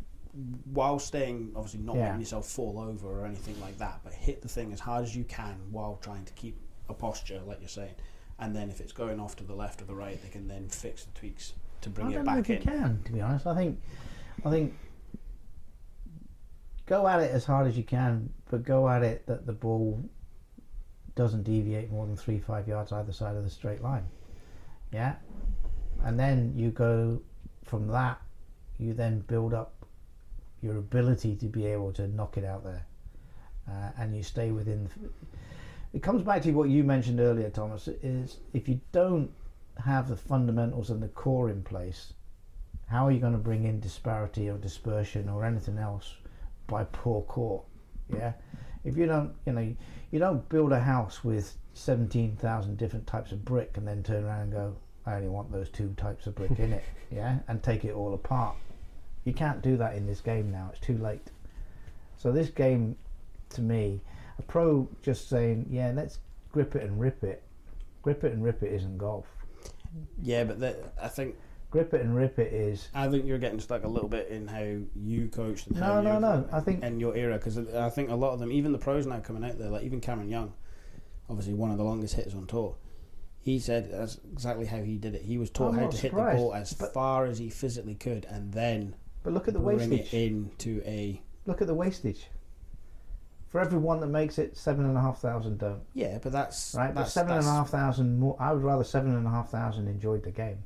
[0.71, 2.03] While staying, obviously, not Yeah.
[2.05, 5.15] letting yourself fall over or anything like that, but hit the thing as hard as
[5.15, 6.57] you can while trying to keep
[6.89, 7.95] a posture, like you're saying.
[8.39, 10.67] And then if it's going off to the left or the right, they can then
[10.69, 12.61] fix the tweaks to bring I it back in.
[12.61, 13.47] can, to be honest.
[13.47, 13.81] I think,
[14.45, 14.73] I think,
[16.87, 20.01] go at it as hard as you can, but go at it that the ball
[21.15, 24.05] doesn't deviate more than three, five yards either side of the straight line.
[24.91, 25.15] Yeah,
[26.03, 27.21] and then you go
[27.63, 28.19] from that.
[28.79, 29.85] You then build up
[30.61, 32.85] your ability to be able to knock it out there,
[33.69, 34.89] uh, and you stay within.
[35.93, 37.87] It comes back to what you mentioned earlier, Thomas.
[37.87, 39.31] Is if you don't
[39.83, 42.13] have the fundamentals and the core in place,
[42.87, 46.13] how are you going to bring in disparity or dispersion or anything else
[46.67, 47.63] by poor court.
[48.13, 48.33] Yeah,
[48.83, 49.75] if you don't, you know,
[50.11, 54.23] you don't build a house with seventeen thousand different types of brick and then turn
[54.23, 54.75] around and go,
[55.05, 58.13] I only want those two types of brick in it, yeah, and take it all
[58.13, 58.55] apart.
[59.25, 60.69] You can't do that in this game now.
[60.71, 61.31] It's too late.
[62.17, 62.95] So this game,
[63.49, 64.01] to me,
[64.39, 66.19] a pro just saying, yeah, let's
[66.51, 67.43] grip it and rip it.
[68.01, 69.25] Grip it and rip it isn't golf.
[70.21, 71.35] Yeah, but the, I think
[71.69, 72.87] Grip it and rip it is.
[72.95, 74.63] I think you're getting stuck a little bit in how
[74.95, 75.67] you coached.
[75.67, 76.47] And No, no, no.
[76.51, 79.05] I think In your era, because I think a lot of them, even the pros
[79.05, 80.53] now coming out there, like even Cameron Young,
[81.29, 82.75] obviously one of the longest hitters on tour.
[83.39, 85.21] He said that's exactly how he did it.
[85.23, 87.95] He was taught I'm how to hit the ball as but- far as he physically
[87.95, 90.13] could, and then But look at the bring wastage.
[90.13, 92.27] it into a Look at the wastage.
[93.49, 95.81] For everyone that makes it, seven and a half thousand don't.
[95.93, 96.19] yeah.
[96.21, 98.35] But that's Right, but That's, seven and a half thousand more.
[98.39, 100.63] I would rather seven and a half thousand enjoyed the game.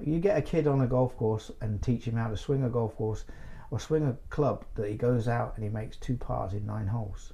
[0.00, 2.68] You get a kid on a golf course and teach him how to swing a
[2.70, 3.24] golf course,
[3.70, 6.86] or swing a club that he goes out and he makes two pars in nine
[6.86, 7.32] holes,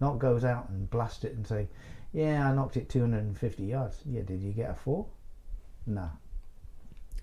[0.00, 1.68] not goes out and blast it and say,
[2.12, 5.06] "Yeah, I knocked it 250 yards." Yeah, did you get a four?
[5.86, 6.08] No.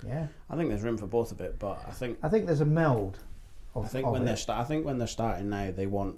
[0.06, 2.62] Yeah, I think there's room for both of it, but I think I think there's
[2.62, 3.20] a meld.
[3.76, 4.26] Of, I think when it.
[4.26, 6.18] they're start, I think when they're starting now, they want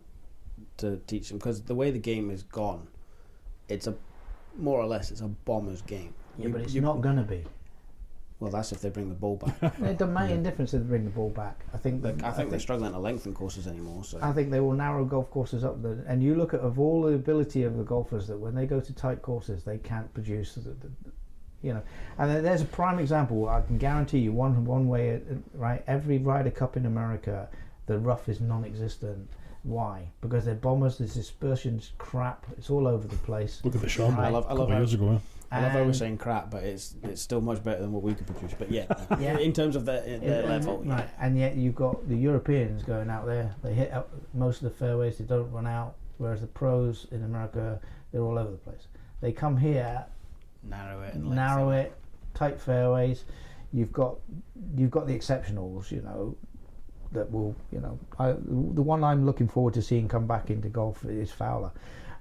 [0.77, 2.88] to teach them because the way the game is gone,
[3.69, 3.95] it's a
[4.57, 6.14] more or less, it's a bomber's game.
[6.38, 7.44] Yeah, You- but it's you- not going to be.
[8.43, 9.73] Well, that's if they bring the ball back.
[9.81, 11.57] It doesn't make any difference if they bring the ball back.
[11.73, 12.03] I think.
[12.03, 14.03] Look, that- I think they're struggling to lengthen courses anymore.
[14.03, 15.81] So I think they will narrow golf courses up.
[15.81, 18.65] The, and you look at of all the ability of the golfers that when they
[18.65, 20.55] go to tight courses, they can't produce.
[20.55, 20.69] The, the,
[21.03, 21.11] the-
[21.61, 21.81] you know,
[22.17, 23.47] and there's a prime example.
[23.47, 25.15] I can guarantee you one one way.
[25.15, 27.47] uh, Right, every Ryder Cup in America,
[27.85, 29.29] the rough is non-existent.
[29.63, 30.09] Why?
[30.19, 30.97] Because they're bombers.
[30.97, 32.45] The dispersion's crap.
[32.57, 33.61] It's all over the place.
[33.63, 34.19] Look at the shambles.
[34.19, 35.11] I love- I a love couple of how- years ago.
[35.13, 35.17] eh?
[35.53, 38.03] I love how we're um, saying crap, but it's it's still much better than what
[38.03, 38.53] we could produce.
[38.57, 38.85] But yeah,
[39.19, 39.38] Yeah.
[39.38, 40.93] in terms of their, their Yeah, level, yeah.
[40.95, 41.09] right?
[41.19, 43.55] And yet you've got the Europeans going out there.
[43.63, 45.17] They hit out most of the fairways.
[45.17, 45.95] They don't run out.
[46.17, 47.80] Whereas the pros in America,
[48.11, 48.88] they're all over the place.
[49.21, 50.05] They come here,
[50.63, 51.93] narrow it narrow it,
[52.34, 53.25] tight fairways.
[53.71, 54.17] You've got
[54.77, 56.35] you've got the exceptionals, you know,
[57.11, 57.99] that will you know.
[58.19, 61.71] I, the one I'm looking forward to seeing come back into golf is Fowler.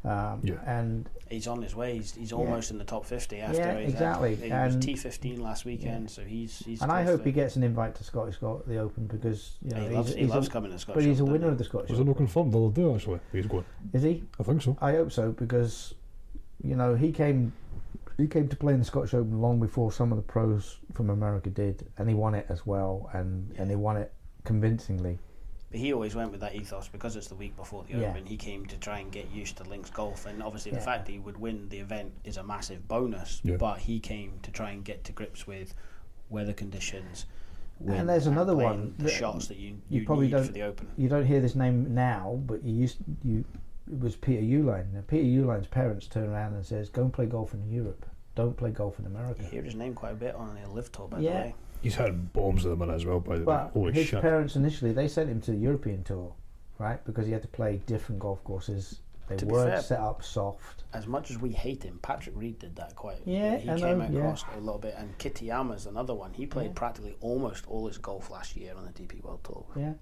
[0.05, 0.55] Um, Yeah.
[0.67, 1.95] And He's on his way.
[1.95, 2.37] He's, he's Yeah.
[2.39, 4.35] almost in the top fifty after Yeah, he's exactly.
[4.37, 6.83] He And- was T fifteen last weekend, so he's he's.
[6.83, 9.71] and I hope to he gets an invite to Scottish Golf, the Open because you
[9.71, 11.05] know he he's, loves, he he's loves a, coming to Scotland.
[11.05, 11.89] but he's a winner of the Scottish.
[11.91, 12.27] Was it not Open.
[12.27, 13.21] confirmed the other day, actually?
[13.33, 13.65] He's going.
[13.95, 14.25] Is he?
[14.39, 14.77] I think so.
[14.83, 15.95] I hope so because
[16.63, 17.53] you know he came
[18.19, 21.09] he came to play in the Scottish Open long before some of the pros from
[21.09, 24.13] America did, and he won it as well, and and he won it
[24.45, 25.19] convincingly.
[25.73, 28.11] But he always went with that ethos because it's the week before the Yeah.
[28.11, 28.27] Open.
[28.27, 31.13] He came to try and get used to links golf, and obviously the fact that
[31.13, 33.41] he would win the event is a massive bonus.
[33.43, 33.57] Yeah.
[33.57, 35.73] But he came to try and get to grips with
[36.29, 37.25] weather conditions.
[37.87, 40.45] And there's another playing one The that shots that you you you, probably need don't-
[40.47, 40.89] for the Open.
[40.99, 43.43] You don't hear this name now, but you used you
[43.91, 44.93] it was Peter Uihlein.
[44.93, 48.05] Now, Peter Uihlein's parents turn around and says, "Go and play golf in Europe.
[48.35, 50.93] Don't play golf in America." You hear his name quite a bit on the LIV
[50.93, 51.31] tour, by Yeah.
[51.33, 51.55] the way.
[51.83, 53.45] He's had bombs at the minute as well, by the way.
[53.47, 54.23] But Holy his shit.
[54.23, 56.33] parents initially they sent him to the European tour,
[56.79, 57.05] right?
[57.05, 59.01] Because he had to play different golf courses.
[59.29, 60.85] They To be weren't fair- set up soft.
[60.93, 63.19] As much as we hate him, Patrick Reed did that quite.
[63.25, 64.19] Yeah, he I came know, yeah.
[64.19, 66.33] across a little bit, and Kitayama's another one.
[66.35, 66.73] He played Yeah.
[66.75, 69.65] practically almost all his golf last year on the DP World Tour.
[69.77, 69.93] Yeah.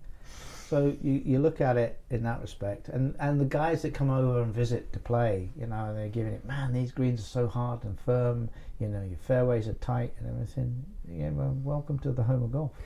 [0.68, 4.08] So you, you look at it in that respect, and, and the guys that come
[4.10, 7.46] over and visit to play, you know, they're giving it, man, these greens are so
[7.48, 8.48] hard and firm,
[8.80, 10.84] you know, your fairways are tight and everything.
[11.08, 12.72] Yeah, well, welcome to the home of golf.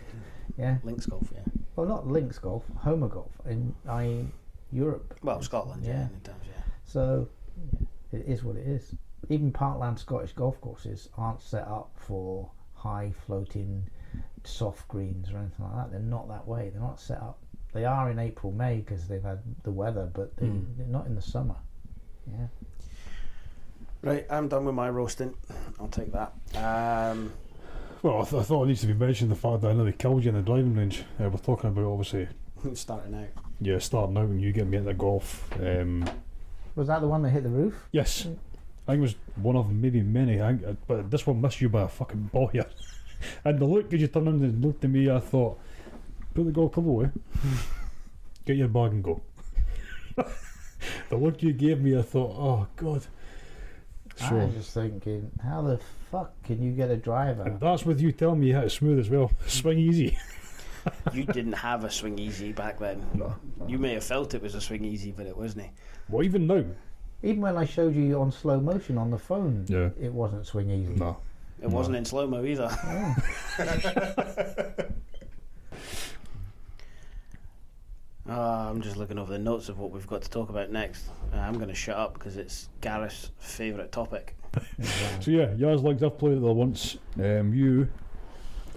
[0.59, 0.77] Yeah.
[0.85, 1.41] Links golf, yeah.
[1.75, 4.27] Well, not links golf, home of golf in i.e.
[4.71, 5.16] Europe.
[5.23, 6.33] Well, Scotland, yeah, Yeah.
[6.45, 6.62] yeah.
[6.85, 7.27] So
[7.73, 7.79] yeah,
[8.21, 8.95] it is what it is.
[9.31, 13.89] Even Parkland Scottish golf courses aren't set up for high floating
[14.45, 15.91] soft greens or anything like that.
[15.91, 16.69] They're not that way.
[16.69, 17.39] They're not set up.
[17.73, 20.77] They are in April, May because they've had the weather, but they, Mm.
[20.77, 21.57] they're not in the summer.
[22.31, 22.47] Yeah.
[24.05, 25.35] Right, I'm done with my roasting.
[25.81, 26.33] I'll take that.
[26.57, 27.33] Um,
[28.03, 29.93] Well, I, th- I thought it needs to be mentioned the fact that I nearly
[29.95, 31.05] killed you in the driving range.
[31.19, 32.29] Uh, we're talking about obviously,
[32.75, 33.29] starting out.
[33.61, 35.49] yeah, starting out and you getting me into golf.
[35.59, 36.05] Um,
[36.77, 37.75] Was that the one that hit the roof?
[37.93, 38.27] yes,
[38.87, 40.43] I think it was one of maybe many.
[40.43, 42.67] I think, uh, but this one missed you by a fucking ball here.
[43.45, 45.59] and the look as you turned around and looked at me, I thought,
[46.35, 47.09] put the golf club away,
[48.45, 49.23] get your bag and go.
[51.09, 53.07] the look you gave me, I thought, oh god.
[54.23, 55.78] I was just thinking, how the
[56.11, 57.43] fuck can you get a driver?
[57.43, 59.31] and that's with you telling me you hit it smooth as well.
[59.47, 60.16] Swing easy.
[61.12, 63.05] You didn't have a swing easy back then.
[63.15, 63.35] No.
[63.66, 65.70] You may have felt it was a swing easy, but it wasn't.
[66.09, 66.62] Well, even now,
[67.23, 69.89] Even when I showed you on slow motion on the phone, Yeah.
[70.01, 70.93] it wasn't swing easy.
[70.95, 71.16] no.
[71.62, 72.69] It wasn't in slow mo either.
[72.70, 73.16] Oh.
[78.29, 81.05] Uh, I'm just looking over the notes of what we've got to talk about next.
[81.33, 84.37] Uh, I'm going to shut up because it's Gareth's favourite topic.
[85.21, 86.97] So yeah, Yas Links, I've played it there once.
[87.19, 87.89] Um, you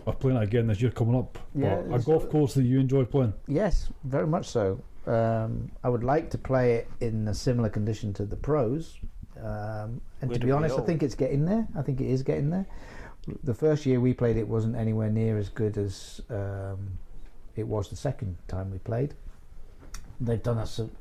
[0.07, 1.37] are playing it again this year coming up.
[1.53, 3.33] Yeah, But a golf course that you enjoy playing.
[3.47, 4.81] Yes, very much so.
[5.05, 8.97] Um, I would like to play it in a similar condition to the pros.
[9.37, 11.67] Um, and Where to be honest, I think it's getting there.
[11.77, 12.65] I think it is getting there.
[13.43, 16.97] The first year we played it wasn't anywhere near as good as um,
[17.55, 19.13] it was the second time we played.
[20.19, 20.91] They've done a sub-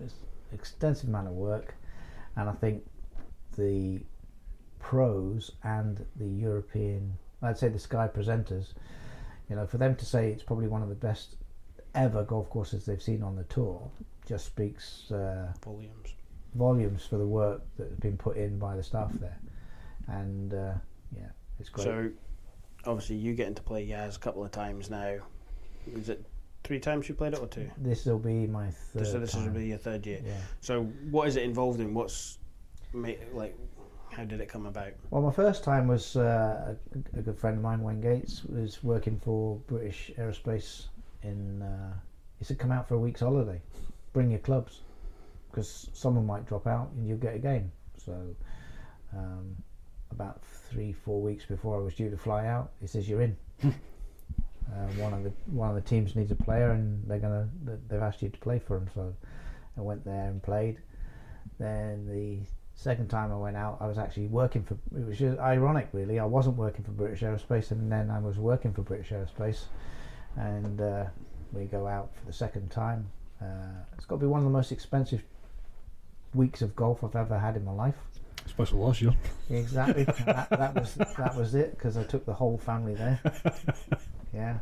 [0.52, 1.74] extensive amount of work,
[2.36, 2.84] and I think
[3.56, 4.00] the
[4.78, 8.74] pros and the European, I'd say the Sky presenters,
[9.48, 11.36] you know, for them to say it's probably one of the best
[11.94, 13.90] ever golf courses they've seen on the tour
[14.26, 16.14] just speaks uh, Volumes.
[16.54, 19.38] volumes for the work that has been put in by the staff there.
[20.08, 20.74] And uh,
[21.16, 21.28] yeah,
[21.58, 21.84] it's great.
[21.84, 22.10] So,
[22.84, 25.18] obviously, you getting to play Yas a couple of times now.
[25.94, 26.24] Is it
[26.66, 27.70] three times you played it or two?
[27.78, 29.06] this will be my third.
[29.06, 29.44] so this time.
[29.46, 30.20] will be your third year.
[30.24, 30.32] Yeah.
[30.60, 31.94] So, what is it involved in?
[31.94, 32.38] What's
[32.92, 33.56] like?
[34.10, 34.92] How did it come about?
[35.10, 38.82] Well, my first time was uh, a, a good friend of mine, Wayne Gates, was
[38.82, 40.86] working for British Aerospace.
[41.22, 41.92] In uh,
[42.38, 43.60] he said, "Come out for a week's holiday,
[44.12, 44.80] bring your clubs,
[45.50, 48.14] because someone might drop out and you'll get a game." So
[49.16, 49.54] um,
[50.10, 52.72] about three, four weeks before I was due to fly out.
[52.80, 53.36] He says, "You're in."
[54.72, 57.48] uh, one of the one of the teams needs a player, and they're gonna
[57.88, 58.88] they've asked you to play for them.
[58.94, 59.14] So
[59.76, 60.78] I went there and played.
[61.58, 64.74] Then the second time I went out, I was actually working for.
[64.98, 66.18] It was just ironic, really.
[66.18, 69.64] I wasn't working for British Aerospace, and then I was working for British Aerospace,
[70.36, 71.04] and uh,
[71.52, 73.08] we go out for the second time.
[73.40, 75.22] Uh, it's got to be one of the most expensive
[76.34, 77.96] weeks of golf I've ever had in my life.
[78.44, 79.14] Especially last year.
[79.50, 80.04] Exactly.
[80.04, 83.20] that, that was that was it because I took the whole family there.
[84.36, 84.58] Yeah,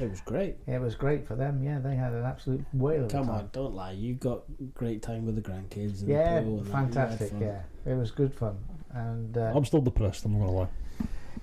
[0.00, 0.56] It was great.
[0.66, 1.62] it was great for them.
[1.62, 3.34] Yeah, they had an absolute whale of a Come time.
[3.36, 3.92] on, don't lie.
[3.92, 4.42] You got
[4.74, 6.00] great time with the grandkids.
[6.00, 6.70] And Yeah, the pool and that.
[6.70, 7.32] You had fantastic.
[7.40, 8.56] Yeah, it was good fun.
[8.90, 10.68] And uh, I'm still depressed, I'm not going to lie.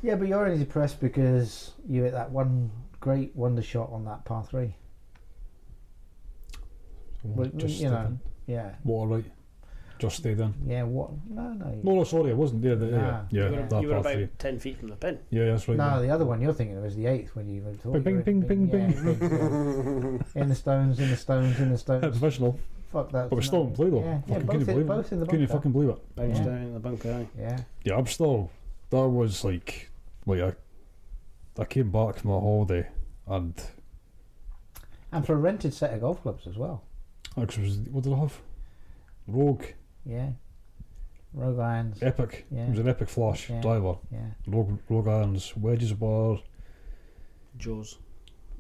[0.02, 2.70] yeah, but you're only depressed because you hit that one
[3.00, 4.76] great wonder shot on that par three.
[7.24, 8.20] Well, Just you know, stayed in.
[8.48, 9.26] yeah, Water right.
[10.04, 10.54] Just stayed in.
[10.68, 10.84] yeah.
[10.84, 11.12] What?
[11.30, 11.80] No, no.
[11.82, 12.76] No, no, sorry, I wasn't there.
[12.76, 12.98] The, Nah.
[12.98, 14.28] yeah, yeah, You were, that you were about three.
[14.38, 15.18] 10 feet from the pin.
[15.30, 15.78] Yeah, that's right.
[15.78, 16.00] No, yeah.
[16.02, 18.42] the other one you're thinking of is the eighth when you thought Bing, were bing,
[18.42, 20.42] bing, bing, yeah, bing, yeah.
[20.42, 22.18] in the stones, in the stones, in the Yeah, stones.
[22.20, 22.60] professional.
[22.92, 23.30] Fuck that.
[23.30, 24.04] But we're still in play though.
[24.04, 25.12] Yeah, yeah, both, couldn't in, believe both it.
[25.14, 26.16] in the Couldn't you fucking believe it?
[26.16, 26.46] Bounced Yeah.
[26.46, 27.26] down in the bunker.
[27.40, 28.52] Yeah, Yeah, I'm still.
[28.90, 29.90] That was like,
[30.26, 30.54] like I,
[31.62, 32.88] I came back from a holiday
[33.28, 33.54] and
[35.12, 36.84] and for a rented set of golf clubs as well.
[37.42, 38.40] actually what did I have?
[39.28, 39.64] Rogue,
[40.06, 40.30] Yeah,
[41.34, 42.02] Rogue irons.
[42.04, 42.46] epic.
[42.52, 42.66] Yeah.
[42.66, 43.62] It was an epic flash Yeah.
[43.62, 43.96] driver.
[44.12, 46.40] Yeah, Rogue, Rogue irons, wedges bar.
[47.58, 47.98] Jaws.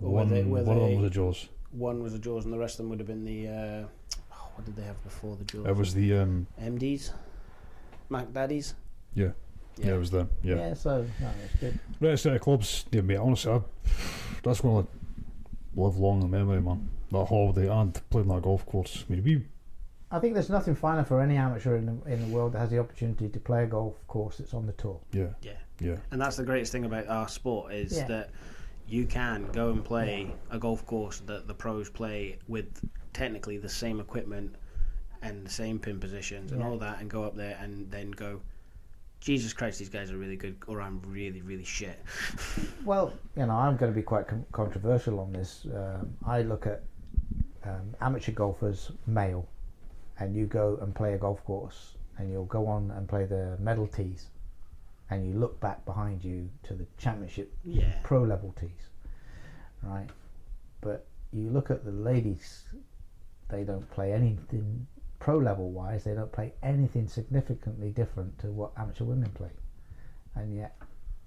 [0.01, 1.49] Or One, were they- were one of them was a Jaws.
[1.71, 3.47] One was a Jaws, and the rest of them would have been the.
[3.47, 3.87] Uh,
[4.31, 5.65] oh, what did they have before the Jaws?
[5.67, 7.11] It was the um, MDs?
[8.09, 8.75] Mack Daddies?
[9.15, 9.29] yeah,
[9.77, 10.29] yeah, it was them.
[10.43, 10.55] yeah.
[10.55, 11.79] Yeah, so no, it's good.
[11.99, 12.85] right set of clubs.
[12.91, 13.17] Yeah, mate.
[13.17, 13.61] Honestly, I,
[14.43, 14.85] that's gonna
[15.75, 16.89] live long in memory, man.
[17.11, 19.05] That holiday and playing that golf course.
[19.09, 19.45] I mean, we
[20.13, 22.69] I think there's nothing finer for any amateur in the, in the world that has
[22.69, 24.99] the opportunity to play a golf course that's on the tour.
[25.11, 25.53] yeah, Yeah.
[25.79, 28.07] yeah, And that's the greatest thing about our sport is Yeah.
[28.07, 28.29] that
[28.87, 32.67] you can go and play a golf course that the pros play with
[33.13, 34.55] technically the same equipment
[35.23, 36.67] and the same pin positions and Yeah.
[36.67, 38.41] all that, and go up there and then go,
[39.19, 41.97] Jesus Christ, these guys are really good, or I'm really, really shit.
[42.85, 45.65] Well, you know, I'm going to be quite con- controversial on this.
[45.73, 46.83] Um, I look at
[47.63, 49.47] um, amateur golfers, male,
[50.19, 53.57] and you go and play a golf course, and you'll go on and play the
[53.59, 54.27] medal tees,
[55.09, 57.99] and you look back behind you to the championship Yeah.
[58.03, 58.89] pro level tees,
[59.81, 60.09] right?
[60.81, 62.65] But you look at the ladies,
[63.49, 64.87] they don't play anything
[65.19, 69.51] pro level wise, they don't play anything significantly different to what amateur women play.
[70.35, 70.75] And yet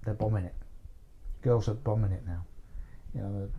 [0.03, 0.53] they're bombing it.
[1.41, 2.45] Girls are bombing it now.
[3.15, 3.49] You know,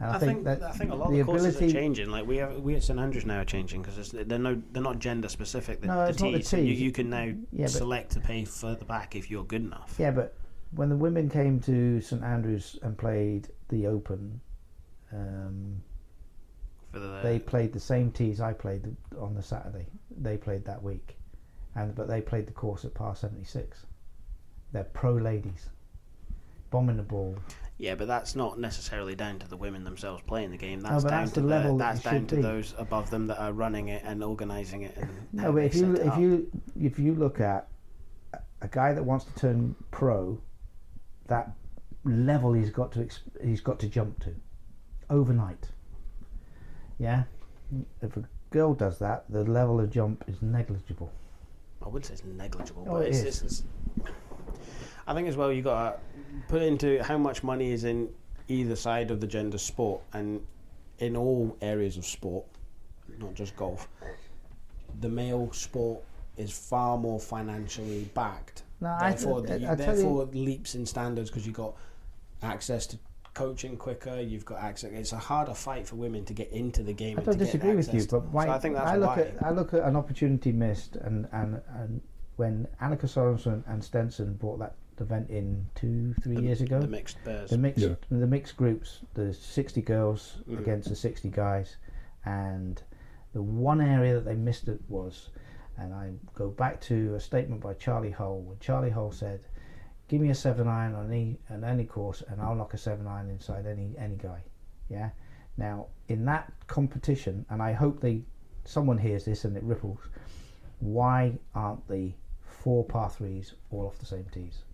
[0.00, 2.10] and I, think, that I think a lot the of the courses ability are changing.
[2.10, 4.98] Like we have, we at St Andrews now are changing because they're no, they're not
[4.98, 5.80] gender specific.
[5.82, 8.20] The, No, the it's not the tees, you, you can now Yeah, but- select to
[8.20, 9.96] pay further back if you're good enough.
[9.98, 10.34] Yeah, but
[10.72, 14.40] when the women came to St Andrews and played the Open,
[15.12, 15.82] um,
[16.92, 19.86] For the, they played the same tees I played on the Saturday.
[20.16, 21.16] They played that week,
[21.74, 23.84] and but they played the course at par seventy six.
[24.72, 25.68] They're pro ladies,
[26.70, 27.36] bombing the ball.
[27.80, 30.80] Yeah, but that's not necessarily down to the women themselves playing the game.
[30.80, 32.42] That's but down that's to the level that that's down to be.
[32.42, 34.94] those above them that are running it and organising it.
[34.98, 37.68] And No, but if you if you if you look at
[38.60, 40.38] a guy that wants to turn pro,
[41.28, 41.52] that
[42.04, 43.08] level he's got to
[43.42, 44.34] he's got to jump to
[45.08, 45.70] overnight.
[46.98, 47.22] Yeah,
[48.02, 51.10] if a girl does that, the level of jump is negligible.
[51.82, 53.24] I wouldn't say it's negligible, Oh, but it it's, is.
[53.26, 53.62] it's, it's.
[55.06, 56.00] I think as well you got to
[56.48, 58.08] put into how much money is in
[58.48, 60.40] either side of the gender sport, and
[60.98, 62.44] in all areas of sport,
[63.18, 63.88] not just golf.
[65.00, 66.02] The male sport
[66.36, 68.64] is far more financially backed.
[68.80, 71.74] No, therefore, I, I tell therefore you, leaps in standards because you've got
[72.42, 72.98] access to
[73.34, 74.20] coaching quicker.
[74.20, 74.90] You've got access.
[74.92, 77.18] It's a harder fight for women to get into the game.
[77.18, 79.22] I don't disagree with you, but why, so I think that's I look why.
[79.22, 82.00] at I look at an opportunity missed, and and, and
[82.36, 86.86] when Annika Sorenstam and Stenson brought that event in two three the, years ago, the
[86.88, 87.50] mixed pairs.
[87.50, 87.94] the mixed Yeah.
[88.10, 90.58] the mixed groups, the sixty girls Mhm.
[90.60, 91.76] against the sixty guys,
[92.24, 92.82] and
[93.32, 95.30] the one area that they missed it was,
[95.76, 99.40] and I go back to a statement by Charley Hull when Charley Hull said,
[100.08, 103.06] "Give me a seven iron on any on any course, and I'll knock a seven
[103.06, 104.42] iron inside any any guy."
[104.88, 105.10] Yeah.
[105.56, 108.24] Now in that competition, and I hope they
[108.64, 110.00] someone hears this and it ripples.
[110.80, 114.64] Why aren't the four par threes all off the same tees?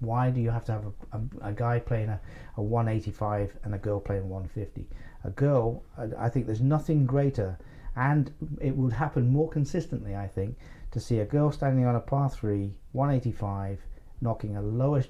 [0.00, 2.20] Why do you have to have a, a, a guy playing a,
[2.56, 4.88] a 185 and a girl playing 150?
[5.24, 7.58] A girl, I, I think there's nothing greater.
[7.96, 10.56] And it would happen more consistently, I think,
[10.92, 13.80] to see a girl standing on a par three, 185,
[14.20, 15.02] knocking a lower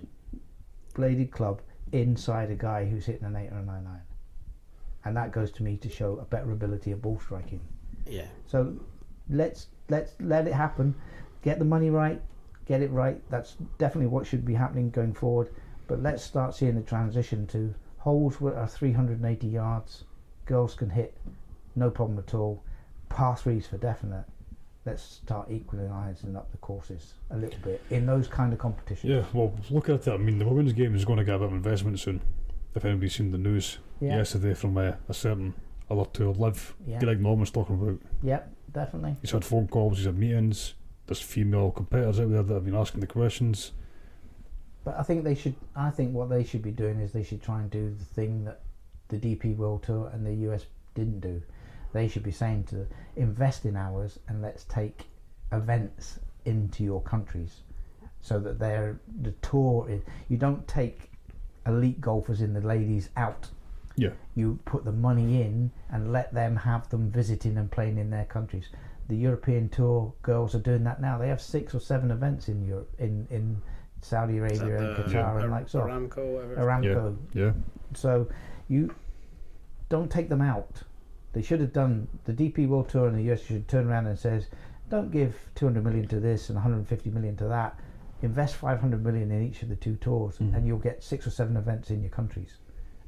[0.94, 1.62] bladed club
[1.92, 4.02] inside a guy who's hitting an 8 or a 9 iron.
[5.04, 7.60] And that goes to me to show a better ability of ball striking.
[8.06, 8.26] Yeah.
[8.46, 8.74] So
[9.30, 10.94] let's let's let it happen.
[11.42, 12.20] Get the money right,
[12.70, 13.20] get it right.
[13.30, 15.50] That's definitely what should be happening going forward.
[15.88, 20.04] But let's start seeing the transition to holes that are 380 yards.
[20.46, 21.16] Girls can hit,
[21.74, 22.62] no problem at all.
[23.08, 24.24] Par threes for definite.
[24.86, 29.12] Let's start equalising up the courses a little bit in those kind of competitions.
[29.12, 30.12] Yeah, well, look at it.
[30.12, 32.20] I mean, the women's game is going to get a bit of investment soon.
[32.76, 35.54] If anybody's seen the news yeah, yesterday from uh, a certain
[35.90, 37.98] other tour, LIV, yeah, Greg Norman's talking about.
[38.22, 38.42] yeah,
[38.72, 39.16] definitely.
[39.20, 40.74] He's had phone calls, he's had meetings.
[41.10, 43.72] There's female competitors out there that have been asking the questions.
[44.84, 45.56] But I think they should.
[45.74, 48.44] I think what they should be doing is they should try and do the thing
[48.44, 48.60] that
[49.08, 51.42] the DP World Tour and the US didn't do.
[51.92, 55.06] They should be saying to invest in ours and let's take
[55.50, 57.62] events into your countries,
[58.20, 59.88] so that they're the tour.
[59.90, 61.10] Is, you don't take
[61.66, 63.48] elite golfers in the ladies out.
[63.96, 64.10] Yeah.
[64.36, 68.26] You put the money in and let them have them visiting and playing in their
[68.26, 68.68] countries.
[69.10, 71.18] The European Tour girls are doing that now.
[71.18, 73.60] They have six or seven events in Europe, in in
[74.02, 75.80] Saudi Arabia and the- Qatar and Ar- like so.
[75.80, 76.56] Aramco.
[76.56, 77.16] Aramco.
[77.34, 77.52] Yeah,
[77.92, 78.28] So
[78.68, 78.94] you
[79.88, 80.84] don't take them out.
[81.32, 84.16] They should have done the DP World Tour and the US should turn around and
[84.16, 84.48] says,
[84.88, 87.78] don't give 200 million to this and 150 million to that.
[88.22, 90.54] Invest 500 million in each of the two tours, Mhm.
[90.54, 92.58] and you'll get six or seven events in your countries,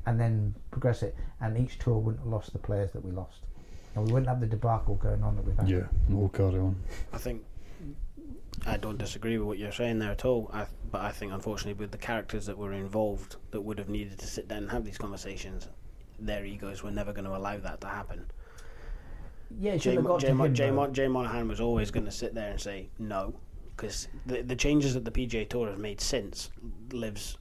[0.06, 1.14] and then progress it.
[1.40, 3.46] And each tour wouldn't have lost the players that we lost,
[3.94, 5.68] and we wouldn't have the debacle going on that we've had.
[5.68, 6.76] yeah, we'll carry on.
[7.12, 7.42] I think
[8.66, 10.50] I don't disagree with what you're saying there at all.
[10.52, 14.18] I, but I think, unfortunately, with the characters that were involved that would have needed
[14.18, 15.68] to sit down and have these conversations,
[16.18, 18.24] their egos were never going to allow that to happen.
[19.58, 20.86] Yeah, it should Jay, have Jay, to Jay, though.
[20.88, 23.34] Jay Monahan was always going to sit there and say no,
[23.76, 26.50] because the the changes that the PGA Tour has made since
[26.92, 27.36] lives.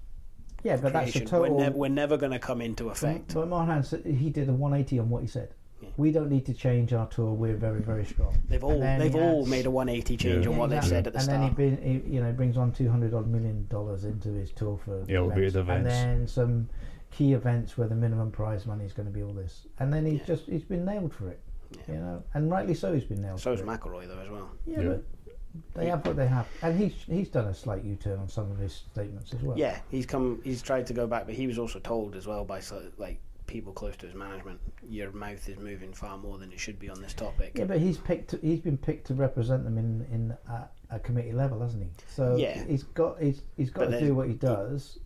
[0.63, 1.55] yeah, but that's a creation total.
[1.55, 3.33] We're, nev- we're never going to come into effect.
[3.33, 5.53] But Mohan said he did a 180 on what he said.
[5.81, 5.89] Yeah.
[5.97, 7.33] We don't need to change our tour.
[7.33, 8.35] We're very, very strong.
[8.47, 10.51] They've all they've all adds- made a 180 change Yeah.
[10.51, 10.97] on what they exactly.
[10.97, 11.41] said at the and start.
[11.41, 14.51] And then he, bring, he, you know, brings on 200 odd million dollars into his
[14.51, 15.89] tour for Yeah, elevated and events.
[15.89, 16.69] then some
[17.09, 20.05] key events where the minimum prize money is going to be all this, and then
[20.05, 20.25] he's Yeah.
[20.25, 21.39] just he's been nailed for it,
[21.71, 21.93] Yeah.
[21.95, 22.93] you know, and rightly so.
[22.93, 23.39] He's been nailed.
[23.39, 23.79] so is for it.
[23.79, 24.49] McIlroy though as well.
[24.65, 24.87] Yeah, Yeah.
[24.89, 25.03] but
[25.73, 28.57] they have what they have, and he's he's done a slight U-turn on some of
[28.59, 29.57] his statements as well.
[29.57, 30.39] Yeah, he's come.
[30.43, 33.19] He's tried to go back, but he was also told as well by so, like
[33.51, 36.89] people close to his management, your mouth is moving far more than it should be
[36.89, 37.51] on this topic.
[37.55, 38.33] Yeah, but he's picked.
[38.41, 41.89] He's been picked to represent them in in a, a committee level, hasn't he?
[42.07, 42.63] So Yeah.
[42.65, 44.99] he's got he's he's got But to do what he does.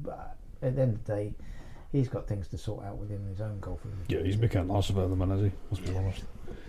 [0.00, 1.34] But at the end of the day,
[1.92, 3.80] he's got things to sort out within his own golf.
[4.08, 5.52] Yeah, he's making an ass of it at the minute, is he?
[5.70, 6.24] Let's be honest.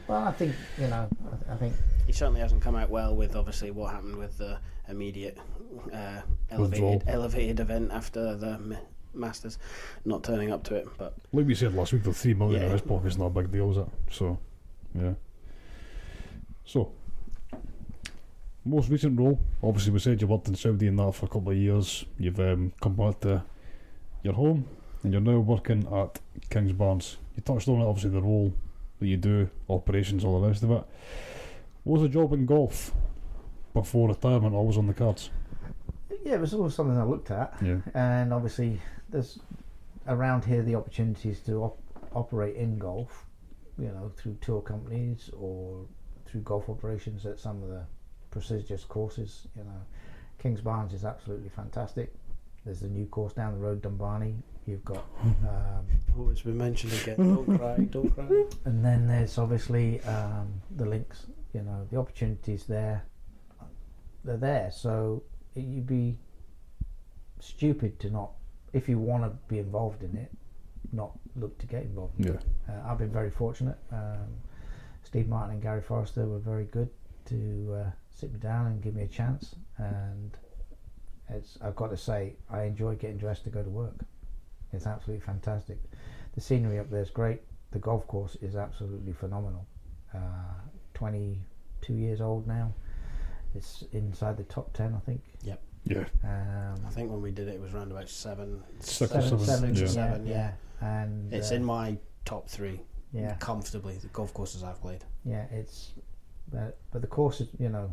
[0.07, 1.07] Well, I think you know.
[1.49, 1.73] I, I think
[2.07, 5.37] He certainly hasn't come out well with obviously what happened with the immediate
[5.91, 6.21] uh,
[6.57, 7.01] Withdrawal.
[7.07, 8.77] elevated elevated event after the M-
[9.15, 9.57] Masters,
[10.05, 10.87] not turning up to it.
[10.97, 12.65] But Like we said last week, the three million Yeah.
[12.67, 13.87] in his pocket's not a big deal, is it?
[14.11, 14.37] So,
[14.93, 15.13] yeah.
[16.65, 16.91] So,
[18.65, 21.51] most recent role, obviously, we said you worked in Saudi and that for a couple
[21.51, 22.05] of years.
[22.17, 23.43] You've um, come back to
[24.23, 24.65] your home,
[25.03, 26.19] and you're now working at
[26.49, 27.17] Kingsbarns.
[27.35, 28.53] You touched on it, obviously, the role
[28.99, 30.83] that you do, operations, all the rest of it.
[31.83, 32.91] What was a job in golf
[33.73, 35.29] before retirement always on the cards?
[36.23, 37.77] yeah, it was always something I looked at, Yeah.
[37.93, 38.81] and obviously
[39.15, 39.39] there's
[40.07, 41.81] around here the opportunities to op-
[42.13, 43.25] operate in golf,
[43.79, 45.85] you know, through tour companies or
[46.25, 47.81] through golf operations at some of the
[48.29, 49.47] prestigious courses.
[49.55, 49.81] You know,
[50.43, 52.13] Kingsbarns is absolutely fantastic.
[52.65, 54.35] There's a new course down the road, Dumbarnie.
[54.65, 55.85] You've got, um,
[56.17, 57.15] oh, it's been mentioned again.
[57.17, 58.45] Don't cry, don't cry.
[58.65, 61.27] and then there's obviously um, the links.
[61.53, 63.05] You know, the opportunities there.
[64.25, 65.23] They're there, so
[65.53, 66.17] you'd be
[67.39, 68.31] stupid to not,
[68.75, 70.29] if you want to be involved in it,
[70.91, 72.13] not look to get involved.
[72.17, 72.31] Yeah.
[72.69, 73.77] Uh, I've been very fortunate.
[73.91, 74.27] Um,
[75.01, 76.89] Steve Martin and Gary Forrester were very good
[77.27, 79.55] to uh, sit me down and give me a chance.
[79.77, 80.37] And
[81.29, 83.95] it's, I've got to say, I enjoy getting dressed to go to work.
[84.73, 85.77] It's absolutely fantastic.
[86.33, 87.41] The scenery up there is great.
[87.71, 89.65] The golf course is absolutely phenomenal.
[90.13, 90.17] Uh,
[90.95, 92.73] 22 years old now.
[93.55, 95.21] It's inside the top 10, I think.
[95.85, 96.05] Yeah.
[96.23, 98.61] Um, I think when we did it, it was around about seven.
[98.79, 99.81] Six or seven, seven, seven, yeah.
[99.81, 100.51] yeah, Seven, yeah.
[100.81, 102.79] And It's uh, in my top three
[103.13, 103.35] yeah.
[103.35, 103.97] comfortably.
[103.97, 105.03] The golf courses I've played.
[105.23, 105.91] Yeah, it's
[106.51, 107.91] but but the course is you know,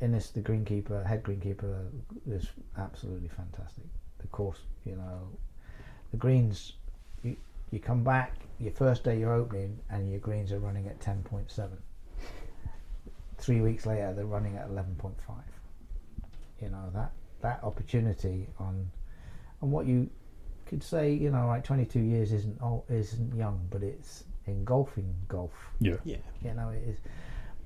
[0.00, 1.86] Innes the greenkeeper, head greenkeeper
[2.28, 2.46] is
[2.76, 3.84] absolutely fantastic.
[4.18, 5.28] The course, you know,
[6.10, 6.72] the greens,
[7.22, 7.36] you,
[7.70, 11.68] You come back, your first day you're opening, and your greens are running at 10.7.
[13.38, 15.12] Three weeks later, they're running at 11.5.
[16.60, 18.90] You know that that opportunity on
[19.62, 20.08] on what you
[20.66, 25.52] could say, you know, like 22 years isn't old, isn't young, but it's engulfing golf.
[25.80, 25.96] Yeah.
[26.04, 26.18] Yeah.
[26.42, 26.98] You know, it is.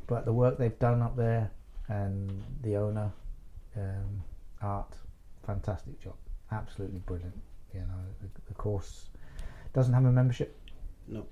[0.06, 1.50] But the work they've done up there
[1.88, 3.12] and the owner,
[3.76, 4.22] um,
[4.62, 4.94] Art,
[5.44, 6.14] fantastic job.
[6.50, 7.38] Absolutely brilliant.
[7.74, 9.08] You know, the, the course
[9.72, 10.58] doesn't have a membership.
[11.08, 11.26] No.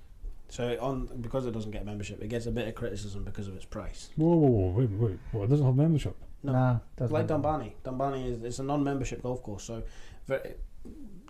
[0.48, 3.46] So on because it doesn't get a membership, it gets a bit of criticism because
[3.46, 4.10] of its price.
[4.16, 5.18] Whoa, whoa, whoa, wait, wait.
[5.30, 6.16] What, it doesn't have membership?
[6.42, 6.52] No.
[6.52, 7.74] No, doesn't like have- Dumbarnie.
[7.84, 9.82] Dumbarnie is it's a non-membership golf course, so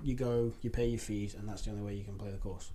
[0.02, 2.38] you go, you pay your fees, and that's the only way you can play the
[2.38, 2.70] course.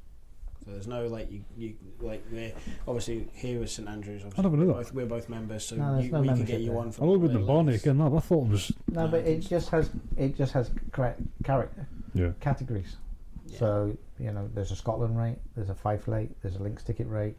[0.63, 2.51] So there's no like you, you like we're
[2.87, 4.23] obviously here with St Andrews.
[4.25, 6.61] Obviously, never knew we're both, we're both members, so No, you, no we can get
[6.61, 6.79] you there.
[6.79, 6.91] on.
[6.91, 7.81] For I love with the way Barney less.
[7.81, 8.01] again.
[8.01, 8.71] I thought it was.
[8.91, 12.31] No, but it just has it just has correct character Yeah.
[12.39, 12.95] categories.
[13.47, 13.59] Yeah.
[13.59, 17.07] So you know, there's a Scotland rate, there's a Fife rate, there's a links ticket
[17.07, 17.35] rate,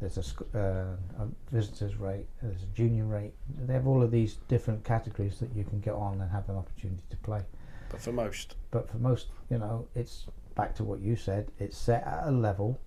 [0.00, 3.32] there's a, uh, a visitors rate, there's a junior rate.
[3.66, 6.56] They have all of these different categories that you can get on and have an
[6.56, 7.42] opportunity to play.
[7.90, 11.50] but for most, But for most, you know, it's back to what you said.
[11.58, 12.78] It's set at a level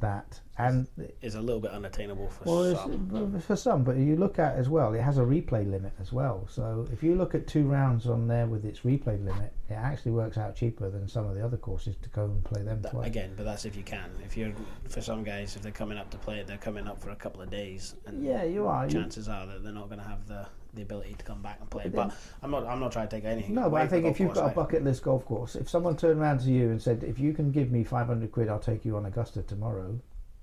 [0.00, 0.86] that, and
[1.22, 3.40] is a little bit unattainable for well, some.
[3.40, 6.46] for some, but you look at as well, it has a replay limit as well.
[6.50, 10.12] So if you look at two rounds on there with its replay limit, it actually
[10.12, 12.92] works out cheaper than some of the other courses to go and play them That,
[12.92, 13.06] twice.
[13.06, 14.10] again, but that's if you can.
[14.24, 14.52] If you're
[14.88, 17.16] for some guys, if they're coming up to play it, they're coming up for a
[17.16, 18.84] couple of days, and Yeah, you are.
[18.86, 21.58] You- chances are that they're not going to have the, the ability to come back
[21.60, 21.88] and play.
[21.88, 23.54] But I'm not I'm not trying to take anything.
[23.54, 26.20] No, but I think if you've got a bucket list golf course, if someone turned
[26.20, 28.96] around to you and said, "If you can give me 500 quid, I'll take you
[28.96, 29.98] on Augusta tomorrow,"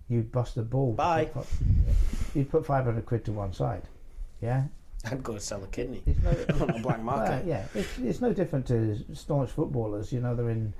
[0.10, 0.94] you'd bust a ball.
[0.94, 1.26] Bye.
[1.26, 1.48] put
[2.34, 3.84] You'd put 500 quid to one side.
[4.42, 4.66] Yeah,
[5.06, 6.66] I'd go and sell a kidney it's no.
[6.66, 7.30] on a black market.
[7.30, 10.12] Well, yeah, it's, it's no different to staunch footballers.
[10.14, 10.74] You know, they're in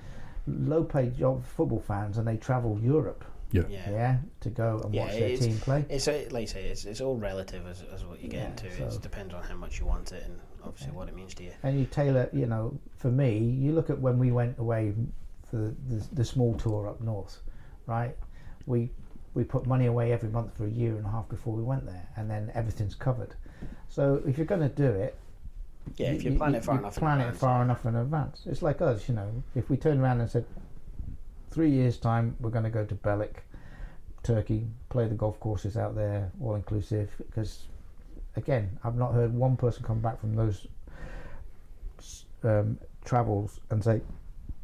[0.48, 3.24] low-paid job football fans and they travel Europe.
[3.52, 3.64] Yeah.
[3.70, 3.90] Yeah.
[3.92, 5.86] Yeah, to go and Yeah, watch their it's- team play.
[5.90, 8.50] It's a, like you say, it's, it's all relative as, as what you get Yeah,
[8.68, 8.78] into.
[8.92, 11.44] so- It depends on how much you want it and obviously what it means to
[11.44, 11.52] you.
[11.64, 14.94] And you tailor, you know, for me, you look at when we went away
[15.50, 17.40] for the, the, the small tour up north,
[17.88, 18.16] right?
[18.66, 18.90] We
[19.34, 21.86] we put money away every month for a year and a half before we went
[21.86, 23.34] there, and then everything's covered.
[23.88, 25.16] So if you're going to do it,
[25.96, 28.44] Yeah, if you plan it far enough, in plan it advance, far enough in advance.
[28.46, 29.32] It's like us, you know.
[29.56, 30.44] If we turned around and said,
[31.52, 33.36] three years time, we're going to go to Belek,
[34.24, 37.10] Turkey, play the golf courses out there, all inclusive.
[37.18, 37.66] Because,
[38.36, 40.68] again, I've not heard one person come back from those
[42.44, 44.02] um, travels and say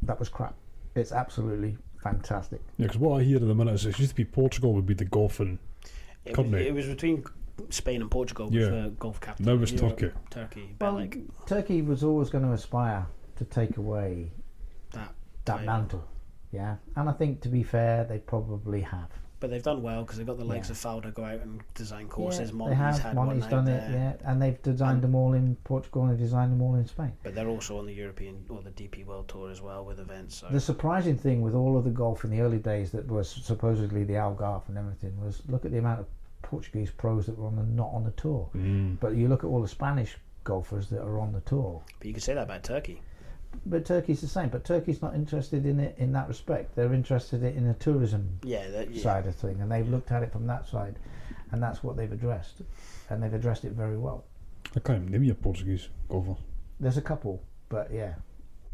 [0.02, 0.54] that was crap.
[0.94, 2.60] It's absolutely fantastic.
[2.76, 4.86] Yeah, because what I hear at the minute is it used to be Portugal would
[4.86, 5.58] be the golfing.
[6.24, 6.66] It was, it?
[6.66, 7.24] it was between
[7.70, 8.48] Spain and Portugal.
[8.50, 8.60] Yeah.
[8.60, 9.46] Was the golf capital.
[9.46, 9.98] Now of it's Europe.
[9.98, 10.14] Turkey.
[10.30, 13.06] Turkey, Well, Belek, Turkey was always going to aspire
[13.36, 14.30] to take away
[14.92, 15.12] that.
[15.44, 16.04] that mantle.
[16.52, 19.10] Yeah, and I think to be fair, they probably have.
[19.40, 20.72] But they've done well because they've got the likes Yeah.
[20.72, 22.50] of Fowler go out and design courses.
[22.50, 22.98] Yeah, Monty's they have.
[22.98, 23.88] had Monty's one out done there.
[23.88, 26.86] it, yeah, and they've designed them all in Portugal and they've designed them all in
[26.86, 27.12] Spain.
[27.22, 30.34] But they're also on the European or the DP World Tour as well with events.
[30.38, 33.28] So The surprising thing with all of the golf in the early days that was
[33.28, 36.06] supposedly the Algarve and everything was look at the amount of
[36.42, 38.48] Portuguese pros that were on the not on the tour.
[38.56, 38.98] Mm.
[38.98, 41.80] But you look at all the Spanish golfers that are on the tour.
[41.98, 43.02] but you could say that about Turkey.
[43.66, 44.48] But Turkey's the same.
[44.48, 46.74] But Turkey's not interested in it in that respect.
[46.74, 49.02] They're interested in a tourism Yeah, that, yeah.
[49.02, 50.98] side of thing, and they've looked at it from that side,
[51.52, 52.62] and that's what they've addressed,
[53.10, 54.24] and they've addressed it very well.
[54.76, 56.36] I can't even name you a Portuguese golfer.
[56.80, 58.14] There's a couple, but yeah,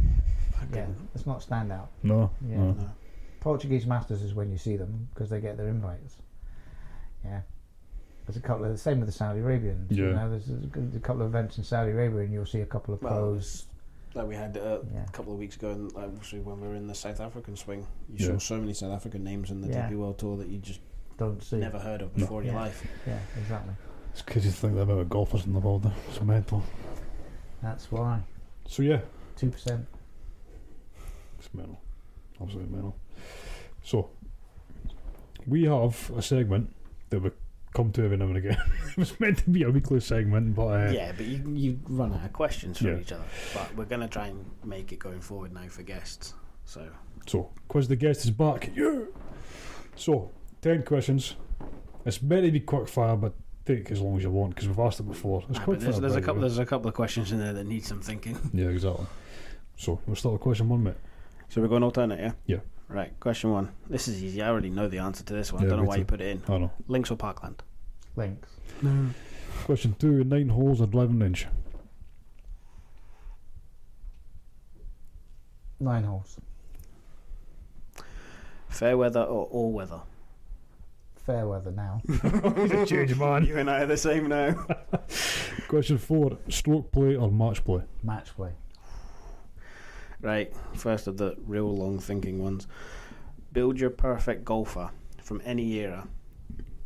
[0.00, 0.08] yeah,
[0.60, 1.88] couldn't- it's not standout.
[2.02, 2.30] No.
[2.48, 2.56] Yeah.
[2.58, 2.72] no.
[2.72, 2.90] No.
[3.40, 6.16] Portuguese Masters is when you see them because they get their invites.
[7.24, 7.42] Yeah.
[8.26, 9.90] There's a couple of the same with the Saudi Arabians.
[9.96, 10.12] You Yeah.
[10.14, 12.94] know, there's a, a couple of events in Saudi Arabia, and you'll see a couple
[12.94, 13.66] of Well, pros.
[14.14, 15.04] Like we had uh, Yeah.
[15.04, 17.86] a couple of weeks ago, and obviously when we were in the South African swing,
[18.08, 18.32] you Yeah.
[18.34, 19.88] saw so many South African names in the Yeah.
[19.88, 20.80] DP World Tour that you just
[21.18, 21.56] Don't see.
[21.56, 22.22] never heard of No.
[22.24, 22.60] before in your Yeah.
[22.60, 22.86] life.
[23.06, 23.74] Yeah, exactly.
[24.12, 25.82] It's crazy to think the amount of golfers in the world.
[25.82, 25.92] there.
[26.08, 26.62] It's mental.
[27.62, 28.22] That's why
[28.66, 29.00] So yeah,
[29.36, 29.86] two percent.
[31.38, 31.80] it's mental.
[32.40, 32.96] Absolutely mental.
[33.82, 34.10] So
[35.46, 36.72] we have a segment
[37.10, 37.30] that we
[37.74, 38.56] come to every now and again.
[38.88, 42.12] it was meant to be a weekly segment, but uh, yeah, but you you run
[42.14, 42.98] out of questions for Yeah.
[43.00, 43.24] each other.
[43.52, 46.32] But we're gonna try and make it going forward now for guests.
[46.64, 46.88] So
[47.26, 48.70] So, quiz the guest is back.
[48.74, 49.00] Yeah.
[49.96, 50.30] So,
[50.62, 51.36] ten questions.
[52.06, 53.32] It's meant to be quick fire, but
[53.66, 55.42] take as long as you want because we've asked it before.
[55.48, 56.00] It's Ah, quick there's, fire.
[56.02, 58.38] there's a couple there's a couple of questions in there that need some thinking.
[58.52, 59.06] Yeah, exactly.
[59.76, 60.94] So, we'll start with question one, mate.
[61.48, 62.32] So we're going alternate, yeah.
[62.46, 62.60] Yeah.
[62.94, 63.18] Right.
[63.18, 63.70] Question one.
[63.90, 64.40] This is easy.
[64.40, 65.62] I already know the answer to this one.
[65.62, 66.00] I Yeah, don't know me why too.
[66.02, 66.42] you put it in.
[66.54, 66.70] I know.
[66.86, 67.60] Links or Parkland?
[68.14, 68.48] Links.
[68.82, 69.08] No.
[69.64, 71.48] Question two: nine holes or driving range?
[75.80, 76.38] Nine holes.
[78.68, 80.00] Fair weather or all weather?
[81.16, 82.00] Fair weather now.
[82.86, 83.44] Change man.
[83.44, 84.54] You and I are the same now.
[85.68, 87.82] Question four: stroke play or match play?
[88.04, 88.52] Match play.
[90.24, 92.66] Right, first of the real long thinking ones.
[93.52, 94.90] Build your perfect golfer
[95.22, 96.08] from any era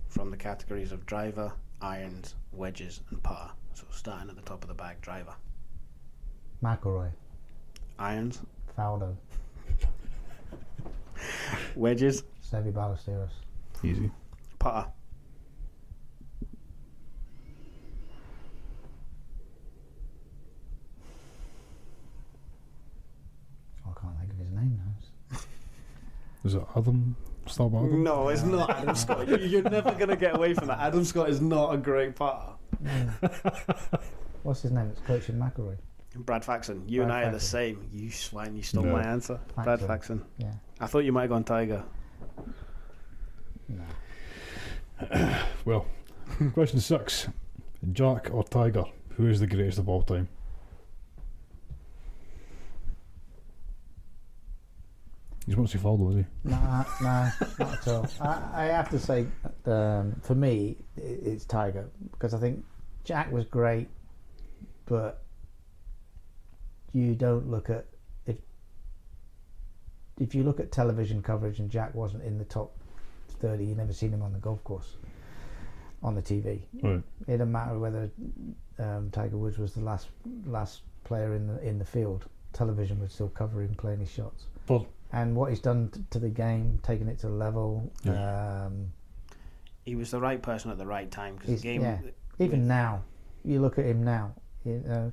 [0.09, 3.51] from the categories of driver, irons, wedges, and putter.
[3.74, 5.35] So starting at the top of the bag, driver.
[6.62, 7.10] McIlroy.
[7.98, 8.40] Irons,
[8.77, 9.15] Faldo.
[11.77, 13.31] wedges, Seve Ballesteros.
[13.85, 14.10] Easy.
[14.59, 14.89] putter.
[23.86, 25.39] Oh, I can't think of his name now.
[26.44, 27.16] Is it Adam?
[27.47, 28.02] Start with Adam.
[28.05, 29.27] No, it's not Adam Scott.
[29.28, 30.78] You- You're never going to get away from that.
[30.81, 32.52] Adam Scott is not a great putter.
[34.43, 34.89] What's his name?
[34.90, 35.77] It's coaching McIlroy.
[36.16, 37.51] Brad Faxon, you and Brad I are the Faxon.
[37.51, 37.89] same.
[37.93, 38.93] You swine, you stole No.
[38.93, 39.39] my answer.
[39.55, 39.89] Brad Faxon.
[39.89, 40.24] Faxon.
[40.39, 40.52] Yeah.
[40.81, 41.82] I thought you might have gone Tiger.
[43.69, 43.85] No.
[45.65, 45.86] Well,
[46.55, 47.28] question six:
[47.93, 48.85] Jack or Tiger?
[49.16, 50.28] Who is the greatest of all time?
[55.49, 56.25] He's wants to follow, is he?
[56.45, 58.07] Nah, nah, not at all.
[58.20, 59.27] I, I have to say,
[59.65, 62.62] um, for me, it's Tiger because I think
[63.05, 63.89] Jack was great,
[64.85, 65.23] but
[66.93, 67.87] you don't look at
[68.27, 68.37] if
[70.19, 72.77] if you look at television coverage and Jack wasn't in the top
[73.41, 74.97] thirty, you never seen him on the golf course
[76.03, 76.61] on the TV.
[76.83, 77.03] Right.
[77.27, 78.11] It didn't matter whether
[78.79, 80.09] um, Tiger Woods was the last
[80.45, 82.27] last player in the in the field.
[82.53, 84.45] Television would still cover him playing his shots.
[84.66, 87.90] But- and what he's done t- to the game, taking it to a level.
[88.05, 88.64] Yeah.
[88.66, 88.93] Um,
[89.85, 91.82] He was the right person at the right time because the game.
[91.82, 91.98] yeah.
[92.39, 93.02] even now,
[93.44, 94.35] you look at him now.
[94.64, 95.12] You know,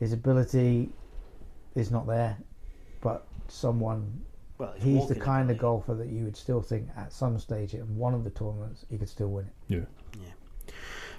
[0.00, 0.90] his ability
[1.74, 2.36] is not there,
[3.00, 4.22] but someone.
[4.58, 5.60] Well, it's He's the kind of ability.
[5.60, 8.98] golfer that you would still think at some stage in one of the tournaments he
[8.98, 9.52] could still win it.
[9.68, 9.84] Yeah.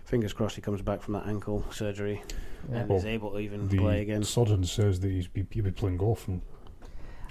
[0.04, 2.22] Fingers crossed he comes back from that ankle surgery
[2.70, 2.80] Yeah.
[2.80, 4.24] and Well, is able to even play again.
[4.24, 6.42] surgeon says that he's be, he'll be playing golf and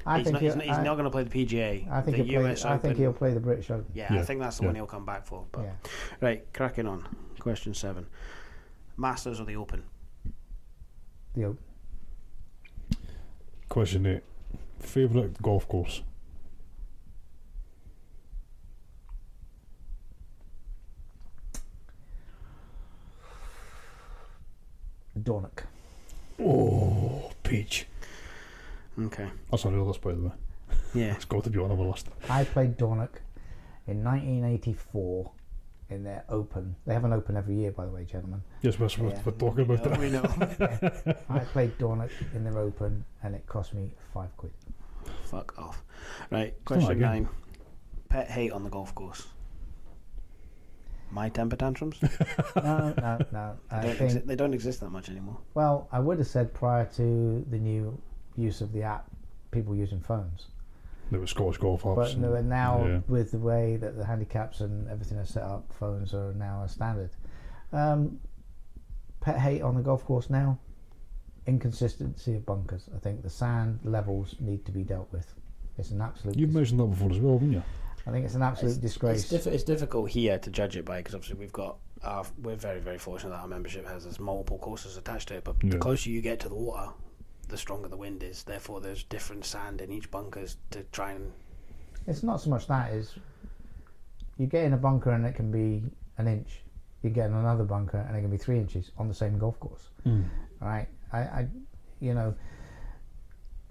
[0.09, 1.91] I he's think not, he's not, he's I- not going to play the PGA.
[1.91, 2.51] I think the he'll play.
[2.53, 3.87] US I think he'll play the British Open.
[3.95, 4.69] Yeah, I think that's the yeah.
[4.69, 5.45] one he'll come back for.
[5.53, 5.73] But Yeah.
[6.21, 7.07] right, cracking on.
[7.39, 8.07] Question seven:
[8.97, 9.85] Masters or the Open?
[11.35, 11.59] The Open.
[13.69, 14.23] question eight:
[14.81, 16.03] favorite golf course.
[25.21, 25.65] Dornoch.
[26.39, 27.87] Oh, Peach.
[29.01, 29.29] Okay.
[29.51, 30.33] That's on our list, by the way.
[30.95, 31.15] Yeah.
[31.15, 32.09] It's got to be on our list.
[32.29, 33.21] I played Dornoch
[33.87, 35.31] in 1984
[35.91, 36.75] in their Open.
[36.87, 38.43] They have an Open every year, by the way, gentlemen.
[38.63, 39.21] Yes, we're, we're, Yeah.
[39.25, 39.99] we're talking about Oh, that.
[40.01, 41.15] we know.
[41.35, 44.53] I played Dornoch in their Open, and it cost me five quid.
[45.25, 45.83] Fuck off.
[46.31, 46.53] Right.
[46.59, 47.01] not Question again.
[47.01, 47.29] nine:
[48.11, 49.29] Pet hate on the golf course.
[51.11, 51.99] My temper tantrums.
[52.57, 53.57] No, no, no.
[53.71, 54.11] They don't, think.
[54.13, 55.39] exi- they don't exist that much anymore.
[55.55, 57.99] Well, I would have said prior to the new
[58.39, 59.11] use of the app,
[59.51, 60.47] people using phones.
[61.11, 61.97] There was Scottish golf apps.
[61.97, 63.01] But and- now, yeah.
[63.09, 66.69] with the way that the handicaps and everything are set up, phones are now a
[66.69, 67.11] standard.
[67.73, 68.21] Um,
[69.21, 70.59] pet hate on the golf course now.
[71.47, 72.89] Inconsistency of bunkers.
[72.95, 75.33] I think the sand levels need to be dealt with.
[75.79, 76.37] It's an absolute.
[76.37, 77.63] You've dis- mentioned that before as well, haven't you?
[78.07, 79.33] I think it's an absolute disgrace.
[79.33, 81.79] It's, diffi- it's difficult here to judge it by because obviously we've got.
[82.03, 85.45] Our, we're very very fortunate that our membership has there's multiple courses attached to it.
[85.45, 85.71] But Yeah.
[85.71, 86.91] the closer you get to the water,
[87.49, 88.43] the stronger the wind is.
[88.43, 91.33] Therefore, there's different sand in each bunkers to try and.
[92.07, 93.15] It's not so much that is
[94.39, 95.83] you get in a bunker and it can be
[96.17, 96.61] an inch.
[97.03, 99.59] You get in another bunker and it can be three inches on the same golf
[99.61, 99.89] course.
[100.05, 100.23] Hmm.
[100.61, 100.87] Right?
[101.13, 101.49] I, I
[102.01, 102.35] you know,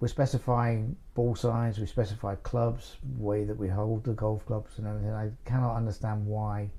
[0.00, 4.86] we're specifying ball size, we specify clubs, way that we hold the golf clubs and
[4.86, 5.10] everything.
[5.10, 6.70] I cannot understand why,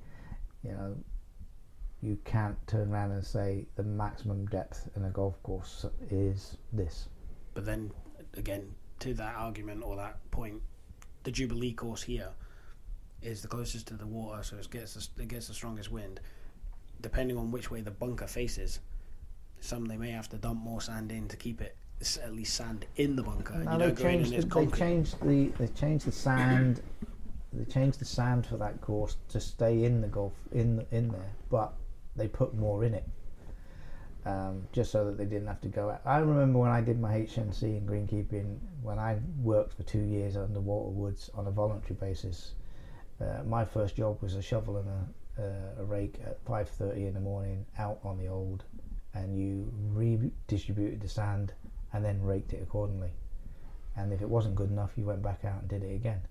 [0.64, 0.96] you know,
[2.02, 7.10] you can't turn around and say the maximum depth in a golf course is this.
[7.54, 7.92] But then
[8.38, 10.62] again, to that argument or that point,
[11.24, 12.30] the Jubilee course here
[13.22, 16.22] is the closest to the water, so it gets the, it gets the strongest wind.
[17.02, 18.80] Depending on which way the bunker faces,
[19.60, 21.76] some they may have to dump more sand in to keep it
[22.24, 23.56] at least sand in the bunker.
[23.58, 26.82] No, you they changed, the, they changed the they changed the sand.
[27.52, 31.10] They changed the sand for that course to stay in the golf in the, in
[31.10, 31.74] there, but
[32.16, 33.08] they put more in it,
[34.26, 36.02] um, just so that they didn't have to go out.
[36.06, 40.36] I remember when I did my HNC in greenkeeping, when I worked for two years
[40.36, 42.54] under Walter Woods on a voluntary basis.
[43.22, 47.14] Uh, my first job was a shovel and a, uh, a rake at 5:30 in
[47.14, 48.64] the morning out on the old,
[49.14, 51.54] and you redistributed the sand
[51.92, 53.12] and then raked it accordingly
[54.00, 56.22] and if it wasn't good enough, you went back out and did it again.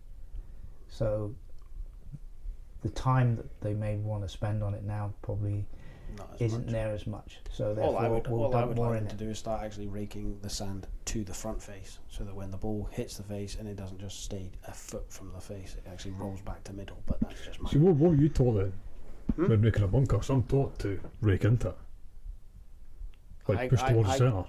[0.89, 1.35] So
[2.83, 5.67] the time that they may want to spend on it now probably
[6.39, 6.73] isn't much.
[6.73, 7.39] there as much.
[7.51, 9.89] So All I would, we'll all I would like them to do is start actually
[9.89, 13.57] raking the sand to the front face, so that when the ball hits the face
[13.57, 16.73] and it doesn't just stay a foot from the face, it actually rolls back to
[16.73, 17.03] middle.
[17.07, 17.71] But that's just my.
[17.71, 18.73] See, what, what were you taught then
[19.37, 19.49] Hmm?
[19.49, 20.23] when making a bunker?
[20.23, 21.77] So I'm taught to rake into it.
[23.47, 24.45] Like I- push I- towards I- the centre.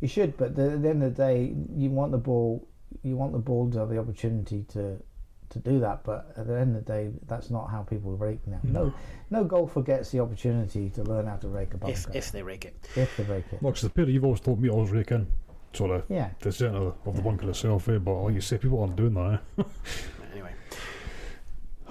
[0.00, 2.66] You should, but the, at the end of the day, you want the ball.
[3.02, 5.02] You want the ball to have the opportunity to
[5.50, 6.04] to do that.
[6.04, 8.60] But at the end of the day, that's not how people rake now.
[8.62, 8.92] No,
[9.30, 12.42] no golfer gets the opportunity to learn how to rake a bunker if if they
[12.42, 13.62] rake it, if they rake it.
[13.62, 15.26] Look, 'cause the pair you've always told me I was rake in.
[15.74, 17.98] Sort of Yeah, the centre of the bunker itself, eh?
[17.98, 19.62] But like you say, people aren't doing that, eh?
[20.32, 20.52] anyway.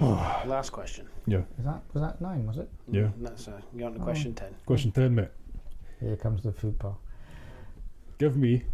[0.00, 1.08] Last question.
[1.26, 1.42] Yeah.
[1.58, 2.46] is that was that nine?
[2.46, 2.68] Was it?
[2.90, 3.08] Yeah.
[3.20, 4.54] That's uh, you're on to question ten.
[4.66, 5.28] Question 10, mate.
[6.00, 7.00] Here comes the food pile.
[8.18, 8.64] Give me,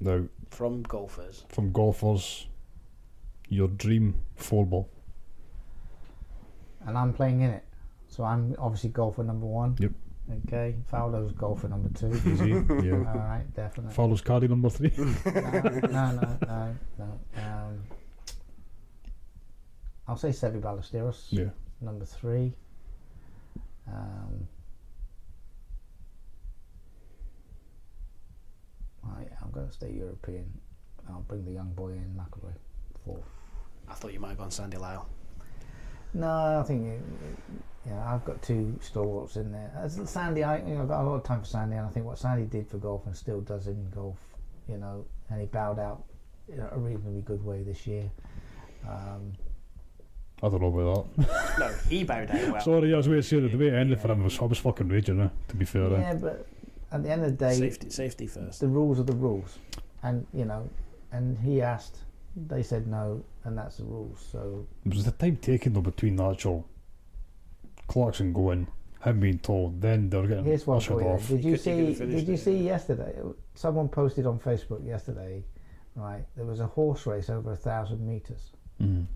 [0.00, 2.46] now, From golfers, from golfers,
[3.50, 4.88] your dream four ball.
[6.86, 7.64] and I'm playing in it.
[8.08, 9.76] So I'm obviously golfer number one.
[9.78, 9.92] Yep.
[10.46, 12.12] Okay, Faldo's golfer number two.
[12.30, 12.52] Easy.
[12.70, 12.94] All yeah.
[13.16, 13.92] right, definitely.
[13.92, 14.92] Follows caddy number three.
[14.96, 17.20] no, no, no, no, no.
[17.36, 17.80] Um,
[20.06, 21.50] I'll say Seve Ballesteros, yeah.
[21.80, 22.52] number three.
[23.88, 24.46] Um,
[29.04, 30.46] right, I'm going to stay European.
[31.08, 32.52] I'll bring the young boy in, McAvoy,
[33.04, 33.24] fourth.
[33.90, 35.08] I thought you might have gone Sandy Lyle.
[36.14, 39.72] No, I think it, it- yeah, I've got two stalwarts in there.
[39.74, 41.88] As Sandy, I you know, I've got a lot of time for Sandy, and I
[41.88, 44.18] think what Sandy did for golf and still does in golf,
[44.68, 46.04] you know, and he bowed out
[46.52, 48.10] in a reasonably good way this year.
[48.86, 49.32] Um,
[50.42, 51.58] I don't know about that.
[51.58, 52.60] No, he bowed out well.
[52.64, 54.44] Sorry, I was waiting to say that the way it ended for him was I
[54.44, 55.28] was fucking raging, eh?
[55.48, 56.00] To be fair, eh?
[56.00, 56.46] yeah, but
[56.92, 58.60] at the end of the day, safety, safety first.
[58.60, 59.58] the rules are the rules,
[60.02, 60.68] and you know,
[61.12, 61.96] and he asked,
[62.36, 64.24] they said no, and that's the rules.
[64.32, 66.66] So It was the time taken though between the actual
[67.88, 68.66] klaxon going,
[69.04, 71.26] him being told, then they're getting here's one ushered off.
[71.28, 72.06] Did you could- he could see?
[72.06, 73.18] Did you see yesterday?
[73.54, 75.44] Someone posted on Facebook yesterday.
[75.96, 79.06] Right, there was a horse race over a thousand meters, Mm.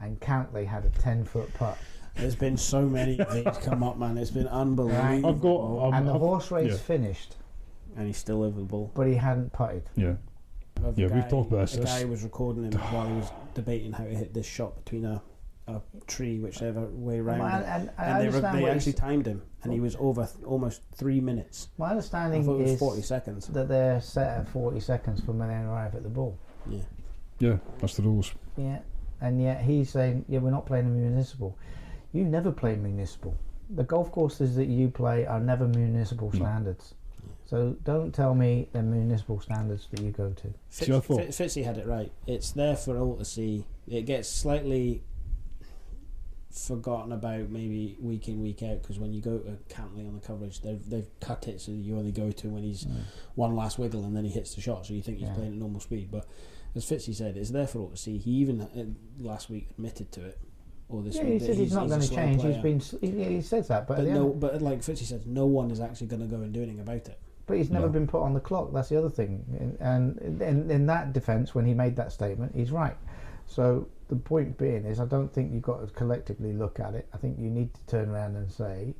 [0.00, 1.78] and Cantlay had a ten foot putt,
[2.16, 4.18] There's been so many of these come up, man.
[4.18, 5.28] It's been unbelievable.
[5.28, 6.76] I've got, um, and the I've- horse race yeah.
[6.78, 7.36] finished,
[7.96, 8.90] and he's still over the ball.
[8.94, 9.84] but he hadn't putted.
[9.96, 10.14] yeah,
[10.84, 11.76] Of a Yeah, we've talked about this.
[11.76, 15.04] A guy was recording him while he was debating how to hit this shot between
[15.04, 15.20] a,
[15.66, 17.42] a tree, whichever way round.
[17.42, 17.94] And, it.
[17.98, 21.20] and, and they, re- they actually timed him, and he was over th- almost three
[21.20, 21.68] minutes.
[21.78, 23.46] my I understanding thought it was is 40 seconds.
[23.48, 26.38] that they're set at forty seconds from when they arrive at the ball.
[26.70, 26.80] Yeah.
[27.38, 28.32] yeah, that's the rules.
[28.56, 28.78] Yeah,
[29.20, 31.56] and yet he's saying, "Yeah, we're not playing a municipal.
[32.12, 33.34] You never play municipal.
[33.70, 36.38] The golf courses that you play are never municipal No.
[36.38, 36.94] standards.
[37.48, 40.52] So don't tell me they're municipal standards that you go to.
[40.68, 42.12] See, I thought- Fitz, Fitzy had it right.
[42.26, 43.64] It's there for all to see.
[43.86, 45.02] It gets slightly
[46.50, 50.20] forgotten about maybe week in week out because when you go to Cantlay on the
[50.26, 52.86] coverage, they've they've cut it so you only go to when he's
[53.34, 55.34] one last wiggle and then he hits the shot, so you think he's Yeah.
[55.34, 56.10] playing at normal speed.
[56.10, 56.26] But
[56.74, 58.18] as Fitzy said, it's there for all to see.
[58.18, 58.84] He even uh,
[59.22, 60.38] last week admitted to it.
[60.90, 62.40] Or this yeah, week he said he's, not going to change.
[62.40, 62.52] player.
[62.54, 63.00] He's been.
[63.00, 65.80] He, he says that, but But no, end- but like Fitzy said, no one is
[65.80, 67.18] actually going to go and do anything about it.
[67.48, 67.92] But he's never No.
[67.92, 68.72] been put on the clock.
[68.72, 69.44] That's the other thing.
[69.58, 72.96] And and in, in that defence, when he made that statement, he's right.
[73.46, 77.08] So the point being is, I don't think you've got to collectively look at it.
[77.14, 78.94] I think you need to turn around and say,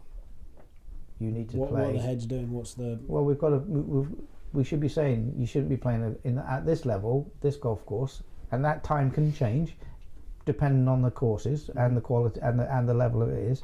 [1.20, 1.80] you need to What, play.
[1.82, 2.50] what are the heads doing?
[2.50, 3.58] What's the Well, we've got to.
[3.58, 4.08] we- We've,
[4.54, 8.22] we should be saying you shouldn't be playing in at this level, this golf course,
[8.50, 9.76] and that time can change,
[10.46, 13.62] depending on the courses and the quality and the and the level it is.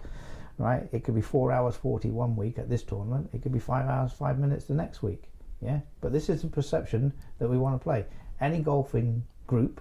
[0.57, 0.89] Right?
[0.93, 3.31] It could be four hours forty one week at this tournament.
[3.33, 5.25] It could be five hours five minutes the next week.
[5.61, 5.81] Yeah.
[6.01, 8.07] But this is the perception that we want to play.
[8.41, 9.81] Any golfing group,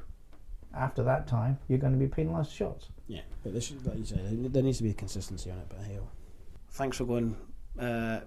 [0.75, 2.87] after that time, you're going to be penalised shots.
[3.07, 5.65] Yeah, but this, like you say, there needs to be a consistency on it.
[5.69, 5.99] But hey,
[6.71, 7.35] thanks for going
[7.79, 8.21] uh,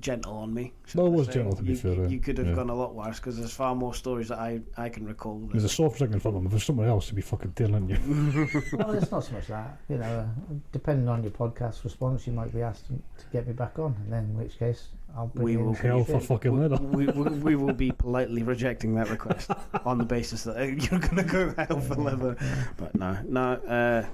[0.00, 0.72] gentle on me.
[0.86, 1.32] shall No, it was say.
[1.34, 2.54] gentle, to be you, fair, You, you could have Yeah.
[2.54, 5.38] gone a lot worse because there's far more stories that I, I can recall.
[5.52, 6.46] There's a soft drink in front of him.
[6.46, 7.98] If there's someone else to be fucking telling you.
[8.78, 9.78] well, it's not so much that.
[9.88, 13.46] You know, uh, depending on your podcast response, you might be asked to, to get
[13.46, 16.04] me back on, and then in which case I'll bring We you will some Hell
[16.04, 16.22] for shit.
[16.28, 16.76] fucking leather.
[16.76, 19.50] we, we, we will be politely rejecting that request
[19.84, 20.56] on the basis that
[20.90, 22.36] you're going to go hell for leather.
[22.76, 23.52] But no, no.
[23.52, 24.06] Uh,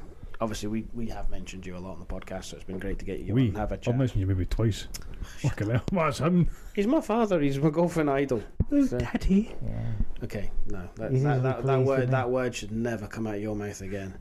[0.42, 2.98] obviously, we, we have mentioned you a lot on the podcast, so it's been great
[2.98, 3.48] to get you on We.
[3.48, 4.88] and have I've mentioned you maybe twice.
[5.42, 5.82] fucking hell.
[5.92, 6.48] That's him.
[6.74, 7.40] He's my father.
[7.40, 8.42] He's my golfing idol.
[8.70, 9.54] So- Daddy.
[9.64, 10.24] Yeah.
[10.24, 13.34] Okay, no, that, He's that, that, that pleased, word that word should never come out
[13.36, 14.14] of your mouth again.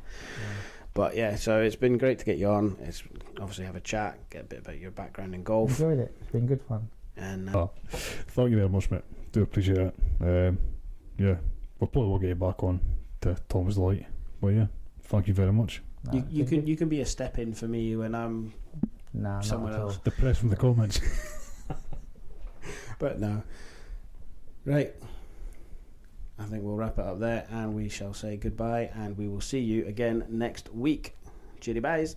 [0.93, 2.75] But yeah, so it's been great to get you on.
[2.81, 3.01] It's
[3.39, 6.15] obviously have a chat, get a bit about your background in golf, Enjoyed it.
[6.21, 6.89] It's been good fun.
[7.15, 7.71] and uh, Oh.
[7.91, 9.03] Thank you very much, mate.
[9.31, 9.95] Do appreciate it.
[10.21, 10.57] Um,
[11.17, 11.35] yeah,
[11.79, 12.79] We'll probably will get you back on
[13.21, 14.05] to Thomas Light.
[14.41, 14.69] Will you?
[15.03, 15.81] Thank you very much.
[16.05, 18.53] No, You, you can you can be a step in for me when I'm
[19.13, 19.97] no, not somewhere else.
[20.03, 20.99] The press from the comments.
[23.01, 23.41] But no.
[24.63, 24.93] Right.
[26.37, 29.41] I think we'll wrap it up there and we shall say goodbye and we will
[29.41, 31.15] see you again next week.
[31.59, 32.15] Cheery byes.